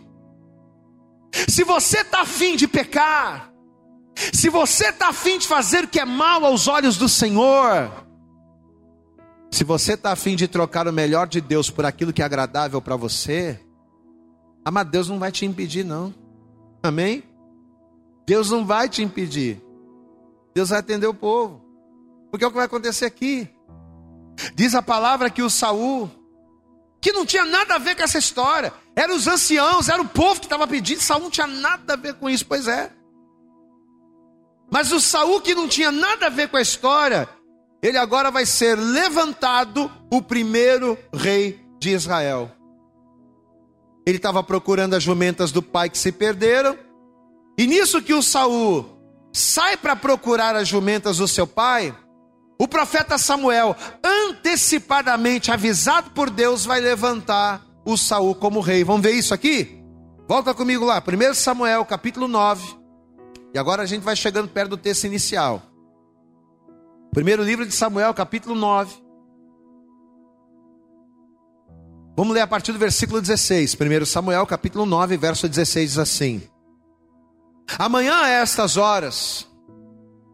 Se 1.47 1.63
você 1.63 1.99
está 1.99 2.21
afim 2.21 2.55
de 2.55 2.67
pecar, 2.67 3.52
se 4.15 4.49
você 4.49 4.89
está 4.89 5.09
afim 5.09 5.37
de 5.37 5.47
fazer 5.47 5.85
o 5.85 5.87
que 5.87 5.99
é 5.99 6.05
mal 6.05 6.45
aos 6.45 6.67
olhos 6.67 6.97
do 6.97 7.09
Senhor, 7.09 7.91
se 9.51 9.63
você 9.63 9.93
está 9.93 10.11
afim 10.11 10.35
de 10.35 10.47
trocar 10.47 10.87
o 10.87 10.93
melhor 10.93 11.27
de 11.27 11.39
Deus 11.39 11.69
por 11.69 11.85
aquilo 11.85 12.13
que 12.13 12.21
é 12.21 12.25
agradável 12.25 12.81
para 12.81 12.95
você, 12.95 13.59
ama 14.65 14.83
Deus 14.83 15.09
não 15.09 15.19
vai 15.19 15.31
te 15.31 15.45
impedir, 15.45 15.83
não. 15.83 16.13
Amém? 16.81 17.23
Deus 18.25 18.49
não 18.49 18.65
vai 18.65 18.89
te 18.89 19.01
impedir. 19.01 19.61
Deus 20.53 20.69
vai 20.69 20.79
atender 20.79 21.07
o 21.07 21.13
povo. 21.13 21.61
Porque 22.31 22.43
é 22.43 22.47
o 22.47 22.51
que 22.51 22.57
vai 22.57 22.65
acontecer 22.65 23.05
aqui. 23.05 23.47
Diz 24.55 24.73
a 24.73 24.81
palavra 24.81 25.29
que 25.29 25.41
o 25.41 25.49
Saul, 25.49 26.09
que 26.99 27.11
não 27.11 27.25
tinha 27.25 27.45
nada 27.45 27.75
a 27.75 27.79
ver 27.79 27.95
com 27.95 28.03
essa 28.03 28.17
história, 28.17 28.73
eram 28.95 29.15
os 29.15 29.27
anciãos, 29.27 29.89
era 29.89 30.01
o 30.01 30.07
povo 30.07 30.39
que 30.39 30.45
estava 30.45 30.67
pedindo, 30.67 31.01
Saul 31.01 31.21
não 31.21 31.29
tinha 31.29 31.47
nada 31.47 31.93
a 31.93 31.97
ver 31.97 32.15
com 32.15 32.29
isso, 32.29 32.45
pois 32.45 32.67
é. 32.67 32.91
Mas 34.73 34.91
o 34.91 34.99
Saul 34.99 35.39
que 35.39 35.53
não 35.53 35.67
tinha 35.67 35.91
nada 35.91 36.25
a 36.25 36.29
ver 36.31 36.47
com 36.47 36.57
a 36.57 36.61
história, 36.61 37.29
ele 37.79 37.95
agora 37.95 38.31
vai 38.31 38.43
ser 38.43 38.75
levantado 38.75 39.91
o 40.11 40.19
primeiro 40.19 40.97
rei 41.13 41.63
de 41.79 41.91
Israel. 41.91 42.49
Ele 44.03 44.17
estava 44.17 44.41
procurando 44.41 44.95
as 44.95 45.03
jumentas 45.03 45.51
do 45.51 45.61
pai 45.61 45.91
que 45.91 45.97
se 45.99 46.11
perderam, 46.11 46.75
e 47.55 47.67
nisso 47.67 48.01
que 48.01 48.15
o 48.15 48.23
Saul 48.23 48.97
sai 49.31 49.77
para 49.77 49.95
procurar 49.95 50.55
as 50.55 50.67
jumentas 50.67 51.17
do 51.17 51.27
seu 51.27 51.45
pai, 51.45 51.95
o 52.59 52.67
profeta 52.67 53.19
Samuel, 53.19 53.75
antecipadamente 54.03 55.51
avisado 55.51 56.09
por 56.15 56.31
Deus, 56.31 56.65
vai 56.65 56.81
levantar 56.81 57.63
o 57.85 57.95
Saul 57.95 58.33
como 58.33 58.59
rei. 58.59 58.83
Vamos 58.83 59.03
ver 59.03 59.11
isso 59.11 59.35
aqui? 59.35 59.83
Volta 60.27 60.51
comigo 60.51 60.83
lá, 60.83 60.97
1 60.99 61.35
Samuel, 61.35 61.85
capítulo 61.85 62.27
9. 62.27 62.82
E 63.53 63.59
agora 63.59 63.83
a 63.83 63.85
gente 63.85 64.01
vai 64.01 64.15
chegando 64.15 64.49
perto 64.49 64.71
do 64.71 64.77
texto 64.77 65.03
inicial. 65.03 65.61
Primeiro 67.11 67.43
livro 67.43 67.65
de 67.65 67.73
Samuel, 67.73 68.11
capítulo 68.13 68.55
9. 68.55 68.95
Vamos 72.15 72.33
ler 72.33 72.41
a 72.41 72.47
partir 72.47 72.71
do 72.71 72.79
versículo 72.79 73.21
16. 73.21 73.75
1 73.75 74.05
Samuel, 74.05 74.45
capítulo 74.47 74.85
9, 74.85 75.17
verso 75.17 75.47
16 75.47 75.91
diz 75.91 75.99
assim: 75.99 76.41
Amanhã 77.77 78.23
a 78.23 78.29
estas 78.29 78.75
horas 78.75 79.47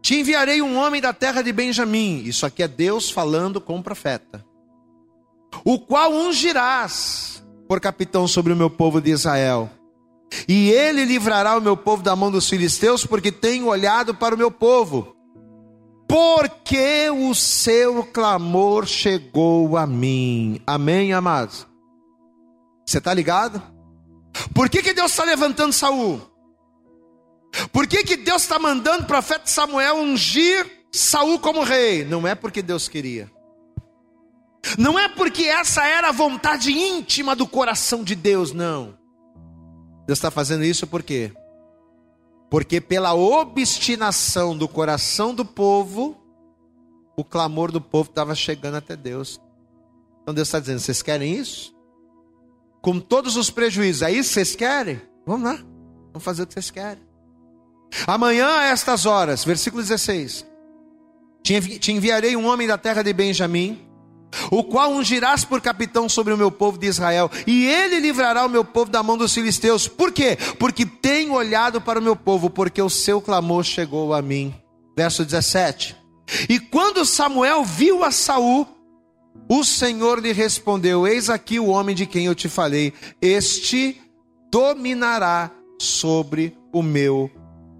te 0.00 0.16
enviarei 0.16 0.62
um 0.62 0.78
homem 0.78 1.02
da 1.02 1.12
terra 1.12 1.42
de 1.42 1.52
Benjamim. 1.52 2.22
Isso 2.24 2.46
aqui 2.46 2.62
é 2.62 2.68
Deus 2.68 3.10
falando 3.10 3.60
com 3.60 3.78
o 3.78 3.82
profeta. 3.82 4.42
O 5.62 5.78
qual 5.78 6.12
ungirás 6.12 7.44
por 7.68 7.80
capitão 7.80 8.26
sobre 8.26 8.52
o 8.52 8.56
meu 8.56 8.70
povo 8.70 8.98
de 8.98 9.10
Israel 9.10 9.70
e 10.48 10.70
ele 10.70 11.04
livrará 11.04 11.56
o 11.56 11.60
meu 11.60 11.76
povo 11.76 12.02
da 12.02 12.14
mão 12.14 12.30
dos 12.30 12.48
filisteus, 12.48 13.04
porque 13.04 13.32
tenho 13.32 13.66
olhado 13.66 14.14
para 14.14 14.34
o 14.34 14.38
meu 14.38 14.50
povo. 14.50 15.16
Porque 16.08 17.08
o 17.10 17.34
seu 17.34 18.04
clamor 18.04 18.86
chegou 18.86 19.76
a 19.76 19.86
mim. 19.86 20.60
Amém, 20.66 21.12
amados? 21.12 21.66
Você 22.84 22.98
está 22.98 23.14
ligado? 23.14 23.62
Por 24.52 24.68
que, 24.68 24.82
que 24.82 24.92
Deus 24.92 25.12
está 25.12 25.24
levantando 25.24 25.72
Saul? 25.72 26.20
Por 27.72 27.86
que, 27.86 28.02
que 28.04 28.16
Deus 28.16 28.42
está 28.42 28.58
mandando 28.58 29.04
o 29.04 29.06
profeta 29.06 29.46
Samuel 29.46 29.96
ungir 29.96 30.84
Saul 30.92 31.38
como 31.38 31.62
rei? 31.62 32.04
Não 32.04 32.26
é 32.26 32.34
porque 32.34 32.62
Deus 32.62 32.88
queria. 32.88 33.30
Não 34.76 34.98
é 34.98 35.08
porque 35.08 35.44
essa 35.44 35.84
era 35.84 36.08
a 36.08 36.12
vontade 36.12 36.72
íntima 36.72 37.34
do 37.34 37.46
coração 37.46 38.02
de 38.04 38.14
Deus, 38.14 38.52
não. 38.52 38.99
Deus 40.06 40.18
está 40.18 40.30
fazendo 40.30 40.64
isso 40.64 40.86
por 40.86 41.02
quê? 41.02 41.32
Porque 42.50 42.80
pela 42.80 43.14
obstinação 43.14 44.56
do 44.56 44.68
coração 44.68 45.34
do 45.34 45.44
povo, 45.44 46.16
o 47.16 47.24
clamor 47.24 47.70
do 47.70 47.80
povo 47.80 48.10
estava 48.10 48.34
chegando 48.34 48.76
até 48.76 48.96
Deus. 48.96 49.40
Então 50.22 50.34
Deus 50.34 50.48
está 50.48 50.58
dizendo: 50.58 50.80
vocês 50.80 51.00
querem 51.00 51.34
isso? 51.34 51.74
Com 52.82 52.98
todos 52.98 53.36
os 53.36 53.50
prejuízos, 53.50 54.02
é 54.02 54.10
isso 54.10 54.32
vocês 54.32 54.56
querem? 54.56 55.00
Vamos 55.26 55.42
lá, 55.42 55.56
vamos 56.12 56.24
fazer 56.24 56.42
o 56.42 56.46
que 56.46 56.54
vocês 56.54 56.70
querem. 56.70 57.02
Amanhã, 58.06 58.48
a 58.48 58.64
estas 58.64 59.06
horas, 59.06 59.44
versículo 59.44 59.82
16: 59.82 60.46
Te 61.42 61.92
enviarei 61.92 62.36
um 62.36 62.46
homem 62.46 62.66
da 62.66 62.78
terra 62.78 63.02
de 63.02 63.12
Benjamim 63.12 63.89
o 64.50 64.64
qual 64.64 64.92
ungirás 64.92 65.44
por 65.44 65.60
capitão 65.60 66.08
sobre 66.08 66.32
o 66.32 66.38
meu 66.38 66.50
povo 66.50 66.78
de 66.78 66.86
Israel, 66.86 67.30
e 67.46 67.66
ele 67.66 68.00
livrará 68.00 68.44
o 68.44 68.48
meu 68.48 68.64
povo 68.64 68.90
da 68.90 69.02
mão 69.02 69.16
dos 69.16 69.34
filisteus. 69.34 69.88
Por 69.88 70.12
quê? 70.12 70.38
Porque 70.58 70.86
tenho 70.86 71.34
olhado 71.34 71.80
para 71.80 71.98
o 71.98 72.02
meu 72.02 72.16
povo, 72.16 72.50
porque 72.50 72.80
o 72.80 72.90
seu 72.90 73.20
clamor 73.20 73.64
chegou 73.64 74.14
a 74.14 74.22
mim. 74.22 74.54
Verso 74.96 75.24
17. 75.24 75.96
E 76.48 76.58
quando 76.58 77.04
Samuel 77.04 77.64
viu 77.64 78.04
a 78.04 78.10
Saul, 78.10 78.66
o 79.48 79.64
Senhor 79.64 80.20
lhe 80.20 80.32
respondeu: 80.32 81.06
Eis 81.06 81.28
aqui 81.28 81.58
o 81.58 81.68
homem 81.68 81.94
de 81.94 82.06
quem 82.06 82.26
eu 82.26 82.34
te 82.34 82.48
falei, 82.48 82.92
este 83.20 84.00
dominará 84.50 85.50
sobre 85.78 86.56
o 86.72 86.82
meu 86.82 87.30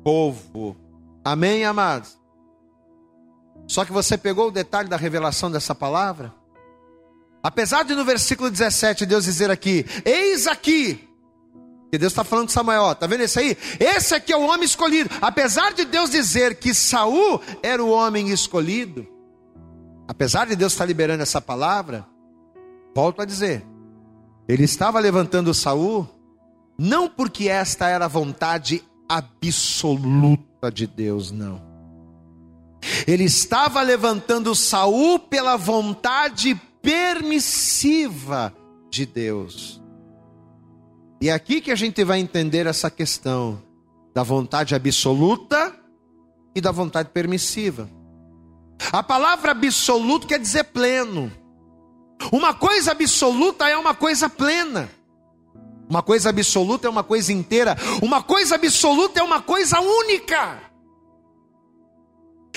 povo. 0.03 0.77
Amém, 1.25 1.65
amados? 1.65 2.19
Só 3.69 3.85
que 3.85 3.93
você 3.93 4.19
pegou 4.19 4.49
o 4.49 4.51
detalhe 4.51 4.89
da 4.89 4.97
revelação 4.97 5.51
dessa 5.51 5.75
palavra? 5.75 6.35
Apesar 7.43 7.85
de 7.85 7.95
no 7.95 8.05
versículo 8.05 8.51
17 8.51 9.07
Deus 9.07 9.25
dizer 9.25 9.51
aqui: 9.51 9.85
Eis 10.05 10.47
aqui. 10.47 11.07
Que 11.91 11.99
Deus 11.99 12.13
está 12.13 12.23
falando 12.23 12.47
de 12.47 12.53
Samuel, 12.53 12.95
tá 12.95 13.09
vendo 13.09 13.23
esse 13.23 13.39
aí? 13.39 13.57
Esse 13.81 14.15
aqui 14.15 14.33
é 14.33 14.37
o 14.37 14.47
homem 14.47 14.65
escolhido. 14.65 15.11
Apesar 15.21 15.73
de 15.73 15.85
Deus 15.85 16.11
dizer 16.11 16.55
que 16.55 16.73
Saul 16.73 17.41
era 17.65 17.83
o 17.83 17.91
homem 17.91 18.29
escolhido, 18.31 19.05
apesar 20.07 20.47
de 20.47 20.55
Deus 20.55 20.73
estar 20.73 20.85
liberando 20.85 21.25
essa 21.25 21.41
palavra, 21.41 22.07
volto 22.95 23.21
a 23.21 23.25
dizer, 23.25 23.67
ele 24.49 24.63
estava 24.63 25.01
levantando 25.01 25.53
Saul, 25.53 26.09
não 26.79 27.09
porque 27.09 27.49
esta 27.49 27.89
era 27.89 28.05
a 28.05 28.09
vontade 28.09 28.85
absoluta 29.09 30.71
de 30.73 30.87
Deus, 30.87 31.33
não. 31.33 31.61
Ele 33.05 33.25
estava 33.25 33.83
levantando 33.83 34.55
Saul 34.55 35.19
pela 35.19 35.57
vontade 35.57 36.61
permissiva 36.83 38.55
de 38.91 39.07
Deus. 39.07 39.81
E 41.21 41.29
é 41.29 41.33
aqui 41.33 41.61
que 41.61 41.71
a 41.71 41.77
gente 41.77 42.03
vai 42.05 42.19
entender 42.19 42.67
essa 42.67 42.91
questão 42.91 43.63
da 44.15 44.23
vontade 44.23 44.75
absoluta 44.75 45.75
e 46.55 46.61
da 46.61 46.73
vontade 46.73 47.11
permissiva. 47.11 47.89
A 48.93 49.03
palavra 49.03 49.53
absoluto 49.53 50.27
quer 50.27 50.39
dizer 50.39 50.65
pleno. 50.65 51.31
Uma 52.33 52.55
coisa 52.55 52.93
absoluta 52.93 53.69
é 53.69 53.77
uma 53.77 53.95
coisa 53.95 54.29
plena. 54.29 54.91
Uma 55.89 56.03
coisa 56.03 56.31
absoluta 56.31 56.87
é 56.87 56.91
uma 56.91 57.03
coisa 57.03 57.33
inteira. 57.33 57.77
Uma 58.03 58.23
coisa 58.23 58.55
absoluta 58.55 59.21
é 59.21 59.23
uma 59.23 59.43
coisa 59.43 59.81
única. 59.81 60.70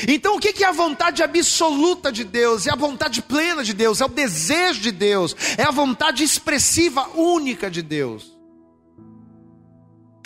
Então, 0.07 0.35
o 0.35 0.39
que 0.39 0.63
é 0.63 0.67
a 0.67 0.71
vontade 0.71 1.23
absoluta 1.23 2.11
de 2.11 2.23
Deus? 2.23 2.67
É 2.67 2.71
a 2.71 2.75
vontade 2.75 3.21
plena 3.21 3.63
de 3.63 3.73
Deus, 3.73 4.01
é 4.01 4.05
o 4.05 4.09
desejo 4.09 4.81
de 4.81 4.91
Deus, 4.91 5.35
é 5.57 5.63
a 5.63 5.71
vontade 5.71 6.23
expressiva 6.23 7.07
única 7.15 7.69
de 7.69 7.81
Deus. 7.81 8.33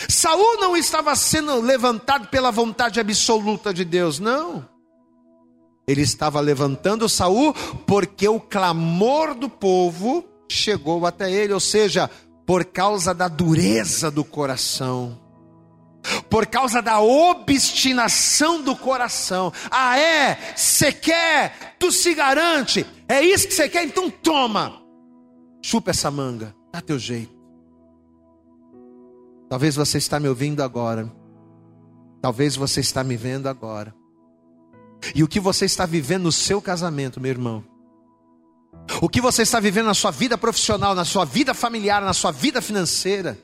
Saul 0.08 0.58
não 0.58 0.76
estava 0.76 1.14
sendo 1.16 1.60
levantado 1.60 2.28
pela 2.28 2.50
vontade 2.50 3.00
absoluta 3.00 3.74
de 3.74 3.84
Deus, 3.84 4.18
não. 4.18 4.68
Ele 5.86 6.02
estava 6.02 6.40
levantando 6.40 7.08
Saul 7.08 7.54
porque 7.86 8.28
o 8.28 8.38
clamor 8.38 9.34
do 9.34 9.48
povo 9.48 10.24
chegou 10.48 11.04
até 11.06 11.30
ele, 11.30 11.52
ou 11.52 11.60
seja, 11.60 12.10
por 12.46 12.64
causa 12.64 13.12
da 13.12 13.26
dureza 13.26 14.10
do 14.10 14.24
coração 14.24 15.27
por 16.28 16.46
causa 16.46 16.80
da 16.80 17.00
obstinação 17.00 18.62
do 18.62 18.74
coração. 18.76 19.52
Ah, 19.70 19.98
é? 19.98 20.54
Você 20.56 20.92
quer? 20.92 21.76
Tu 21.78 21.90
se 21.92 22.14
garante? 22.14 22.86
É 23.08 23.22
isso 23.22 23.48
que 23.48 23.54
você 23.54 23.68
quer? 23.68 23.84
Então 23.84 24.10
toma. 24.10 24.82
Chupa 25.62 25.90
essa 25.90 26.10
manga, 26.10 26.54
dá 26.72 26.80
teu 26.80 26.98
jeito. 26.98 27.36
Talvez 29.48 29.74
você 29.74 29.98
está 29.98 30.20
me 30.20 30.28
ouvindo 30.28 30.62
agora. 30.62 31.10
Talvez 32.20 32.56
você 32.56 32.80
está 32.80 33.02
me 33.02 33.16
vendo 33.16 33.48
agora. 33.48 33.94
E 35.14 35.22
o 35.22 35.28
que 35.28 35.40
você 35.40 35.64
está 35.64 35.86
vivendo 35.86 36.24
no 36.24 36.32
seu 36.32 36.60
casamento, 36.60 37.20
meu 37.20 37.30
irmão? 37.30 37.64
O 39.00 39.08
que 39.08 39.20
você 39.20 39.42
está 39.42 39.60
vivendo 39.60 39.86
na 39.86 39.94
sua 39.94 40.10
vida 40.10 40.36
profissional, 40.36 40.94
na 40.94 41.04
sua 41.04 41.24
vida 41.24 41.54
familiar, 41.54 42.02
na 42.02 42.12
sua 42.12 42.30
vida 42.30 42.60
financeira, 42.60 43.38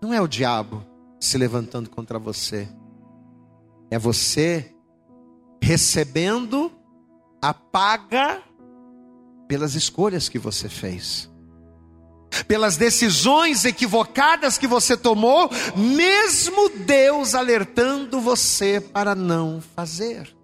não 0.00 0.12
é 0.12 0.20
o 0.20 0.28
diabo 0.28 0.93
se 1.24 1.38
levantando 1.38 1.88
contra 1.88 2.18
você. 2.18 2.68
É 3.90 3.98
você 3.98 4.74
recebendo 5.60 6.70
a 7.40 7.54
paga 7.54 8.42
pelas 9.48 9.74
escolhas 9.74 10.28
que 10.28 10.38
você 10.38 10.68
fez, 10.68 11.30
pelas 12.46 12.76
decisões 12.76 13.64
equivocadas 13.64 14.58
que 14.58 14.66
você 14.66 14.96
tomou, 14.96 15.50
mesmo 15.76 16.68
Deus 16.70 17.34
alertando 17.34 18.20
você 18.20 18.80
para 18.80 19.14
não 19.14 19.62
fazer. 19.74 20.34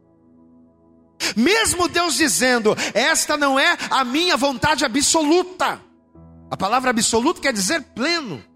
Mesmo 1.36 1.88
Deus 1.88 2.14
dizendo, 2.14 2.74
esta 2.94 3.36
não 3.36 3.58
é 3.58 3.76
a 3.90 4.04
minha 4.04 4.36
vontade 4.36 4.84
absoluta. 4.84 5.80
A 6.50 6.56
palavra 6.56 6.90
absoluto 6.90 7.40
quer 7.40 7.52
dizer 7.52 7.82
pleno. 7.94 8.49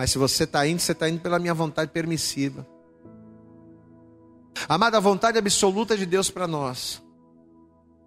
Mas 0.00 0.12
se 0.12 0.16
você 0.16 0.44
está 0.44 0.66
indo, 0.66 0.80
você 0.80 0.92
está 0.92 1.10
indo 1.10 1.20
pela 1.20 1.38
minha 1.38 1.52
vontade 1.52 1.90
permissiva. 1.90 2.66
Amada, 4.66 4.96
a 4.96 5.00
vontade 5.00 5.36
absoluta 5.36 5.94
de 5.94 6.06
Deus 6.06 6.30
para 6.30 6.46
nós, 6.46 7.02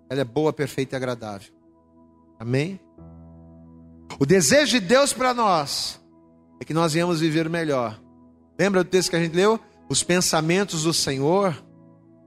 ela 0.10 0.22
é 0.22 0.24
boa, 0.24 0.52
perfeita 0.52 0.96
e 0.96 0.98
agradável. 0.98 1.54
Amém? 2.39 2.80
O 4.20 4.26
desejo 4.26 4.72
de 4.72 4.80
Deus 4.80 5.14
para 5.14 5.36
nós 5.36 6.02
é 6.60 6.66
que 6.66 6.74
nós 6.74 6.94
venhamos 6.94 7.20
viver 7.20 7.48
melhor. 7.48 8.02
Lembra 8.58 8.84
do 8.84 8.89
texto 8.89 9.12
que 9.12 9.16
a 9.16 9.24
gente 9.24 9.36
leu? 9.36 9.60
Os 9.88 10.02
pensamentos 10.02 10.82
do 10.86 10.94
Senhor 10.96 11.64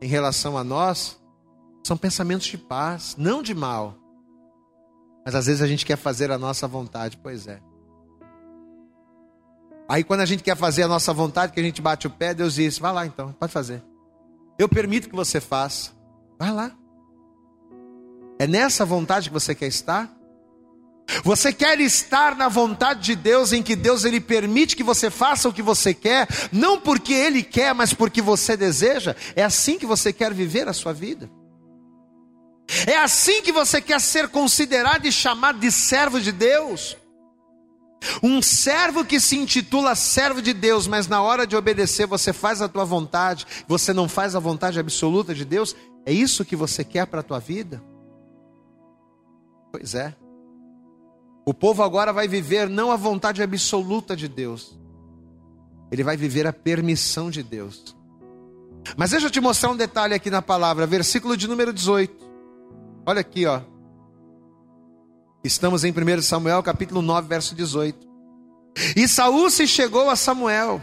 em 0.01 0.07
relação 0.07 0.57
a 0.57 0.63
nós 0.63 1.21
são 1.85 1.97
pensamentos 1.97 2.47
de 2.47 2.57
paz, 2.57 3.17
não 3.19 3.43
de 3.43 3.53
mal. 3.53 3.97
Mas 5.25 5.35
às 5.35 5.47
vezes 5.47 5.61
a 5.61 5.67
gente 5.67 5.85
quer 5.85 5.97
fazer 5.97 6.31
a 6.31 6.39
nossa 6.39 6.69
vontade, 6.69 7.19
pois 7.21 7.49
é. 7.49 7.61
Aí 9.89 10.03
quando 10.03 10.21
a 10.21 10.27
gente 10.27 10.43
quer 10.43 10.57
fazer 10.57 10.83
a 10.83 10.89
nossa 10.89 11.13
vontade, 11.13 11.53
que 11.53 11.61
a 11.61 11.63
gente 11.63 11.81
bate 11.81 12.07
o 12.07 12.11
pé, 12.11 12.35
Deus 12.35 12.55
diz: 12.55 12.79
vai 12.79 12.93
lá 12.93 13.07
então, 13.07 13.33
pode 13.33 13.53
fazer. 13.53 13.83
Eu 14.59 14.69
permito 14.69 15.09
que 15.09 15.15
você 15.15 15.41
faça. 15.41 15.93
Vai 16.39 16.53
lá. 16.53 16.73
É 18.39 18.47
nessa 18.47 18.85
vontade 18.85 19.29
que 19.29 19.35
você 19.35 19.55
quer 19.55 19.67
estar? 19.67 20.13
Você 21.23 21.53
quer 21.53 21.81
estar 21.81 22.35
na 22.35 22.49
vontade 22.49 23.01
de 23.01 23.15
Deus, 23.15 23.53
em 23.53 23.63
que 23.63 23.77
Deus 23.77 24.05
ele 24.05 24.21
permite 24.21 24.75
que 24.75 24.83
você 24.83 25.09
faça 25.09 25.49
o 25.49 25.53
que 25.53 25.63
você 25.63 25.95
quer, 25.95 26.27
não 26.51 26.81
porque 26.81 27.13
ele 27.13 27.43
quer, 27.43 27.73
mas 27.75 27.95
porque 27.95 28.21
você 28.21 28.57
deseja? 28.57 29.15
É 29.37 29.45
assim 29.45 29.79
que 29.79 29.87
você 29.87 30.13
quer 30.13 30.35
viver 30.35 30.69
a 30.69 30.73
sua 30.73 30.93
vida? 30.93 31.31
É 32.87 32.99
assim 32.99 33.41
que 33.43 33.53
você 33.53 33.81
quer 33.81 34.01
ser 34.01 34.29
considerado 34.29 35.07
e 35.07 35.13
chamado 35.13 35.61
de 35.61 35.71
servo 35.71 36.21
de 36.21 36.33
Deus? 36.33 36.97
Um 38.23 38.41
servo 38.41 39.05
que 39.05 39.19
se 39.19 39.37
intitula 39.37 39.95
servo 39.95 40.41
de 40.41 40.53
Deus, 40.53 40.87
mas 40.87 41.09
na 41.09 41.23
hora 41.23 41.47
de 41.47 41.57
obedecer 41.57 42.07
você 42.07 42.33
faz 42.33 42.63
a 42.63 42.69
tua 42.69 42.85
vontade, 42.85 43.47
você 43.67 43.93
não 43.93 44.09
faz 44.09 44.35
a 44.35 44.41
vontade 44.41 44.79
absoluta 44.79 45.35
de 45.35 45.45
Deus, 45.45 45.75
é 46.05 46.13
isso 46.13 46.45
que 46.45 46.57
você 46.57 46.85
quer 46.85 47.07
para 47.07 47.21
a 47.21 47.23
tua 47.23 47.39
vida? 47.39 47.83
Pois 49.73 49.95
é. 49.95 50.15
O 51.45 51.55
povo 51.55 51.83
agora 51.83 52.13
vai 52.13 52.27
viver 52.27 52.69
não 52.69 52.91
a 52.91 52.97
vontade 52.97 53.43
absoluta 53.43 54.17
de 54.17 54.29
Deus, 54.29 54.79
ele 55.91 56.03
vai 56.03 56.17
viver 56.17 56.47
a 56.47 56.53
permissão 56.53 57.31
de 57.31 57.43
Deus. 57.43 57.97
Mas 58.97 59.11
deixa 59.11 59.27
eu 59.27 59.31
te 59.31 59.41
mostrar 59.41 59.71
um 59.71 59.77
detalhe 59.77 60.15
aqui 60.15 60.31
na 60.31 60.43
palavra, 60.43 60.87
versículo 60.87 61.37
de 61.37 61.49
número 61.49 61.73
18. 61.73 62.25
Olha 63.05 63.21
aqui, 63.21 63.47
ó. 63.47 63.61
Estamos 65.47 65.85
em 65.85 65.93
1 65.93 66.23
Samuel, 66.23 66.63
capítulo 66.63 67.01
9, 67.01 67.29
verso 67.29 67.55
18. 67.55 68.07
E 68.97 69.07
Saul 69.09 69.49
se 69.51 69.67
chegou 69.67 70.11
a 70.11 70.17
Samuel 70.17 70.83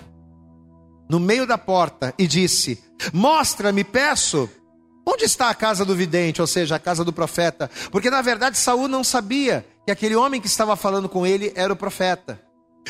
no 1.10 1.20
meio 1.20 1.46
da 1.46 1.58
porta 1.58 2.14
e 2.18 2.26
disse: 2.26 2.82
Mostra-me, 3.14 3.84
peço, 3.84 4.50
Onde 5.06 5.26
está 5.26 5.50
a 5.50 5.54
casa 5.54 5.84
do 5.84 5.96
vidente, 5.96 6.40
ou 6.40 6.48
seja, 6.48 6.78
a 6.78 6.80
casa 6.80 7.04
do 7.04 7.12
profeta? 7.12 7.70
Porque 7.92 8.10
na 8.10 8.22
verdade 8.22 8.58
Saul 8.58 8.88
não 8.88 9.04
sabia 9.04 9.66
que 9.86 9.92
aquele 9.92 10.16
homem 10.16 10.40
que 10.40 10.48
estava 10.48 10.76
falando 10.76 11.10
com 11.10 11.28
ele 11.28 11.52
era 11.56 11.74
o 11.74 11.76
profeta. 11.76 12.40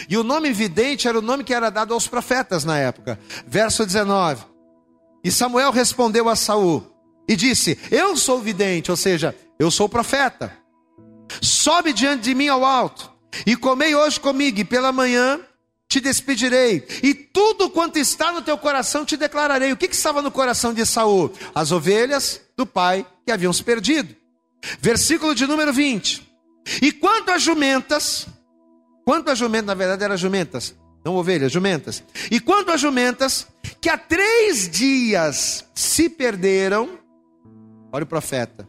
E 0.07 0.15
o 0.15 0.23
nome 0.23 0.51
vidente 0.51 1.07
era 1.07 1.17
o 1.17 1.21
nome 1.21 1.43
que 1.43 1.53
era 1.53 1.71
dado 1.71 1.93
aos 1.93 2.07
profetas 2.07 2.63
na 2.63 2.77
época. 2.77 3.19
Verso 3.47 3.85
19. 3.85 4.45
E 5.23 5.31
Samuel 5.31 5.71
respondeu 5.71 6.29
a 6.29 6.35
Saul 6.35 6.85
e 7.27 7.35
disse: 7.35 7.79
Eu 7.89 8.15
sou 8.15 8.39
vidente, 8.39 8.91
ou 8.91 8.97
seja, 8.97 9.35
eu 9.57 9.71
sou 9.71 9.89
profeta. 9.89 10.62
Sobe 11.41 11.93
diante 11.93 12.23
de 12.23 12.35
mim 12.35 12.47
ao 12.47 12.65
alto 12.65 13.11
e 13.45 13.55
comei 13.55 13.95
hoje 13.95 14.19
comigo, 14.19 14.59
e 14.59 14.65
pela 14.65 14.91
manhã 14.91 15.39
te 15.87 15.99
despedirei, 15.99 16.87
e 17.03 17.13
tudo 17.13 17.69
quanto 17.69 17.97
está 17.97 18.31
no 18.31 18.41
teu 18.41 18.57
coração 18.57 19.05
te 19.05 19.15
declararei. 19.15 19.71
O 19.71 19.77
que, 19.77 19.87
que 19.87 19.95
estava 19.95 20.21
no 20.21 20.31
coração 20.31 20.73
de 20.73 20.85
Saul? 20.85 21.31
As 21.53 21.71
ovelhas 21.71 22.41
do 22.57 22.65
pai 22.65 23.05
que 23.25 23.31
haviam 23.31 23.53
se 23.53 23.63
perdido. 23.63 24.15
Versículo 24.79 25.35
de 25.35 25.45
número 25.45 25.71
20. 25.71 26.27
E 26.81 26.91
quanto 26.91 27.31
às 27.31 27.41
jumentas, 27.41 28.25
quanto 29.05 29.29
às 29.29 29.37
jumentas, 29.37 29.67
na 29.67 29.73
verdade 29.73 30.03
eram 30.03 30.17
jumentas, 30.17 30.73
não 31.05 31.15
ovelhas, 31.15 31.51
jumentas. 31.51 32.03
E 32.31 32.39
quanto 32.39 32.71
às 32.71 32.81
jumentas, 32.81 33.47
que 33.81 33.89
há 33.89 33.97
três 33.97 34.69
dias 34.69 35.65
se 35.75 36.09
perderam, 36.09 36.97
olha 37.91 38.03
o 38.03 38.07
profeta, 38.07 38.67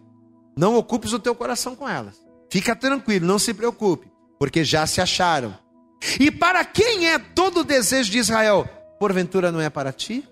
não 0.56 0.76
ocupes 0.76 1.12
o 1.12 1.18
teu 1.18 1.34
coração 1.34 1.74
com 1.74 1.88
elas. 1.88 2.23
Fica 2.54 2.76
tranquilo, 2.76 3.26
não 3.26 3.36
se 3.36 3.52
preocupe, 3.52 4.08
porque 4.38 4.62
já 4.62 4.86
se 4.86 5.00
acharam. 5.00 5.58
E 6.20 6.30
para 6.30 6.64
quem 6.64 7.08
é 7.08 7.18
todo 7.18 7.62
o 7.62 7.64
desejo 7.64 8.12
de 8.12 8.18
Israel? 8.18 8.64
Porventura 8.96 9.50
não 9.50 9.60
é 9.60 9.68
para 9.68 9.92
ti? 9.92 10.24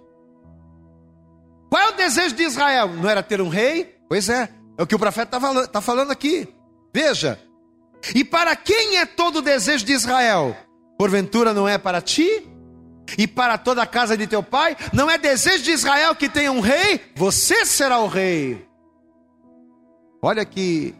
Qual 1.68 1.83
é 1.83 1.89
o 1.89 1.97
desejo 1.97 2.37
de 2.37 2.45
Israel? 2.45 2.93
Não 2.95 3.11
era 3.11 3.25
ter 3.25 3.41
um 3.41 3.49
rei? 3.49 3.97
Pois 4.09 4.29
é, 4.29 4.49
é 4.79 4.83
o 4.85 4.87
que 4.87 4.95
o 4.95 5.01
profeta 5.01 5.37
está 5.37 5.66
tá 5.66 5.81
falando 5.81 6.12
aqui. 6.12 6.47
Veja, 6.95 7.41
e 8.14 8.23
para 8.23 8.55
quem 8.55 8.99
é 8.99 9.05
todo 9.05 9.41
o 9.41 9.43
desejo 9.43 9.85
de 9.85 9.93
Israel? 9.93 10.57
Porventura 10.97 11.53
não 11.53 11.66
é 11.66 11.77
para 11.77 12.01
ti? 12.01 12.49
E 13.18 13.27
para 13.27 13.59
toda 13.59 13.83
a 13.83 13.87
casa 13.87 14.16
de 14.16 14.29
teu 14.29 14.45
pai? 14.45 14.77
Não 14.93 15.11
é 15.11 15.18
desejo 15.18 15.64
de 15.64 15.73
Israel 15.73 16.14
que 16.14 16.29
tenha 16.29 16.53
um 16.53 16.61
rei? 16.61 17.01
Você 17.16 17.66
será 17.66 17.99
o 17.99 18.07
rei. 18.07 18.64
Olha 20.23 20.45
que, 20.45 20.95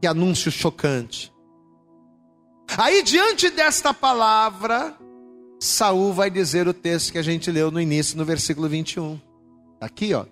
que 0.00 0.06
anúncio 0.06 0.50
chocante. 0.50 1.32
Aí, 2.76 3.02
diante 3.02 3.50
desta 3.50 3.94
palavra, 3.94 4.96
Saul 5.60 6.12
vai 6.12 6.30
dizer 6.30 6.68
o 6.68 6.74
texto 6.74 7.12
que 7.12 7.18
a 7.18 7.22
gente 7.22 7.50
leu 7.50 7.70
no 7.70 7.80
início, 7.80 8.16
no 8.16 8.24
versículo 8.24 8.68
21. 8.68 9.18
Tá 9.80 9.86
aqui, 9.86 10.12
ó. 10.14 10.26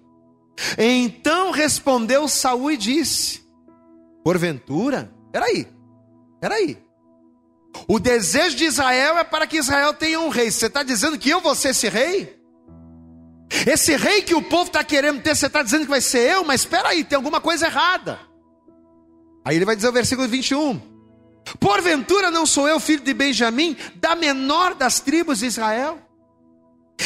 Então 0.79 1.51
respondeu 1.51 2.29
Saul 2.29 2.73
e 2.73 2.77
disse: 2.77 3.43
Porventura, 4.23 5.11
peraí, 5.33 5.67
Peraí. 6.41 6.79
O 7.89 7.99
desejo 7.99 8.57
de 8.57 8.64
Israel 8.64 9.19
é 9.19 9.25
para 9.25 9.47
que 9.47 9.59
Israel 9.59 9.93
tenha 9.93 10.21
um 10.21 10.29
rei. 10.29 10.51
Você 10.51 10.67
está 10.67 10.83
dizendo 10.83 11.19
que 11.19 11.29
eu 11.29 11.41
vou 11.41 11.55
ser 11.55 11.71
esse 11.71 11.89
rei? 11.89 12.37
Esse 13.67 13.97
rei 13.97 14.23
que 14.23 14.35
o 14.35 14.43
povo 14.43 14.67
está 14.67 14.83
querendo 14.83 15.23
ter, 15.23 15.35
você 15.35 15.47
está 15.47 15.62
dizendo 15.62 15.83
que 15.83 15.91
vai 15.91 16.01
ser 16.01 16.31
eu? 16.31 16.45
Mas 16.45 16.62
espera 16.62 16.89
aí, 16.89 17.05
tem 17.05 17.17
alguma 17.17 17.41
coisa 17.41 17.67
errada. 17.67 18.19
Aí 19.47 19.55
ele 19.55 19.65
vai 19.65 19.77
dizer 19.77 19.89
o 19.89 19.93
versículo 19.93 20.27
21. 20.27 20.81
Porventura 21.61 22.33
não 22.33 22.45
sou 22.45 22.67
eu 22.67 22.81
filho 22.81 23.05
de 23.05 23.15
Benjamim, 23.15 23.77
da 23.95 24.17
menor 24.17 24.75
das 24.75 24.99
tribos 24.99 25.39
de 25.39 25.47
Israel? 25.47 26.01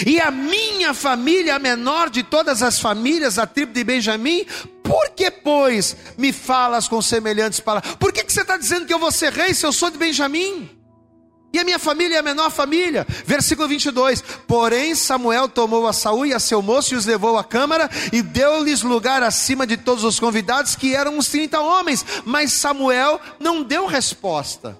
E 0.06 0.18
a 0.18 0.30
minha 0.30 0.94
família, 0.94 1.56
a 1.56 1.58
menor 1.58 2.08
de 2.08 2.22
todas 2.22 2.62
as 2.62 2.80
famílias, 2.80 3.38
a 3.38 3.46
tribo 3.46 3.74
de 3.74 3.84
Benjamim, 3.84 4.46
por 4.82 5.10
que, 5.10 5.30
pois, 5.30 5.94
me 6.16 6.32
falas 6.32 6.88
com 6.88 7.02
semelhantes 7.02 7.60
palavras? 7.60 7.94
Por 7.96 8.10
que, 8.10 8.24
que 8.24 8.32
você 8.32 8.40
está 8.40 8.56
dizendo 8.56 8.86
que 8.86 8.94
eu 8.94 8.98
vou 8.98 9.12
ser 9.12 9.34
rei 9.34 9.52
se 9.52 9.66
eu 9.66 9.72
sou 9.72 9.90
de 9.90 9.98
Benjamim? 9.98 10.79
E 11.52 11.58
a 11.58 11.64
minha 11.64 11.78
família 11.78 12.16
é 12.16 12.18
a 12.18 12.22
menor 12.22 12.50
família. 12.50 13.06
Versículo 13.26 13.66
22. 13.66 14.22
Porém, 14.46 14.94
Samuel 14.94 15.48
tomou 15.48 15.86
a 15.86 15.92
Saúl 15.92 16.26
e 16.26 16.34
a 16.34 16.38
seu 16.38 16.62
moço 16.62 16.94
e 16.94 16.96
os 16.96 17.06
levou 17.06 17.36
à 17.36 17.42
câmara 17.42 17.90
e 18.12 18.22
deu-lhes 18.22 18.82
lugar 18.82 19.22
acima 19.22 19.66
de 19.66 19.76
todos 19.76 20.04
os 20.04 20.20
convidados, 20.20 20.76
que 20.76 20.94
eram 20.94 21.18
uns 21.18 21.28
30 21.28 21.60
homens. 21.60 22.04
Mas 22.24 22.52
Samuel 22.52 23.20
não 23.40 23.62
deu 23.62 23.86
resposta. 23.86 24.78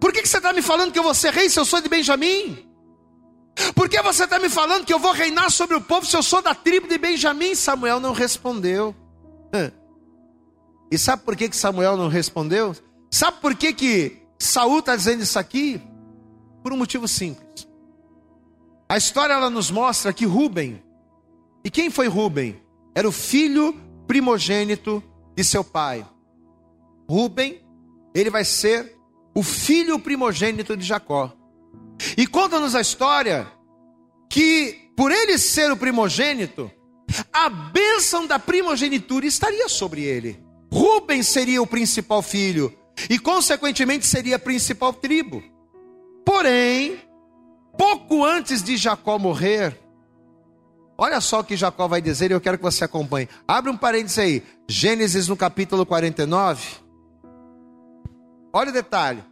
Por 0.00 0.12
que, 0.12 0.22
que 0.22 0.28
você 0.28 0.38
está 0.38 0.52
me 0.52 0.62
falando 0.62 0.92
que 0.92 0.98
eu 0.98 1.04
vou 1.04 1.14
ser 1.14 1.32
rei 1.32 1.48
se 1.48 1.60
eu 1.60 1.64
sou 1.64 1.80
de 1.80 1.88
Benjamim? 1.88 2.66
Por 3.74 3.88
que 3.88 4.00
você 4.02 4.24
está 4.24 4.38
me 4.38 4.48
falando 4.48 4.84
que 4.84 4.92
eu 4.92 4.98
vou 4.98 5.12
reinar 5.12 5.50
sobre 5.50 5.76
o 5.76 5.80
povo 5.80 6.04
se 6.06 6.16
eu 6.16 6.22
sou 6.22 6.42
da 6.42 6.54
tribo 6.54 6.88
de 6.88 6.98
Benjamim? 6.98 7.54
Samuel 7.54 8.00
não 8.00 8.12
respondeu. 8.12 8.96
E 10.90 10.98
sabe 10.98 11.22
por 11.22 11.36
que, 11.36 11.48
que 11.48 11.56
Samuel 11.56 11.96
não 11.96 12.08
respondeu? 12.08 12.74
Sabe 13.10 13.38
por 13.40 13.54
que, 13.54 13.72
que 13.72 14.21
Saul 14.42 14.80
está 14.80 14.96
dizendo 14.96 15.22
isso 15.22 15.38
aqui? 15.38 15.80
Por 16.62 16.72
um 16.72 16.76
motivo 16.76 17.06
simples. 17.06 17.68
A 18.88 18.96
história 18.96 19.32
ela 19.32 19.48
nos 19.48 19.70
mostra 19.70 20.12
que 20.12 20.24
Rubem, 20.24 20.82
e 21.64 21.70
quem 21.70 21.90
foi 21.90 22.08
Rubem? 22.08 22.60
Era 22.94 23.08
o 23.08 23.12
filho 23.12 23.80
primogênito 24.06 25.02
de 25.36 25.44
seu 25.44 25.62
pai. 25.62 26.04
Rubem, 27.08 27.62
ele 28.14 28.30
vai 28.30 28.44
ser 28.44 28.96
o 29.32 29.44
filho 29.44 29.98
primogênito 29.98 30.76
de 30.76 30.84
Jacó. 30.84 31.32
E 32.16 32.26
conta-nos 32.26 32.74
a 32.74 32.80
história 32.80 33.46
que, 34.28 34.90
por 34.96 35.12
ele 35.12 35.38
ser 35.38 35.70
o 35.70 35.76
primogênito, 35.76 36.68
a 37.32 37.48
bênção 37.48 38.26
da 38.26 38.40
primogenitura 38.40 39.24
estaria 39.24 39.68
sobre 39.68 40.02
ele. 40.02 40.44
Rubens 40.70 41.28
seria 41.28 41.62
o 41.62 41.66
principal 41.66 42.22
filho 42.22 42.76
e, 43.08 43.18
consequentemente, 43.18 44.06
seria 44.06 44.36
a 44.36 44.38
principal 44.38 44.92
tribo. 44.92 45.42
Porém, 46.24 46.98
pouco 47.76 48.24
antes 48.24 48.62
de 48.62 48.76
Jacó 48.76 49.18
morrer, 49.18 49.78
olha 50.96 51.20
só 51.20 51.40
o 51.40 51.44
que 51.44 51.56
Jacó 51.56 51.88
vai 51.88 52.00
dizer 52.00 52.30
e 52.30 52.34
eu 52.34 52.40
quero 52.40 52.58
que 52.58 52.64
você 52.64 52.84
acompanhe. 52.84 53.28
Abre 53.46 53.70
um 53.70 53.76
parênteses 53.76 54.18
aí, 54.18 54.42
Gênesis 54.68 55.28
no 55.28 55.36
capítulo 55.36 55.84
49. 55.84 56.82
Olha 58.52 58.70
o 58.70 58.72
detalhe. 58.72 59.24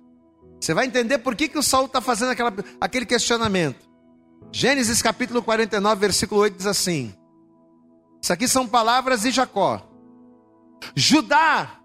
Você 0.61 0.74
vai 0.74 0.86
entender 0.86 1.18
por 1.18 1.34
que, 1.34 1.48
que 1.48 1.58
o 1.58 1.62
Saul 1.62 1.86
está 1.86 2.00
fazendo 2.00 2.30
aquela, 2.30 2.52
aquele 2.80 3.06
questionamento. 3.06 3.88
Gênesis 4.52 5.00
capítulo 5.00 5.42
49, 5.42 6.00
versículo 6.00 6.40
8 6.42 6.56
diz 6.56 6.66
assim: 6.66 7.14
Isso 8.20 8.32
aqui 8.32 8.48
são 8.48 8.66
palavras 8.66 9.22
de 9.22 9.30
Jacó. 9.30 9.86
Judá, 10.94 11.80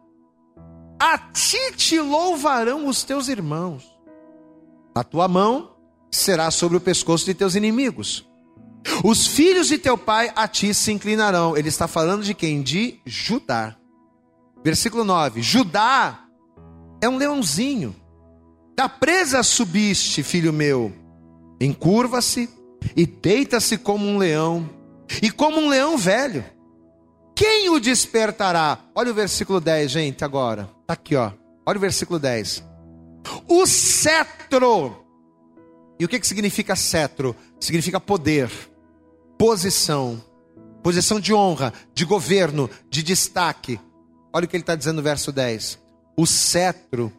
a 1.05 1.19
ti 1.19 1.71
te 1.75 1.99
louvarão 1.99 2.87
os 2.87 3.03
teus 3.03 3.27
irmãos, 3.27 3.83
a 4.95 5.03
tua 5.03 5.27
mão 5.27 5.75
será 6.09 6.49
sobre 6.49 6.77
o 6.77 6.81
pescoço 6.81 7.25
de 7.25 7.35
teus 7.35 7.53
inimigos. 7.53 8.27
Os 9.03 9.27
filhos 9.27 9.67
de 9.67 9.77
teu 9.77 9.99
pai 9.99 10.31
a 10.35 10.47
ti 10.47 10.73
se 10.73 10.91
inclinarão. 10.91 11.55
Ele 11.55 11.69
está 11.69 11.87
falando 11.87 12.23
de 12.23 12.33
quem? 12.33 12.63
De 12.63 12.99
Judá. 13.05 13.75
Versículo 14.63 15.03
9: 15.03 15.43
Judá 15.43 16.25
é 16.99 17.07
um 17.07 17.17
leãozinho 17.17 17.95
da 18.75 18.89
presa 18.89 19.43
subiste, 19.43 20.23
filho 20.23 20.51
meu, 20.51 20.91
encurva-se 21.61 22.49
e 22.95 23.05
deita-se 23.05 23.77
como 23.77 24.07
um 24.07 24.17
leão, 24.17 24.67
e 25.21 25.29
como 25.29 25.59
um 25.59 25.69
leão 25.69 25.97
velho. 25.99 26.43
Quem 27.35 27.69
o 27.69 27.79
despertará? 27.79 28.79
Olha 28.95 29.11
o 29.11 29.13
versículo 29.13 29.59
10, 29.59 29.91
gente, 29.91 30.23
agora. 30.23 30.69
Tá 30.87 30.93
aqui, 30.93 31.15
ó. 31.15 31.31
Olha 31.65 31.77
o 31.77 31.81
versículo 31.81 32.17
10. 32.17 32.63
O 33.47 33.67
cetro. 33.67 34.95
E 35.99 36.05
o 36.05 36.07
que, 36.07 36.19
que 36.19 36.27
significa 36.27 36.75
cetro? 36.75 37.35
Significa 37.59 37.99
poder, 37.99 38.49
posição, 39.37 40.23
posição 40.81 41.19
de 41.19 41.33
honra, 41.33 41.73
de 41.93 42.05
governo, 42.05 42.69
de 42.89 43.03
destaque. 43.03 43.79
Olha 44.31 44.45
o 44.45 44.47
que 44.47 44.55
ele 44.55 44.63
está 44.63 44.75
dizendo 44.75 44.97
no 44.97 45.03
verso 45.03 45.31
10. 45.31 45.79
O 46.17 46.25
cetro 46.25 47.11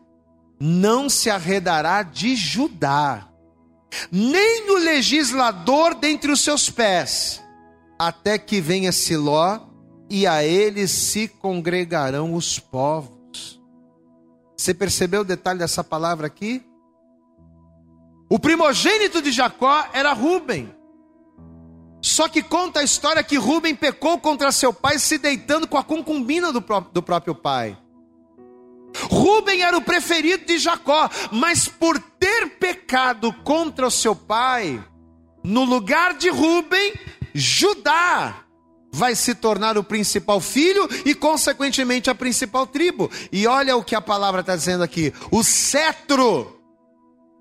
não 0.58 1.08
se 1.08 1.28
arredará 1.28 2.02
de 2.02 2.34
Judá, 2.34 3.28
nem 4.10 4.70
o 4.70 4.78
legislador 4.78 5.94
dentre 5.94 6.30
os 6.30 6.40
seus 6.40 6.70
pés, 6.70 7.42
até 7.98 8.38
que 8.38 8.60
venha 8.60 8.92
Siló, 8.92 9.60
e 10.08 10.26
a 10.26 10.44
ele 10.44 10.86
se 10.86 11.28
congregarão 11.28 12.34
os 12.34 12.58
povos. 12.58 13.60
Você 14.56 14.72
percebeu 14.72 15.20
o 15.20 15.24
detalhe 15.24 15.58
dessa 15.58 15.84
palavra 15.84 16.26
aqui? 16.26 16.64
O 18.28 18.38
primogênito 18.38 19.20
de 19.20 19.30
Jacó 19.30 19.86
era 19.92 20.12
Rubem. 20.12 20.74
Só 22.00 22.28
que 22.28 22.42
conta 22.42 22.80
a 22.80 22.84
história 22.84 23.22
que 23.22 23.36
Rubem 23.36 23.74
pecou 23.74 24.18
contra 24.18 24.52
seu 24.52 24.72
pai, 24.72 24.98
se 24.98 25.18
deitando 25.18 25.66
com 25.66 25.76
a 25.76 25.84
concubina 25.84 26.52
do 26.52 26.62
próprio 27.02 27.34
pai. 27.34 27.76
Rubem 29.10 29.62
era 29.62 29.76
o 29.76 29.82
preferido 29.82 30.46
de 30.46 30.58
Jacó, 30.58 31.10
mas 31.30 31.68
por 31.68 31.98
ter 31.98 32.58
pecado 32.58 33.32
contra 33.44 33.86
o 33.86 33.90
seu 33.90 34.16
pai, 34.16 34.82
no 35.44 35.64
lugar 35.64 36.14
de 36.14 36.30
Rubem, 36.30 36.94
Judá 37.34 38.45
vai 38.92 39.14
se 39.14 39.34
tornar 39.34 39.76
o 39.76 39.84
principal 39.84 40.40
filho 40.40 40.88
e, 41.04 41.14
consequentemente, 41.14 42.08
a 42.08 42.14
principal 42.14 42.66
tribo. 42.66 43.10
E 43.30 43.46
olha 43.46 43.76
o 43.76 43.84
que 43.84 43.94
a 43.94 44.00
palavra 44.00 44.40
está 44.40 44.56
dizendo 44.56 44.82
aqui: 44.82 45.12
o 45.30 45.42
cetro 45.42 46.60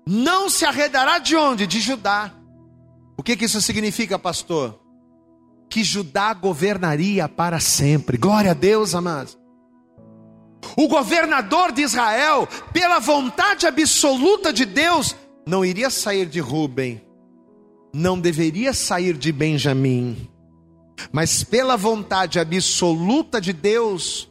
não 0.06 0.48
se 0.48 0.64
arredará 0.64 1.18
de 1.18 1.34
onde? 1.34 1.66
De 1.66 1.80
Judá. 1.80 2.32
O 3.16 3.22
que, 3.22 3.36
que 3.36 3.46
isso 3.46 3.60
significa, 3.60 4.18
pastor? 4.18 4.78
Que 5.68 5.82
Judá 5.82 6.32
governaria 6.34 7.28
para 7.28 7.58
sempre. 7.58 8.16
Glória 8.16 8.52
a 8.52 8.54
Deus, 8.54 8.94
amados. 8.94 9.36
O 10.76 10.88
governador 10.88 11.72
de 11.72 11.82
Israel, 11.82 12.48
pela 12.72 12.98
vontade 12.98 13.66
absoluta 13.66 14.52
de 14.52 14.64
Deus, 14.64 15.14
não 15.46 15.64
iria 15.64 15.90
sair 15.90 16.26
de 16.26 16.40
Ruben, 16.40 17.00
não 17.94 18.18
deveria 18.18 18.72
sair 18.72 19.16
de 19.16 19.30
Benjamim, 19.32 20.28
mas 21.12 21.44
pela 21.44 21.76
vontade 21.76 22.38
absoluta 22.38 23.40
de 23.40 23.52
Deus, 23.52 24.30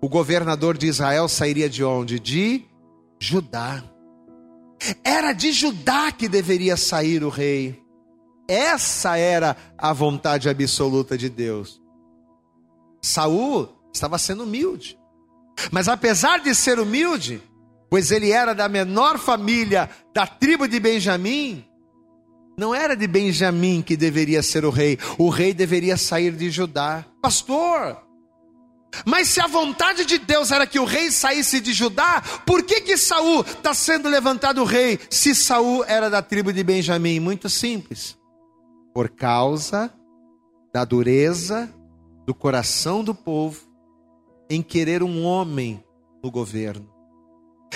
o 0.00 0.08
governador 0.08 0.76
de 0.76 0.86
Israel 0.86 1.28
sairia 1.28 1.68
de 1.68 1.84
onde? 1.84 2.18
De 2.18 2.64
Judá. 3.18 3.82
Era 5.02 5.32
de 5.32 5.52
Judá 5.52 6.12
que 6.12 6.28
deveria 6.28 6.76
sair 6.76 7.24
o 7.24 7.28
rei. 7.28 7.82
Essa 8.48 9.16
era 9.16 9.56
a 9.76 9.92
vontade 9.92 10.48
absoluta 10.48 11.16
de 11.16 11.28
Deus. 11.28 11.80
Saul 13.02 13.68
estava 13.92 14.18
sendo 14.18 14.44
humilde. 14.44 14.98
Mas 15.72 15.88
apesar 15.88 16.40
de 16.40 16.54
ser 16.54 16.78
humilde, 16.78 17.42
pois 17.90 18.10
ele 18.10 18.30
era 18.30 18.54
da 18.54 18.68
menor 18.68 19.18
família 19.18 19.88
da 20.14 20.26
tribo 20.26 20.68
de 20.68 20.78
Benjamim, 20.78 21.64
não 22.56 22.74
era 22.74 22.96
de 22.96 23.06
Benjamim 23.06 23.82
que 23.82 23.96
deveria 23.96 24.42
ser 24.42 24.64
o 24.64 24.70
rei, 24.70 24.98
o 25.18 25.28
rei 25.28 25.52
deveria 25.52 25.96
sair 25.96 26.32
de 26.32 26.50
Judá. 26.50 27.04
Pastor, 27.20 28.02
mas 29.04 29.28
se 29.28 29.40
a 29.40 29.46
vontade 29.46 30.06
de 30.06 30.18
Deus 30.18 30.50
era 30.50 30.66
que 30.66 30.78
o 30.78 30.84
rei 30.84 31.10
saísse 31.10 31.60
de 31.60 31.72
Judá, 31.72 32.22
por 32.46 32.62
que 32.62 32.80
que 32.80 32.96
Saul 32.96 33.40
está 33.42 33.74
sendo 33.74 34.08
levantado 34.08 34.64
rei? 34.64 34.98
Se 35.10 35.34
Saul 35.34 35.84
era 35.84 36.08
da 36.08 36.22
tribo 36.22 36.52
de 36.52 36.62
Benjamim, 36.62 37.20
muito 37.20 37.50
simples, 37.50 38.16
por 38.94 39.10
causa 39.10 39.92
da 40.72 40.84
dureza 40.84 41.70
do 42.24 42.34
coração 42.34 43.04
do 43.04 43.14
povo 43.14 43.60
em 44.48 44.62
querer 44.62 45.02
um 45.02 45.24
homem 45.24 45.82
no 46.22 46.30
governo, 46.30 46.88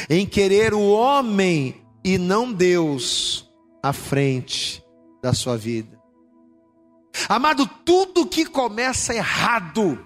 em 0.08 0.24
querer 0.24 0.72
o 0.72 0.90
homem 0.90 1.82
e 2.02 2.16
não 2.16 2.50
Deus 2.50 3.49
à 3.82 3.92
frente 3.92 4.84
da 5.22 5.32
sua 5.32 5.56
vida. 5.56 6.00
Amado, 7.28 7.66
tudo 7.84 8.26
que 8.26 8.46
começa 8.46 9.14
errado 9.14 9.98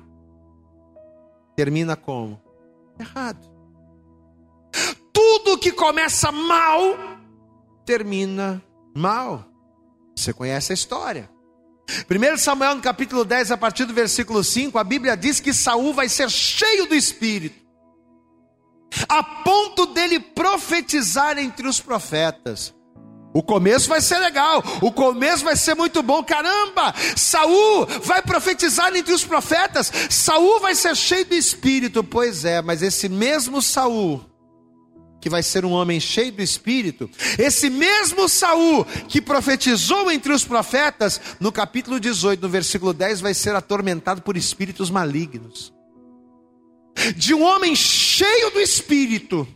termina 1.56 1.96
como? 1.96 2.40
Errado. 2.98 3.52
Tudo 5.12 5.58
que 5.58 5.72
começa 5.72 6.32
mal 6.32 6.80
termina 7.84 8.62
mal. 8.94 9.44
Você 10.16 10.32
conhece 10.32 10.72
a 10.72 10.74
história. 10.74 11.30
1 12.10 12.38
Samuel 12.38 12.76
no 12.76 12.82
capítulo 12.82 13.24
10, 13.24 13.52
a 13.52 13.56
partir 13.56 13.84
do 13.84 13.92
versículo 13.92 14.42
5, 14.42 14.78
a 14.78 14.84
Bíblia 14.84 15.16
diz 15.16 15.38
que 15.38 15.52
Saul 15.52 15.92
vai 15.92 16.08
ser 16.08 16.30
cheio 16.30 16.86
do 16.86 16.94
Espírito, 16.94 17.62
a 19.08 19.22
ponto 19.22 19.86
dele 19.86 20.18
profetizar 20.18 21.38
entre 21.38 21.68
os 21.68 21.80
profetas. 21.80 22.73
O 23.34 23.42
começo 23.42 23.88
vai 23.88 24.00
ser 24.00 24.18
legal, 24.18 24.62
o 24.80 24.92
começo 24.92 25.44
vai 25.44 25.56
ser 25.56 25.74
muito 25.74 26.04
bom. 26.04 26.22
Caramba, 26.22 26.94
Saul 27.16 27.84
vai 28.04 28.22
profetizar 28.22 28.94
entre 28.94 29.12
os 29.12 29.24
profetas. 29.24 29.92
Saul 30.08 30.60
vai 30.60 30.76
ser 30.76 30.96
cheio 30.96 31.24
do 31.24 31.34
espírito. 31.34 32.04
Pois 32.04 32.44
é, 32.44 32.62
mas 32.62 32.80
esse 32.80 33.08
mesmo 33.08 33.60
Saul 33.60 34.24
que 35.20 35.30
vai 35.30 35.42
ser 35.42 35.64
um 35.64 35.72
homem 35.72 35.98
cheio 35.98 36.30
do 36.30 36.42
espírito, 36.42 37.08
esse 37.38 37.70
mesmo 37.70 38.28
Saul 38.28 38.84
que 39.08 39.22
profetizou 39.22 40.12
entre 40.12 40.30
os 40.30 40.44
profetas, 40.44 41.18
no 41.40 41.50
capítulo 41.50 41.98
18, 41.98 42.42
no 42.42 42.48
versículo 42.50 42.92
10, 42.92 43.22
vai 43.22 43.32
ser 43.32 43.56
atormentado 43.56 44.20
por 44.20 44.36
espíritos 44.36 44.90
malignos. 44.90 45.72
De 47.16 47.32
um 47.32 47.42
homem 47.42 47.74
cheio 47.74 48.50
do 48.50 48.60
espírito, 48.60 49.48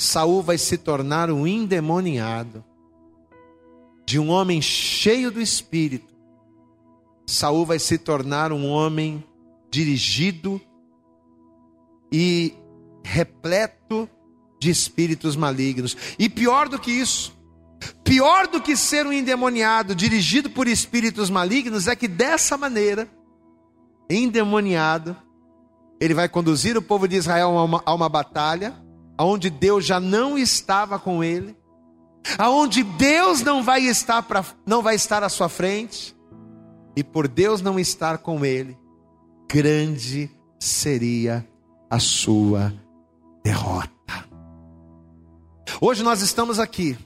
Saul 0.00 0.42
vai 0.42 0.56
se 0.56 0.78
tornar 0.78 1.30
um 1.30 1.46
endemoniado. 1.46 2.64
De 4.06 4.18
um 4.18 4.30
homem 4.30 4.62
cheio 4.62 5.30
do 5.30 5.42
espírito, 5.42 6.14
Saul 7.26 7.66
vai 7.66 7.78
se 7.78 7.98
tornar 7.98 8.50
um 8.50 8.66
homem 8.66 9.22
dirigido 9.70 10.58
e 12.10 12.54
repleto 13.04 14.08
de 14.58 14.70
espíritos 14.70 15.36
malignos. 15.36 15.94
E 16.18 16.30
pior 16.30 16.70
do 16.70 16.78
que 16.78 16.90
isso, 16.90 17.36
pior 18.02 18.46
do 18.46 18.58
que 18.58 18.78
ser 18.78 19.06
um 19.06 19.12
endemoniado 19.12 19.94
dirigido 19.94 20.48
por 20.48 20.66
espíritos 20.66 21.28
malignos, 21.28 21.86
é 21.86 21.94
que 21.94 22.08
dessa 22.08 22.56
maneira, 22.56 23.06
endemoniado, 24.08 25.14
ele 26.00 26.14
vai 26.14 26.26
conduzir 26.26 26.74
o 26.74 26.82
povo 26.82 27.06
de 27.06 27.16
Israel 27.16 27.58
a 27.58 27.64
uma, 27.64 27.82
a 27.84 27.94
uma 27.94 28.08
batalha, 28.08 28.74
onde 29.24 29.50
Deus 29.50 29.84
já 29.84 30.00
não 30.00 30.38
estava 30.38 30.98
com 30.98 31.22
ele, 31.22 31.56
aonde 32.38 32.82
Deus 32.82 33.42
não 33.42 33.62
vai 33.62 33.82
estar 33.82 34.22
pra, 34.22 34.44
não 34.66 34.82
vai 34.82 34.94
estar 34.94 35.22
à 35.22 35.28
sua 35.28 35.48
frente, 35.48 36.16
e 36.96 37.04
por 37.04 37.28
Deus 37.28 37.60
não 37.60 37.78
estar 37.78 38.18
com 38.18 38.44
ele, 38.44 38.76
grande 39.50 40.30
seria 40.58 41.46
a 41.88 41.98
sua 41.98 42.72
derrota. 43.42 43.90
Hoje 45.80 46.02
nós 46.02 46.20
estamos 46.20 46.58
aqui, 46.58 46.96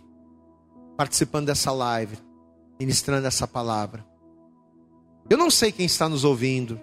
participando 0.97 1.47
dessa 1.47 1.71
live, 1.71 2.19
ministrando 2.81 3.27
essa 3.27 3.47
palavra. 3.47 4.05
Eu 5.31 5.39
não 5.39 5.51
sei 5.51 5.71
quem 5.71 5.87
está 5.87 6.09
nos 6.09 6.25
ouvindo. 6.25 6.81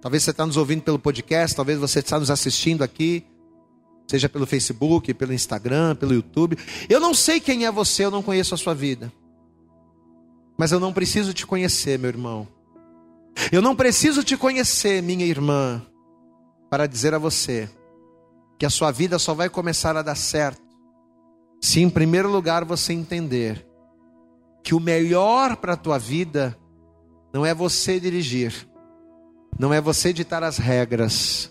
Talvez 0.00 0.22
você 0.22 0.30
está 0.30 0.44
nos 0.44 0.56
ouvindo 0.56 0.82
pelo 0.82 0.98
podcast, 0.98 1.56
talvez 1.56 1.78
você 1.78 2.00
está 2.00 2.18
nos 2.18 2.30
assistindo 2.30 2.82
aqui, 2.82 3.24
seja 4.06 4.28
pelo 4.28 4.46
Facebook, 4.46 5.12
pelo 5.14 5.32
Instagram, 5.32 5.96
pelo 5.96 6.14
YouTube. 6.14 6.58
Eu 6.88 7.00
não 7.00 7.14
sei 7.14 7.40
quem 7.40 7.66
é 7.66 7.70
você, 7.70 8.04
eu 8.04 8.10
não 8.10 8.22
conheço 8.22 8.54
a 8.54 8.58
sua 8.58 8.74
vida. 8.74 9.12
Mas 10.56 10.72
eu 10.72 10.78
não 10.78 10.92
preciso 10.92 11.32
te 11.32 11.46
conhecer, 11.46 11.98
meu 11.98 12.08
irmão. 12.08 12.46
Eu 13.50 13.60
não 13.60 13.74
preciso 13.74 14.22
te 14.22 14.36
conhecer, 14.36 15.02
minha 15.02 15.26
irmã, 15.26 15.82
para 16.70 16.86
dizer 16.86 17.14
a 17.14 17.18
você 17.18 17.68
que 18.58 18.66
a 18.66 18.70
sua 18.70 18.90
vida 18.90 19.18
só 19.18 19.34
vai 19.34 19.48
começar 19.48 19.96
a 19.96 20.02
dar 20.02 20.14
certo 20.14 20.62
se 21.64 21.80
em 21.80 21.88
primeiro 21.88 22.30
lugar 22.30 22.62
você 22.62 22.92
entender 22.92 23.66
que 24.62 24.74
o 24.74 24.80
melhor 24.80 25.56
para 25.56 25.72
a 25.72 25.76
tua 25.76 25.98
vida 25.98 26.54
não 27.32 27.44
é 27.44 27.54
você 27.54 27.98
dirigir, 27.98 28.68
não 29.58 29.72
é 29.72 29.80
você 29.80 30.12
ditar 30.12 30.42
as 30.42 30.58
regras, 30.58 31.50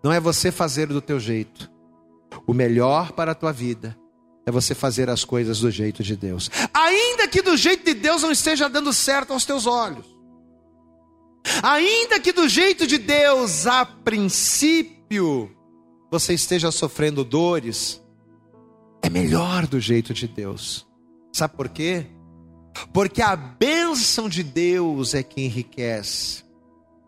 não 0.00 0.12
é 0.12 0.20
você 0.20 0.52
fazer 0.52 0.86
do 0.86 1.00
teu 1.00 1.18
jeito. 1.18 1.71
O 2.46 2.52
melhor 2.52 3.12
para 3.12 3.32
a 3.32 3.34
tua 3.34 3.52
vida 3.52 3.96
é 4.44 4.50
você 4.50 4.74
fazer 4.74 5.08
as 5.08 5.24
coisas 5.24 5.60
do 5.60 5.70
jeito 5.70 6.02
de 6.02 6.16
Deus. 6.16 6.50
Ainda 6.74 7.28
que 7.28 7.42
do 7.42 7.56
jeito 7.56 7.84
de 7.84 7.94
Deus 7.94 8.22
não 8.22 8.32
esteja 8.32 8.68
dando 8.68 8.92
certo 8.92 9.32
aos 9.32 9.44
teus 9.44 9.66
olhos. 9.66 10.06
Ainda 11.62 12.20
que 12.20 12.32
do 12.32 12.48
jeito 12.48 12.86
de 12.86 12.98
Deus, 12.98 13.66
a 13.66 13.84
princípio, 13.84 15.50
você 16.10 16.34
esteja 16.34 16.70
sofrendo 16.70 17.24
dores, 17.24 18.02
é 19.00 19.08
melhor 19.08 19.66
do 19.66 19.80
jeito 19.80 20.14
de 20.14 20.28
Deus. 20.28 20.86
Sabe 21.32 21.56
por 21.56 21.68
quê? 21.68 22.06
Porque 22.92 23.22
a 23.22 23.34
bênção 23.36 24.28
de 24.28 24.42
Deus 24.42 25.14
é 25.14 25.22
que 25.22 25.40
enriquece. 25.42 26.44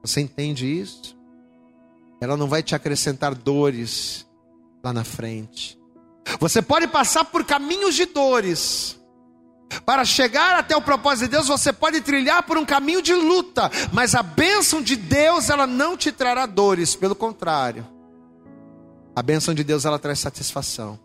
Você 0.02 0.20
entende 0.20 0.66
isso? 0.66 1.16
Ela 2.20 2.36
não 2.36 2.48
vai 2.48 2.62
te 2.62 2.74
acrescentar 2.74 3.34
dores 3.34 4.26
lá 4.84 4.92
na 4.92 5.02
frente. 5.02 5.78
Você 6.38 6.60
pode 6.60 6.86
passar 6.86 7.24
por 7.24 7.44
caminhos 7.44 7.94
de 7.94 8.04
dores. 8.04 9.00
Para 9.84 10.04
chegar 10.04 10.56
até 10.56 10.76
o 10.76 10.82
propósito 10.82 11.24
de 11.24 11.30
Deus, 11.30 11.48
você 11.48 11.72
pode 11.72 12.00
trilhar 12.02 12.42
por 12.44 12.58
um 12.58 12.64
caminho 12.64 13.02
de 13.02 13.14
luta, 13.14 13.70
mas 13.92 14.14
a 14.14 14.22
bênção 14.22 14.80
de 14.80 14.94
Deus, 14.94 15.48
ela 15.48 15.66
não 15.66 15.96
te 15.96 16.12
trará 16.12 16.46
dores, 16.46 16.94
pelo 16.94 17.14
contrário. 17.14 17.84
A 19.16 19.22
bênção 19.22 19.54
de 19.54 19.64
Deus, 19.64 19.84
ela 19.84 19.98
traz 19.98 20.20
satisfação. 20.20 20.98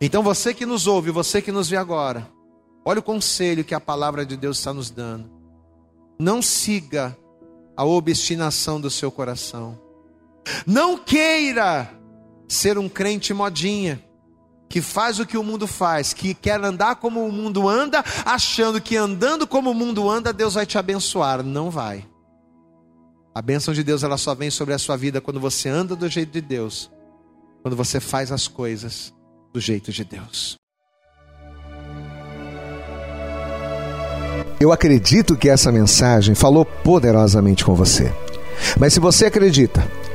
Então 0.00 0.22
você 0.22 0.54
que 0.54 0.64
nos 0.64 0.86
ouve, 0.86 1.10
você 1.10 1.42
que 1.42 1.52
nos 1.52 1.68
vê 1.68 1.76
agora, 1.76 2.30
olha 2.84 3.00
o 3.00 3.02
conselho 3.02 3.64
que 3.64 3.74
a 3.74 3.80
palavra 3.80 4.24
de 4.24 4.36
Deus 4.36 4.58
está 4.58 4.72
nos 4.72 4.88
dando. 4.88 5.30
Não 6.18 6.40
siga 6.40 7.16
a 7.76 7.84
obstinação 7.84 8.80
do 8.80 8.90
seu 8.90 9.10
coração. 9.10 9.78
Não 10.66 10.96
queira 10.96 11.99
ser 12.50 12.76
um 12.76 12.88
crente 12.88 13.32
modinha. 13.32 14.02
que 14.68 14.80
faz 14.80 15.18
o 15.18 15.26
que 15.26 15.36
o 15.36 15.42
mundo 15.42 15.66
faz, 15.66 16.12
que 16.12 16.32
quer 16.32 16.62
andar 16.64 16.94
como 16.94 17.26
o 17.26 17.32
mundo 17.32 17.68
anda, 17.68 18.04
achando 18.24 18.80
que 18.80 18.96
andando 18.96 19.44
como 19.44 19.72
o 19.72 19.74
mundo 19.74 20.08
anda, 20.08 20.32
Deus 20.32 20.54
vai 20.54 20.64
te 20.64 20.78
abençoar. 20.78 21.42
Não 21.42 21.72
vai. 21.72 22.06
A 23.34 23.42
bênção 23.42 23.74
de 23.74 23.82
Deus 23.82 24.04
ela 24.04 24.16
só 24.16 24.32
vem 24.32 24.48
sobre 24.48 24.72
a 24.72 24.78
sua 24.78 24.96
vida 24.96 25.20
quando 25.20 25.40
você 25.40 25.68
anda 25.68 25.96
do 25.96 26.08
jeito 26.08 26.30
de 26.30 26.40
Deus, 26.40 26.88
quando 27.62 27.76
você 27.76 27.98
faz 27.98 28.30
as 28.30 28.46
coisas 28.46 29.12
do 29.52 29.60
jeito 29.60 29.90
de 29.90 30.04
Deus. 30.04 30.56
Eu 34.60 34.70
acredito 34.70 35.36
que 35.36 35.48
essa 35.48 35.72
mensagem 35.72 36.36
falou 36.36 36.64
poderosamente 36.64 37.64
com 37.64 37.74
você. 37.74 38.12
Mas 38.78 38.92
se 38.92 39.00
você 39.00 39.26
acredita 39.26 39.84